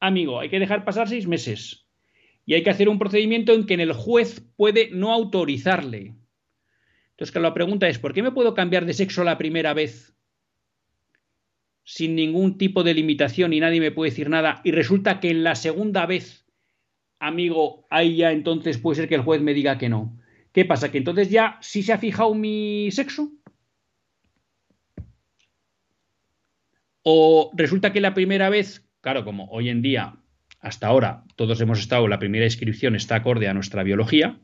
amigo, 0.00 0.40
hay 0.40 0.48
que 0.48 0.60
dejar 0.60 0.84
pasar 0.84 1.08
seis 1.08 1.26
meses. 1.26 1.86
Y 2.44 2.54
hay 2.54 2.62
que 2.62 2.70
hacer 2.70 2.88
un 2.88 2.98
procedimiento 2.98 3.52
en 3.52 3.66
que 3.66 3.74
el 3.74 3.92
juez 3.92 4.46
puede 4.56 4.90
no 4.92 5.12
autorizarle. 5.12 6.14
Entonces, 7.16 7.32
que 7.32 7.40
la 7.40 7.54
pregunta 7.54 7.88
es, 7.88 7.98
¿por 7.98 8.12
qué 8.12 8.22
me 8.22 8.30
puedo 8.30 8.52
cambiar 8.52 8.84
de 8.84 8.92
sexo 8.92 9.24
la 9.24 9.38
primera 9.38 9.72
vez 9.72 10.14
sin 11.82 12.14
ningún 12.14 12.58
tipo 12.58 12.82
de 12.82 12.92
limitación 12.92 13.54
y 13.54 13.60
nadie 13.60 13.80
me 13.80 13.90
puede 13.90 14.10
decir 14.10 14.28
nada? 14.28 14.60
Y 14.64 14.72
resulta 14.72 15.18
que 15.18 15.30
en 15.30 15.42
la 15.42 15.54
segunda 15.54 16.04
vez, 16.04 16.44
amigo, 17.18 17.86
ahí 17.88 18.16
ya 18.16 18.32
entonces 18.32 18.76
puede 18.76 18.96
ser 18.96 19.08
que 19.08 19.14
el 19.14 19.22
juez 19.22 19.40
me 19.40 19.54
diga 19.54 19.78
que 19.78 19.88
no. 19.88 20.20
¿Qué 20.52 20.66
pasa? 20.66 20.90
¿Que 20.92 20.98
entonces 20.98 21.30
ya 21.30 21.56
sí 21.62 21.82
se 21.82 21.94
ha 21.94 21.98
fijado 21.98 22.34
mi 22.34 22.90
sexo? 22.90 23.32
O 27.02 27.50
resulta 27.54 27.94
que 27.94 28.02
la 28.02 28.12
primera 28.12 28.50
vez, 28.50 28.86
claro, 29.00 29.24
como 29.24 29.48
hoy 29.50 29.70
en 29.70 29.80
día, 29.80 30.16
hasta 30.60 30.88
ahora, 30.88 31.24
todos 31.34 31.62
hemos 31.62 31.78
estado, 31.78 32.08
la 32.08 32.18
primera 32.18 32.44
inscripción 32.44 32.94
está 32.94 33.16
acorde 33.16 33.48
a 33.48 33.54
nuestra 33.54 33.84
biología, 33.84 34.38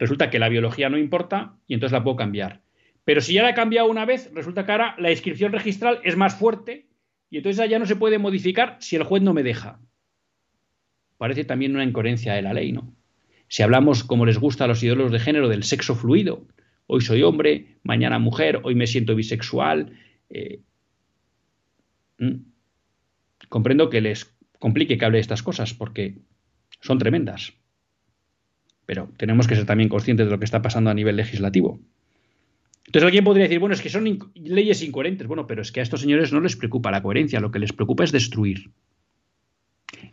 resulta 0.00 0.30
que 0.30 0.38
la 0.38 0.48
biología 0.48 0.88
no 0.88 0.98
importa 0.98 1.58
y 1.68 1.74
entonces 1.74 1.92
la 1.92 2.02
puedo 2.02 2.16
cambiar. 2.16 2.62
Pero 3.04 3.20
si 3.20 3.34
ya 3.34 3.42
la 3.42 3.50
he 3.50 3.54
cambiado 3.54 3.88
una 3.88 4.06
vez, 4.06 4.30
resulta 4.34 4.64
que 4.64 4.72
ahora 4.72 4.96
la 4.98 5.10
inscripción 5.10 5.52
registral 5.52 6.00
es 6.02 6.16
más 6.16 6.34
fuerte 6.34 6.88
y 7.28 7.36
entonces 7.36 7.68
ya 7.68 7.78
no 7.78 7.86
se 7.86 7.96
puede 7.96 8.18
modificar 8.18 8.78
si 8.80 8.96
el 8.96 9.04
juez 9.04 9.22
no 9.22 9.34
me 9.34 9.42
deja. 9.42 9.78
Parece 11.18 11.44
también 11.44 11.74
una 11.74 11.84
incoherencia 11.84 12.32
de 12.32 12.42
la 12.42 12.54
ley, 12.54 12.72
¿no? 12.72 12.94
Si 13.48 13.62
hablamos, 13.62 14.02
como 14.02 14.24
les 14.24 14.38
gusta 14.38 14.64
a 14.64 14.68
los 14.68 14.82
ídolos 14.82 15.12
de 15.12 15.18
género, 15.18 15.48
del 15.48 15.64
sexo 15.64 15.94
fluido, 15.94 16.46
hoy 16.86 17.02
soy 17.02 17.22
hombre, 17.22 17.76
mañana 17.82 18.18
mujer, 18.18 18.60
hoy 18.62 18.74
me 18.74 18.86
siento 18.86 19.14
bisexual. 19.14 19.92
Eh, 20.30 20.60
comprendo 23.48 23.90
que 23.90 24.00
les 24.00 24.34
complique 24.58 24.96
que 24.96 25.04
hable 25.04 25.18
de 25.18 25.22
estas 25.22 25.42
cosas 25.42 25.74
porque 25.74 26.18
son 26.80 26.98
tremendas. 26.98 27.52
Pero 28.90 29.08
tenemos 29.16 29.46
que 29.46 29.54
ser 29.54 29.66
también 29.66 29.88
conscientes 29.88 30.26
de 30.26 30.32
lo 30.32 30.40
que 30.40 30.44
está 30.44 30.62
pasando 30.62 30.90
a 30.90 30.94
nivel 30.94 31.14
legislativo. 31.14 31.78
Entonces 32.86 33.06
alguien 33.06 33.22
podría 33.22 33.44
decir, 33.44 33.60
bueno, 33.60 33.72
es 33.72 33.82
que 33.82 33.88
son 33.88 34.32
leyes 34.34 34.82
incoherentes. 34.82 35.28
Bueno, 35.28 35.46
pero 35.46 35.62
es 35.62 35.70
que 35.70 35.78
a 35.78 35.84
estos 35.84 36.00
señores 36.00 36.32
no 36.32 36.40
les 36.40 36.56
preocupa 36.56 36.90
la 36.90 37.00
coherencia, 37.00 37.38
lo 37.38 37.52
que 37.52 37.60
les 37.60 37.72
preocupa 37.72 38.02
es 38.02 38.10
destruir. 38.10 38.72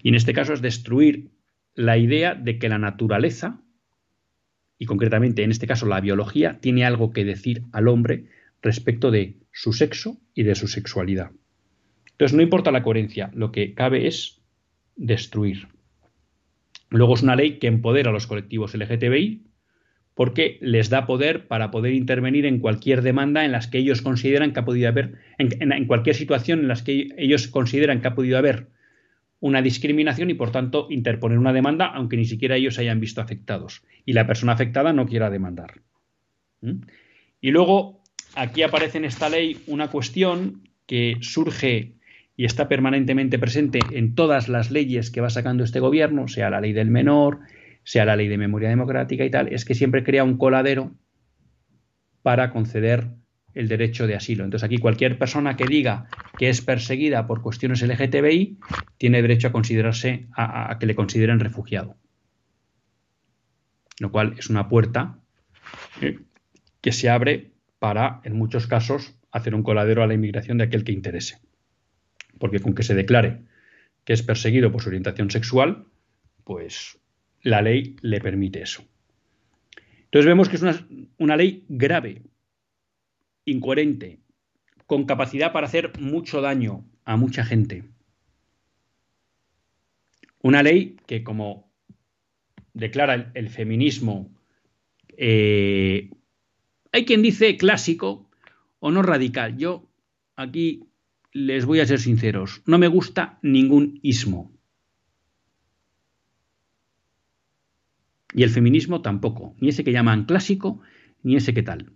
Y 0.03 0.09
en 0.09 0.13
este 0.13 0.31
caso 0.31 0.53
es 0.53 0.61
destruir 0.61 1.31
la 1.73 1.97
idea 1.97 2.35
de 2.35 2.59
que 2.59 2.69
la 2.69 2.77
naturaleza, 2.77 3.59
y 4.77 4.85
concretamente 4.85 5.41
en 5.41 5.49
este 5.49 5.65
caso 5.65 5.87
la 5.87 5.99
biología, 5.99 6.59
tiene 6.61 6.85
algo 6.85 7.11
que 7.13 7.25
decir 7.25 7.63
al 7.71 7.87
hombre 7.87 8.25
respecto 8.61 9.09
de 9.09 9.37
su 9.51 9.73
sexo 9.73 10.19
y 10.35 10.43
de 10.43 10.53
su 10.53 10.67
sexualidad. 10.67 11.31
Entonces 12.11 12.35
no 12.35 12.43
importa 12.43 12.71
la 12.71 12.83
coherencia, 12.83 13.31
lo 13.33 13.51
que 13.51 13.73
cabe 13.73 14.05
es 14.05 14.39
destruir. 14.95 15.67
Luego 16.89 17.15
es 17.15 17.23
una 17.23 17.35
ley 17.35 17.59
que 17.59 17.67
empodera 17.67 18.09
a 18.09 18.13
los 18.13 18.27
colectivos 18.27 18.73
LGTBI, 18.73 19.47
porque 20.17 20.57
les 20.61 20.89
da 20.89 21.05
poder 21.05 21.47
para 21.47 21.69
poder 21.69 21.93
intervenir 21.93 22.47
en 22.47 22.59
cualquier 22.59 23.03
demanda 23.03 23.45
en 23.45 23.51
las 23.51 23.67
que 23.67 23.77
ellos 23.77 24.01
consideran 24.01 24.51
que 24.51 24.59
ha 24.59 24.65
podido 24.65 24.89
haber, 24.89 25.19
en, 25.37 25.85
cualquier 25.85 26.15
situación 26.15 26.59
en 26.59 26.67
las 26.67 26.81
que 26.81 27.09
ellos 27.17 27.47
consideran 27.47 28.01
que 28.01 28.07
ha 28.07 28.15
podido 28.15 28.39
haber 28.39 28.67
una 29.39 29.61
discriminación 29.61 30.31
y 30.31 30.33
por 30.33 30.51
tanto 30.51 30.87
interponer 30.89 31.37
una 31.37 31.53
demanda 31.53 31.85
aunque 31.85 32.17
ni 32.17 32.25
siquiera 32.25 32.55
ellos 32.55 32.79
hayan 32.79 32.99
visto 32.99 33.21
afectados 33.21 33.83
y 34.05 34.13
la 34.13 34.25
persona 34.25 34.53
afectada 34.53 34.91
no 34.91 35.05
quiera 35.05 35.29
demandar. 35.29 35.81
¿Mm? 36.61 36.81
Y 37.39 37.51
luego 37.51 38.01
aquí 38.33 38.63
aparece 38.63 38.97
en 38.97 39.05
esta 39.05 39.29
ley 39.29 39.59
una 39.67 39.89
cuestión 39.89 40.67
que 40.87 41.17
surge 41.21 41.96
y 42.37 42.45
está 42.45 42.69
permanentemente 42.69 43.39
presente 43.39 43.97
en 43.97 44.13
todas 44.13 44.47
las 44.47 44.69
leyes 44.69 45.09
que 45.09 45.21
va 45.21 45.31
sacando 45.31 45.63
este 45.63 45.79
gobierno, 45.79 46.27
sea 46.27 46.51
la 46.51 46.61
ley 46.61 46.71
del 46.71 46.91
menor, 46.91 47.39
sea 47.83 48.05
la 48.05 48.15
ley 48.15 48.27
de 48.27 48.37
memoria 48.37 48.69
democrática 48.69 49.25
y 49.25 49.31
tal, 49.31 49.51
es 49.51 49.65
que 49.65 49.73
siempre 49.73 50.03
crea 50.03 50.23
un 50.23 50.37
coladero 50.37 50.95
para 52.21 52.51
conceder 52.51 53.09
el 53.55 53.67
derecho 53.67 54.05
de 54.05 54.15
asilo. 54.15 54.43
Entonces 54.43 54.65
aquí 54.65 54.77
cualquier 54.77 55.17
persona 55.17 55.57
que 55.57 55.67
diga 55.67 56.05
que 56.37 56.49
es 56.49 56.61
perseguida 56.61 57.25
por 57.25 57.41
cuestiones 57.41 57.81
LGTBI 57.81 58.59
tiene 58.97 59.21
derecho 59.23 59.47
a 59.47 59.51
considerarse 59.51 60.27
a, 60.31 60.77
que 60.79 60.85
le 60.85 60.95
consideren 60.95 61.39
refugiado. 61.39 61.97
Lo 63.99 64.11
cual 64.11 64.35
es 64.37 64.51
una 64.51 64.69
puerta 64.69 65.17
eh, 66.01 66.19
que 66.81 66.91
se 66.91 67.09
abre 67.09 67.51
para, 67.79 68.21
en 68.23 68.35
muchos 68.35 68.67
casos, 68.67 69.15
hacer 69.31 69.55
un 69.55 69.63
coladero 69.63 70.03
a 70.03 70.07
la 70.07 70.13
inmigración 70.13 70.59
de 70.59 70.65
aquel 70.65 70.83
que 70.83 70.91
interese. 70.91 71.39
Porque 72.39 72.59
con 72.59 72.73
que 72.73 72.83
se 72.83 72.95
declare 72.95 73.41
que 74.03 74.13
es 74.13 74.23
perseguido 74.23 74.71
por 74.71 74.81
su 74.81 74.89
orientación 74.89 75.29
sexual, 75.31 75.85
pues 76.43 76.99
la 77.41 77.61
ley 77.61 77.97
le 78.01 78.21
permite 78.21 78.61
eso. 78.61 78.83
Entonces 80.05 80.25
vemos 80.25 80.47
que 80.47 80.55
es 80.55 80.63
una, 81.17 81.35
ley 81.35 81.65
grave, 81.67 82.23
incoherente, 83.43 84.19
con 84.85 85.05
capacidad 85.05 85.51
para 85.51 85.67
hacer 85.67 85.99
mucho 85.99 86.39
daño 86.39 86.85
a 87.03 87.17
mucha 87.17 87.43
gente. 87.43 87.83
Una 90.41 90.63
ley 90.63 90.95
que, 91.05 91.23
como 91.23 91.69
declara 92.73 93.31
el, 93.33 93.49
feminismo, 93.49 94.33
eh, 95.17 96.09
hay 96.93 97.05
quien 97.05 97.21
dice 97.21 97.57
clásico 97.57 98.29
o 98.79 98.91
no 98.91 99.01
radical. 99.01 99.57
Yo 99.57 99.89
aquí 100.37 100.85
les 101.37 101.65
voy 101.65 101.79
a 101.81 101.85
ser 101.85 101.99
sinceros, 101.99 102.63
no 102.65 102.79
me 102.79 102.87
gusta 102.87 103.37
ningún 103.43 103.99
ismo. 104.01 104.51
Y 108.33 108.41
el 108.41 108.49
feminismo 108.49 109.01
tampoco, 109.03 109.55
ni 109.59 109.69
ese 109.69 109.83
que 109.83 109.91
llaman 109.91 110.25
clásico, 110.25 110.81
ni 111.21 111.35
ese 111.35 111.53
que 111.53 111.61
tal. 111.61 111.93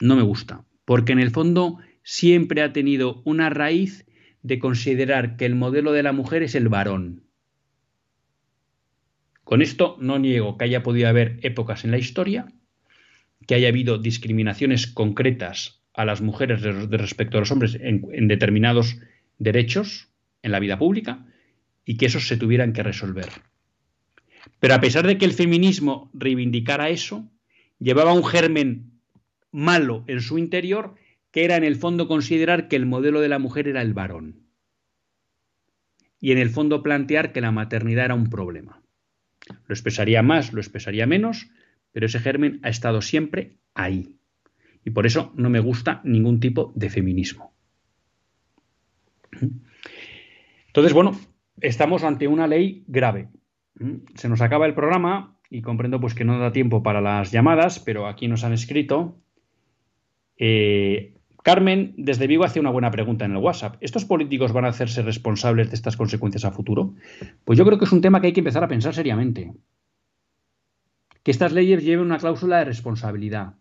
No 0.00 0.16
me 0.16 0.22
gusta, 0.22 0.64
porque 0.86 1.12
en 1.12 1.18
el 1.18 1.30
fondo 1.32 1.78
siempre 2.02 2.62
ha 2.62 2.72
tenido 2.72 3.20
una 3.26 3.50
raíz 3.50 4.06
de 4.42 4.58
considerar 4.58 5.36
que 5.36 5.44
el 5.44 5.54
modelo 5.54 5.92
de 5.92 6.02
la 6.02 6.12
mujer 6.12 6.42
es 6.42 6.54
el 6.54 6.68
varón. 6.68 7.24
Con 9.44 9.60
esto 9.60 9.98
no 10.00 10.18
niego 10.18 10.56
que 10.56 10.64
haya 10.64 10.82
podido 10.82 11.08
haber 11.08 11.38
épocas 11.42 11.84
en 11.84 11.90
la 11.90 11.98
historia, 11.98 12.50
que 13.46 13.54
haya 13.54 13.68
habido 13.68 13.98
discriminaciones 13.98 14.86
concretas 14.86 15.83
a 15.94 16.04
las 16.04 16.20
mujeres 16.20 16.60
de 16.62 16.96
respecto 16.96 17.36
a 17.36 17.40
los 17.40 17.50
hombres 17.50 17.78
en, 17.80 18.06
en 18.12 18.28
determinados 18.28 18.98
derechos 19.38 20.08
en 20.42 20.52
la 20.52 20.60
vida 20.60 20.78
pública 20.78 21.24
y 21.84 21.96
que 21.96 22.06
esos 22.06 22.26
se 22.28 22.36
tuvieran 22.36 22.72
que 22.72 22.82
resolver. 22.82 23.28
Pero 24.60 24.74
a 24.74 24.80
pesar 24.80 25.06
de 25.06 25.18
que 25.18 25.24
el 25.24 25.32
feminismo 25.32 26.10
reivindicara 26.12 26.90
eso, 26.90 27.30
llevaba 27.78 28.12
un 28.12 28.24
germen 28.24 28.92
malo 29.50 30.04
en 30.06 30.20
su 30.20 30.38
interior 30.38 30.96
que 31.30 31.44
era 31.44 31.56
en 31.56 31.64
el 31.64 31.76
fondo 31.76 32.06
considerar 32.06 32.68
que 32.68 32.76
el 32.76 32.86
modelo 32.86 33.20
de 33.20 33.28
la 33.28 33.38
mujer 33.38 33.66
era 33.66 33.82
el 33.82 33.92
varón. 33.92 34.46
Y 36.20 36.32
en 36.32 36.38
el 36.38 36.48
fondo 36.48 36.82
plantear 36.82 37.32
que 37.32 37.40
la 37.40 37.50
maternidad 37.50 38.06
era 38.06 38.14
un 38.14 38.30
problema. 38.30 38.82
Lo 39.66 39.74
expresaría 39.74 40.22
más, 40.22 40.52
lo 40.52 40.60
expresaría 40.60 41.06
menos, 41.06 41.48
pero 41.92 42.06
ese 42.06 42.20
germen 42.20 42.60
ha 42.62 42.68
estado 42.68 43.02
siempre 43.02 43.56
ahí. 43.74 44.13
Y 44.84 44.90
por 44.90 45.06
eso 45.06 45.32
no 45.34 45.50
me 45.50 45.60
gusta 45.60 46.00
ningún 46.04 46.40
tipo 46.40 46.72
de 46.74 46.90
feminismo. 46.90 47.54
Entonces, 50.66 50.92
bueno, 50.92 51.18
estamos 51.60 52.04
ante 52.04 52.28
una 52.28 52.46
ley 52.46 52.84
grave, 52.86 53.28
se 54.14 54.28
nos 54.28 54.40
acaba 54.40 54.66
el 54.66 54.74
programa 54.74 55.38
y 55.50 55.62
comprendo 55.62 56.00
pues 56.00 56.14
que 56.14 56.24
no 56.24 56.38
da 56.38 56.52
tiempo 56.52 56.82
para 56.82 57.00
las 57.00 57.32
llamadas, 57.32 57.78
pero 57.78 58.06
aquí 58.06 58.28
nos 58.28 58.44
han 58.44 58.52
escrito. 58.52 59.18
Eh, 60.36 61.14
Carmen, 61.42 61.94
desde 61.96 62.26
Vigo, 62.26 62.44
hace 62.44 62.60
una 62.60 62.70
buena 62.70 62.90
pregunta 62.90 63.24
en 63.24 63.32
el 63.32 63.36
WhatsApp. 63.36 63.76
¿Estos 63.80 64.04
políticos 64.04 64.52
van 64.52 64.64
a 64.64 64.68
hacerse 64.68 65.02
responsables 65.02 65.68
de 65.68 65.76
estas 65.76 65.96
consecuencias 65.96 66.44
a 66.44 66.52
futuro? 66.52 66.94
Pues 67.44 67.58
yo 67.58 67.64
creo 67.66 67.78
que 67.78 67.84
es 67.84 67.92
un 67.92 68.00
tema 68.00 68.20
que 68.20 68.28
hay 68.28 68.32
que 68.32 68.40
empezar 68.40 68.64
a 68.64 68.68
pensar 68.68 68.94
seriamente. 68.94 69.52
Que 71.22 71.30
estas 71.30 71.52
leyes 71.52 71.84
lleven 71.84 72.06
una 72.06 72.18
cláusula 72.18 72.58
de 72.58 72.64
responsabilidad. 72.64 73.54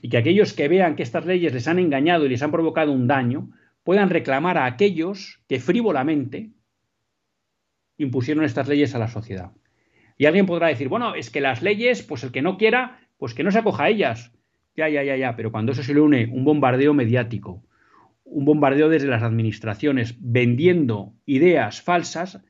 Y 0.00 0.08
que 0.08 0.16
aquellos 0.16 0.52
que 0.52 0.68
vean 0.68 0.96
que 0.96 1.02
estas 1.02 1.26
leyes 1.26 1.52
les 1.52 1.68
han 1.68 1.78
engañado 1.78 2.26
y 2.26 2.28
les 2.28 2.42
han 2.42 2.50
provocado 2.50 2.92
un 2.92 3.06
daño, 3.06 3.50
puedan 3.84 4.10
reclamar 4.10 4.58
a 4.58 4.64
aquellos 4.64 5.40
que 5.48 5.60
frívolamente 5.60 6.50
impusieron 7.98 8.44
estas 8.44 8.68
leyes 8.68 8.94
a 8.94 8.98
la 8.98 9.08
sociedad. 9.08 9.52
Y 10.18 10.26
alguien 10.26 10.46
podrá 10.46 10.68
decir, 10.68 10.88
bueno, 10.88 11.14
es 11.14 11.30
que 11.30 11.40
las 11.40 11.62
leyes, 11.62 12.02
pues 12.02 12.22
el 12.24 12.32
que 12.32 12.42
no 12.42 12.56
quiera, 12.56 13.00
pues 13.16 13.34
que 13.34 13.44
no 13.44 13.50
se 13.50 13.58
acoja 13.58 13.84
a 13.84 13.88
ellas. 13.88 14.32
Ya, 14.76 14.88
ya, 14.88 15.02
ya, 15.02 15.16
ya, 15.16 15.36
pero 15.36 15.52
cuando 15.52 15.72
eso 15.72 15.82
se 15.82 15.94
le 15.94 16.00
une 16.00 16.26
un 16.32 16.44
bombardeo 16.44 16.94
mediático, 16.94 17.62
un 18.24 18.44
bombardeo 18.44 18.88
desde 18.88 19.08
las 19.08 19.22
administraciones 19.22 20.16
vendiendo 20.18 21.12
ideas 21.26 21.82
falsas, 21.82 22.40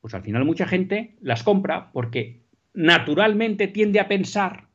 pues 0.00 0.14
al 0.14 0.22
final 0.22 0.44
mucha 0.44 0.66
gente 0.66 1.16
las 1.20 1.42
compra 1.42 1.90
porque 1.92 2.42
naturalmente 2.74 3.68
tiende 3.68 4.00
a 4.00 4.08
pensar 4.08 4.69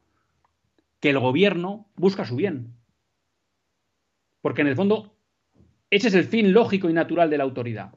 que 1.06 1.12
el 1.12 1.20
gobierno 1.20 1.86
busca 1.96 2.26
su 2.26 2.36
bien. 2.36 2.74
Porque 4.42 4.62
en 4.62 4.68
el 4.70 4.76
fondo 4.76 5.20
ese 5.92 6.08
es 6.08 6.16
el 6.16 6.24
fin 6.24 6.52
lógico 6.52 6.90
y 6.90 6.94
natural 6.94 7.30
de 7.30 7.38
la 7.38 7.44
autoridad. 7.44 7.92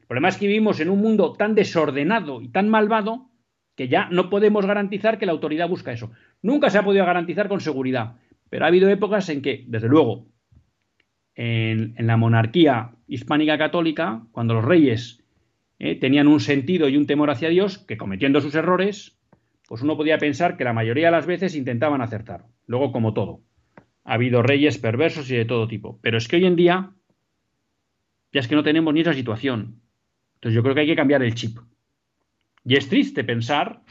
El 0.00 0.06
problema 0.08 0.28
es 0.28 0.38
que 0.38 0.48
vivimos 0.48 0.80
en 0.80 0.90
un 0.90 1.00
mundo 1.00 1.34
tan 1.34 1.54
desordenado 1.54 2.42
y 2.42 2.48
tan 2.48 2.68
malvado 2.68 3.30
que 3.76 3.86
ya 3.86 4.08
no 4.10 4.28
podemos 4.28 4.66
garantizar 4.66 5.18
que 5.18 5.26
la 5.26 5.30
autoridad 5.30 5.68
busca 5.68 5.92
eso. 5.92 6.10
Nunca 6.42 6.68
se 6.68 6.78
ha 6.78 6.82
podido 6.82 7.06
garantizar 7.06 7.46
con 7.48 7.60
seguridad, 7.60 8.16
pero 8.50 8.64
ha 8.64 8.68
habido 8.68 8.88
épocas 8.88 9.28
en 9.28 9.40
que, 9.40 9.64
desde 9.68 9.86
luego, 9.86 10.26
en, 11.36 11.94
la 11.96 12.16
monarquía 12.16 12.96
hispánica 13.06 13.56
católica, 13.56 14.26
cuando 14.32 14.54
los 14.54 14.64
reyes 14.64 15.22
eh, 15.78 15.94
tenían 15.94 16.26
un 16.26 16.40
sentido 16.40 16.88
y 16.88 16.96
un 16.96 17.06
temor 17.06 17.30
hacia 17.30 17.50
Dios, 17.50 17.78
que 17.78 17.96
cometiendo 17.96 18.40
sus 18.40 18.56
errores, 18.56 19.16
pues 19.68 19.82
uno 19.82 19.98
podía 19.98 20.16
pensar 20.16 20.56
que 20.56 20.64
la 20.64 20.72
mayoría 20.72 21.08
de 21.08 21.12
las 21.12 21.26
veces 21.26 21.54
intentaban 21.54 22.00
acertar. 22.00 22.46
Luego, 22.66 22.90
como 22.90 23.12
todo, 23.12 23.42
ha 24.02 24.14
habido 24.14 24.42
reyes 24.42 24.78
perversos 24.78 25.30
y 25.30 25.36
de 25.36 25.44
todo 25.44 25.68
tipo. 25.68 26.00
Pero 26.00 26.16
es 26.16 26.26
que 26.26 26.36
hoy 26.36 26.46
en 26.46 26.56
día 26.56 26.90
ya 28.32 28.40
es 28.40 28.48
que 28.48 28.54
no 28.54 28.62
tenemos 28.62 28.94
ni 28.94 29.02
esa 29.02 29.12
situación. 29.12 29.82
Entonces 30.36 30.54
yo 30.54 30.62
creo 30.62 30.74
que 30.74 30.80
hay 30.80 30.86
que 30.86 30.96
cambiar 30.96 31.22
el 31.22 31.34
chip. 31.34 31.58
Y 32.64 32.76
es 32.76 32.88
triste 32.88 33.24
pensar 33.24 33.82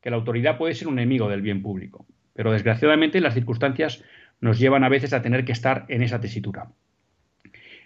que 0.00 0.10
la 0.10 0.16
autoridad 0.16 0.58
puede 0.58 0.74
ser 0.74 0.86
un 0.86 0.98
enemigo 0.98 1.28
del 1.28 1.42
bien 1.42 1.60
público, 1.60 2.06
pero 2.32 2.52
desgraciadamente 2.52 3.20
las 3.20 3.34
circunstancias 3.34 4.04
nos 4.40 4.60
llevan 4.60 4.84
a 4.84 4.88
veces 4.88 5.12
a 5.12 5.22
tener 5.22 5.44
que 5.44 5.52
estar 5.52 5.86
en 5.88 6.02
esa 6.02 6.20
tesitura. 6.20 6.70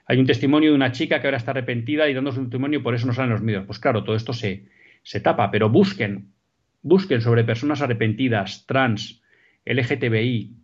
Hay 0.04 0.18
un 0.18 0.26
testimonio 0.26 0.70
de 0.70 0.76
una 0.76 0.92
chica 0.92 1.20
que 1.20 1.26
ahora 1.26 1.38
está 1.38 1.52
arrepentida 1.52 2.08
y 2.08 2.14
dando 2.14 2.32
su 2.32 2.42
testimonio 2.42 2.82
por 2.82 2.94
eso 2.94 3.06
no 3.06 3.14
salen 3.14 3.30
los 3.30 3.42
medios. 3.42 3.64
Pues 3.64 3.78
claro, 3.78 4.04
todo 4.04 4.16
esto 4.16 4.34
se, 4.34 4.66
se 5.02 5.20
tapa, 5.20 5.50
pero 5.50 5.70
busquen, 5.70 6.32
busquen 6.82 7.20
sobre 7.20 7.44
personas 7.44 7.82
arrepentidas, 7.82 8.66
trans, 8.66 9.22
LGTBI, 9.64 10.56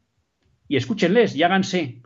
y 0.69 0.77
escúchenles 0.77 1.37
y 1.37 1.43
háganse 1.43 2.03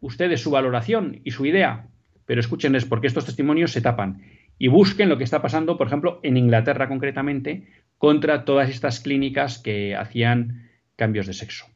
ustedes 0.00 0.42
su 0.42 0.50
valoración 0.50 1.20
y 1.24 1.30
su 1.30 1.46
idea, 1.46 1.88
pero 2.26 2.40
escúchenles 2.40 2.84
porque 2.84 3.06
estos 3.06 3.24
testimonios 3.24 3.72
se 3.72 3.80
tapan 3.80 4.22
y 4.58 4.68
busquen 4.68 5.08
lo 5.08 5.18
que 5.18 5.24
está 5.24 5.42
pasando, 5.42 5.76
por 5.76 5.86
ejemplo, 5.86 6.20
en 6.22 6.36
Inglaterra 6.36 6.88
concretamente, 6.88 7.66
contra 7.98 8.44
todas 8.44 8.68
estas 8.68 9.00
clínicas 9.00 9.58
que 9.58 9.96
hacían 9.96 10.70
cambios 10.96 11.26
de 11.26 11.32
sexo. 11.32 11.66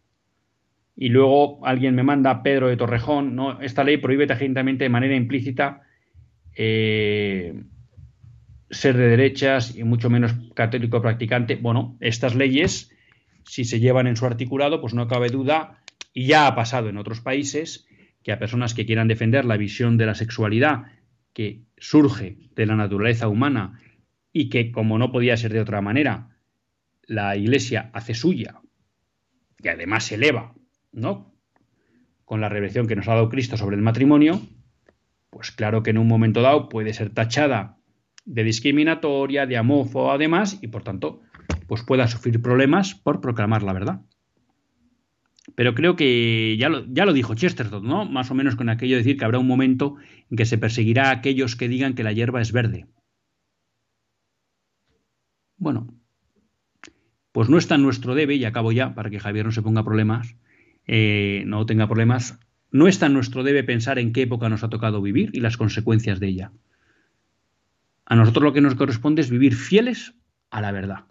Y 0.94 1.08
luego 1.08 1.64
alguien 1.66 1.94
me 1.94 2.02
manda, 2.02 2.42
Pedro 2.42 2.68
de 2.68 2.76
Torrejón, 2.76 3.34
¿no? 3.34 3.60
esta 3.60 3.84
ley 3.84 3.96
prohíbe 3.96 4.26
tangiblemente 4.26 4.84
de 4.84 4.90
manera 4.90 5.16
implícita 5.16 5.82
eh, 6.54 7.54
ser 8.70 8.96
de 8.96 9.08
derechas 9.08 9.76
y 9.76 9.84
mucho 9.84 10.10
menos 10.10 10.34
católico 10.54 11.00
practicante. 11.00 11.56
Bueno, 11.56 11.96
estas 12.00 12.34
leyes, 12.34 12.90
si 13.44 13.64
se 13.64 13.80
llevan 13.80 14.06
en 14.06 14.16
su 14.16 14.26
articulado, 14.26 14.80
pues 14.80 14.94
no 14.94 15.08
cabe 15.08 15.28
duda, 15.28 15.82
y 16.12 16.26
ya 16.26 16.46
ha 16.46 16.54
pasado 16.54 16.88
en 16.88 16.98
otros 16.98 17.20
países, 17.20 17.86
que 18.22 18.32
a 18.32 18.38
personas 18.38 18.74
que 18.74 18.84
quieran 18.84 19.08
defender 19.08 19.44
la 19.44 19.56
visión 19.56 19.96
de 19.96 20.06
la 20.06 20.14
sexualidad 20.14 20.86
que 21.32 21.62
surge 21.76 22.36
de 22.54 22.66
la 22.66 22.76
naturaleza 22.76 23.28
humana 23.28 23.80
y 24.32 24.48
que, 24.48 24.72
como 24.72 24.98
no 24.98 25.12
podía 25.12 25.36
ser 25.36 25.52
de 25.52 25.60
otra 25.60 25.80
manera, 25.80 26.36
la 27.06 27.36
Iglesia 27.36 27.90
hace 27.94 28.14
suya 28.14 28.60
y 29.62 29.68
además 29.68 30.04
se 30.04 30.16
eleva, 30.16 30.54
¿no? 30.92 31.34
Con 32.24 32.40
la 32.40 32.48
revelación 32.48 32.86
que 32.86 32.96
nos 32.96 33.08
ha 33.08 33.14
dado 33.14 33.28
Cristo 33.28 33.56
sobre 33.56 33.76
el 33.76 33.82
matrimonio, 33.82 34.40
pues 35.30 35.50
claro 35.50 35.82
que 35.82 35.90
en 35.90 35.98
un 35.98 36.06
momento 36.06 36.42
dado 36.42 36.68
puede 36.68 36.92
ser 36.92 37.10
tachada 37.10 37.77
de 38.28 38.44
discriminatoria, 38.44 39.46
de 39.46 39.56
amófoba, 39.56 40.14
además, 40.14 40.58
y 40.60 40.68
por 40.68 40.82
tanto, 40.82 41.22
pues 41.66 41.82
pueda 41.82 42.06
sufrir 42.06 42.42
problemas 42.42 42.94
por 42.94 43.22
proclamar 43.22 43.62
la 43.62 43.72
verdad. 43.72 44.02
Pero 45.54 45.74
creo 45.74 45.96
que 45.96 46.56
ya 46.58 46.68
lo, 46.68 46.84
ya 46.92 47.06
lo 47.06 47.14
dijo 47.14 47.34
Chesterton, 47.34 47.82
¿no? 47.82 48.04
Más 48.04 48.30
o 48.30 48.34
menos 48.34 48.54
con 48.54 48.68
aquello 48.68 48.96
de 48.96 49.02
decir 49.02 49.16
que 49.16 49.24
habrá 49.24 49.38
un 49.38 49.46
momento 49.46 49.96
en 50.30 50.36
que 50.36 50.44
se 50.44 50.58
perseguirá 50.58 51.08
a 51.08 51.12
aquellos 51.12 51.56
que 51.56 51.68
digan 51.68 51.94
que 51.94 52.04
la 52.04 52.12
hierba 52.12 52.42
es 52.42 52.52
verde. 52.52 52.86
Bueno, 55.56 55.88
pues 57.32 57.48
no 57.48 57.56
está 57.56 57.76
en 57.76 57.82
nuestro 57.82 58.14
debe, 58.14 58.34
y 58.34 58.44
acabo 58.44 58.72
ya, 58.72 58.94
para 58.94 59.08
que 59.08 59.20
Javier 59.20 59.46
no 59.46 59.52
se 59.52 59.62
ponga 59.62 59.84
problemas, 59.84 60.36
eh, 60.86 61.44
no 61.46 61.64
tenga 61.64 61.86
problemas, 61.86 62.38
no 62.70 62.88
está 62.88 63.06
en 63.06 63.14
nuestro 63.14 63.42
debe 63.42 63.64
pensar 63.64 63.98
en 63.98 64.12
qué 64.12 64.22
época 64.22 64.50
nos 64.50 64.64
ha 64.64 64.68
tocado 64.68 65.00
vivir 65.00 65.30
y 65.32 65.40
las 65.40 65.56
consecuencias 65.56 66.20
de 66.20 66.28
ella. 66.28 66.52
A 68.10 68.16
nosotros 68.16 68.42
lo 68.42 68.52
que 68.54 68.62
nos 68.62 68.74
corresponde 68.74 69.20
es 69.20 69.28
vivir 69.28 69.54
fieles 69.54 70.14
a 70.50 70.62
la 70.62 70.72
verdad. 70.72 71.04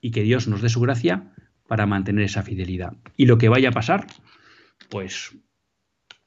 Y 0.00 0.10
que 0.10 0.22
Dios 0.22 0.48
nos 0.48 0.60
dé 0.60 0.68
su 0.68 0.80
gracia 0.80 1.32
para 1.68 1.86
mantener 1.86 2.24
esa 2.24 2.42
fidelidad. 2.42 2.96
Y 3.16 3.26
lo 3.26 3.38
que 3.38 3.48
vaya 3.48 3.68
a 3.68 3.72
pasar, 3.72 4.08
pues 4.90 5.38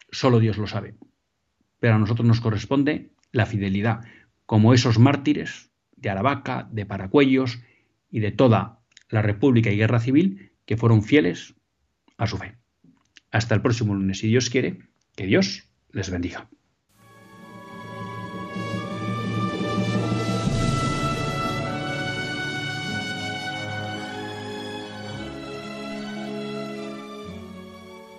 solo 0.09 0.39
Dios 0.39 0.57
lo 0.57 0.67
sabe. 0.67 0.95
Pero 1.79 1.95
a 1.95 1.99
nosotros 1.99 2.25
nos 2.25 2.39
corresponde 2.39 3.11
la 3.33 3.45
fidelidad, 3.45 4.05
como 4.45 4.73
esos 4.73 4.99
mártires 4.99 5.69
de 5.97 6.09
Aravaca, 6.09 6.69
de 6.71 6.85
Paracuellos 6.85 7.59
y 8.09 8.21
de 8.21 8.31
toda 8.31 8.79
la 9.09 9.21
República 9.21 9.69
y 9.69 9.77
Guerra 9.77 9.99
Civil 9.99 10.53
que 10.65 10.77
fueron 10.77 11.03
fieles 11.03 11.55
a 12.15 12.25
su 12.25 12.37
fe. 12.37 12.57
Hasta 13.31 13.53
el 13.53 13.61
próximo 13.61 13.93
lunes, 13.95 14.19
si 14.19 14.29
Dios 14.29 14.49
quiere, 14.49 14.79
que 15.17 15.25
Dios 15.25 15.69
les 15.91 16.09
bendiga. 16.09 16.49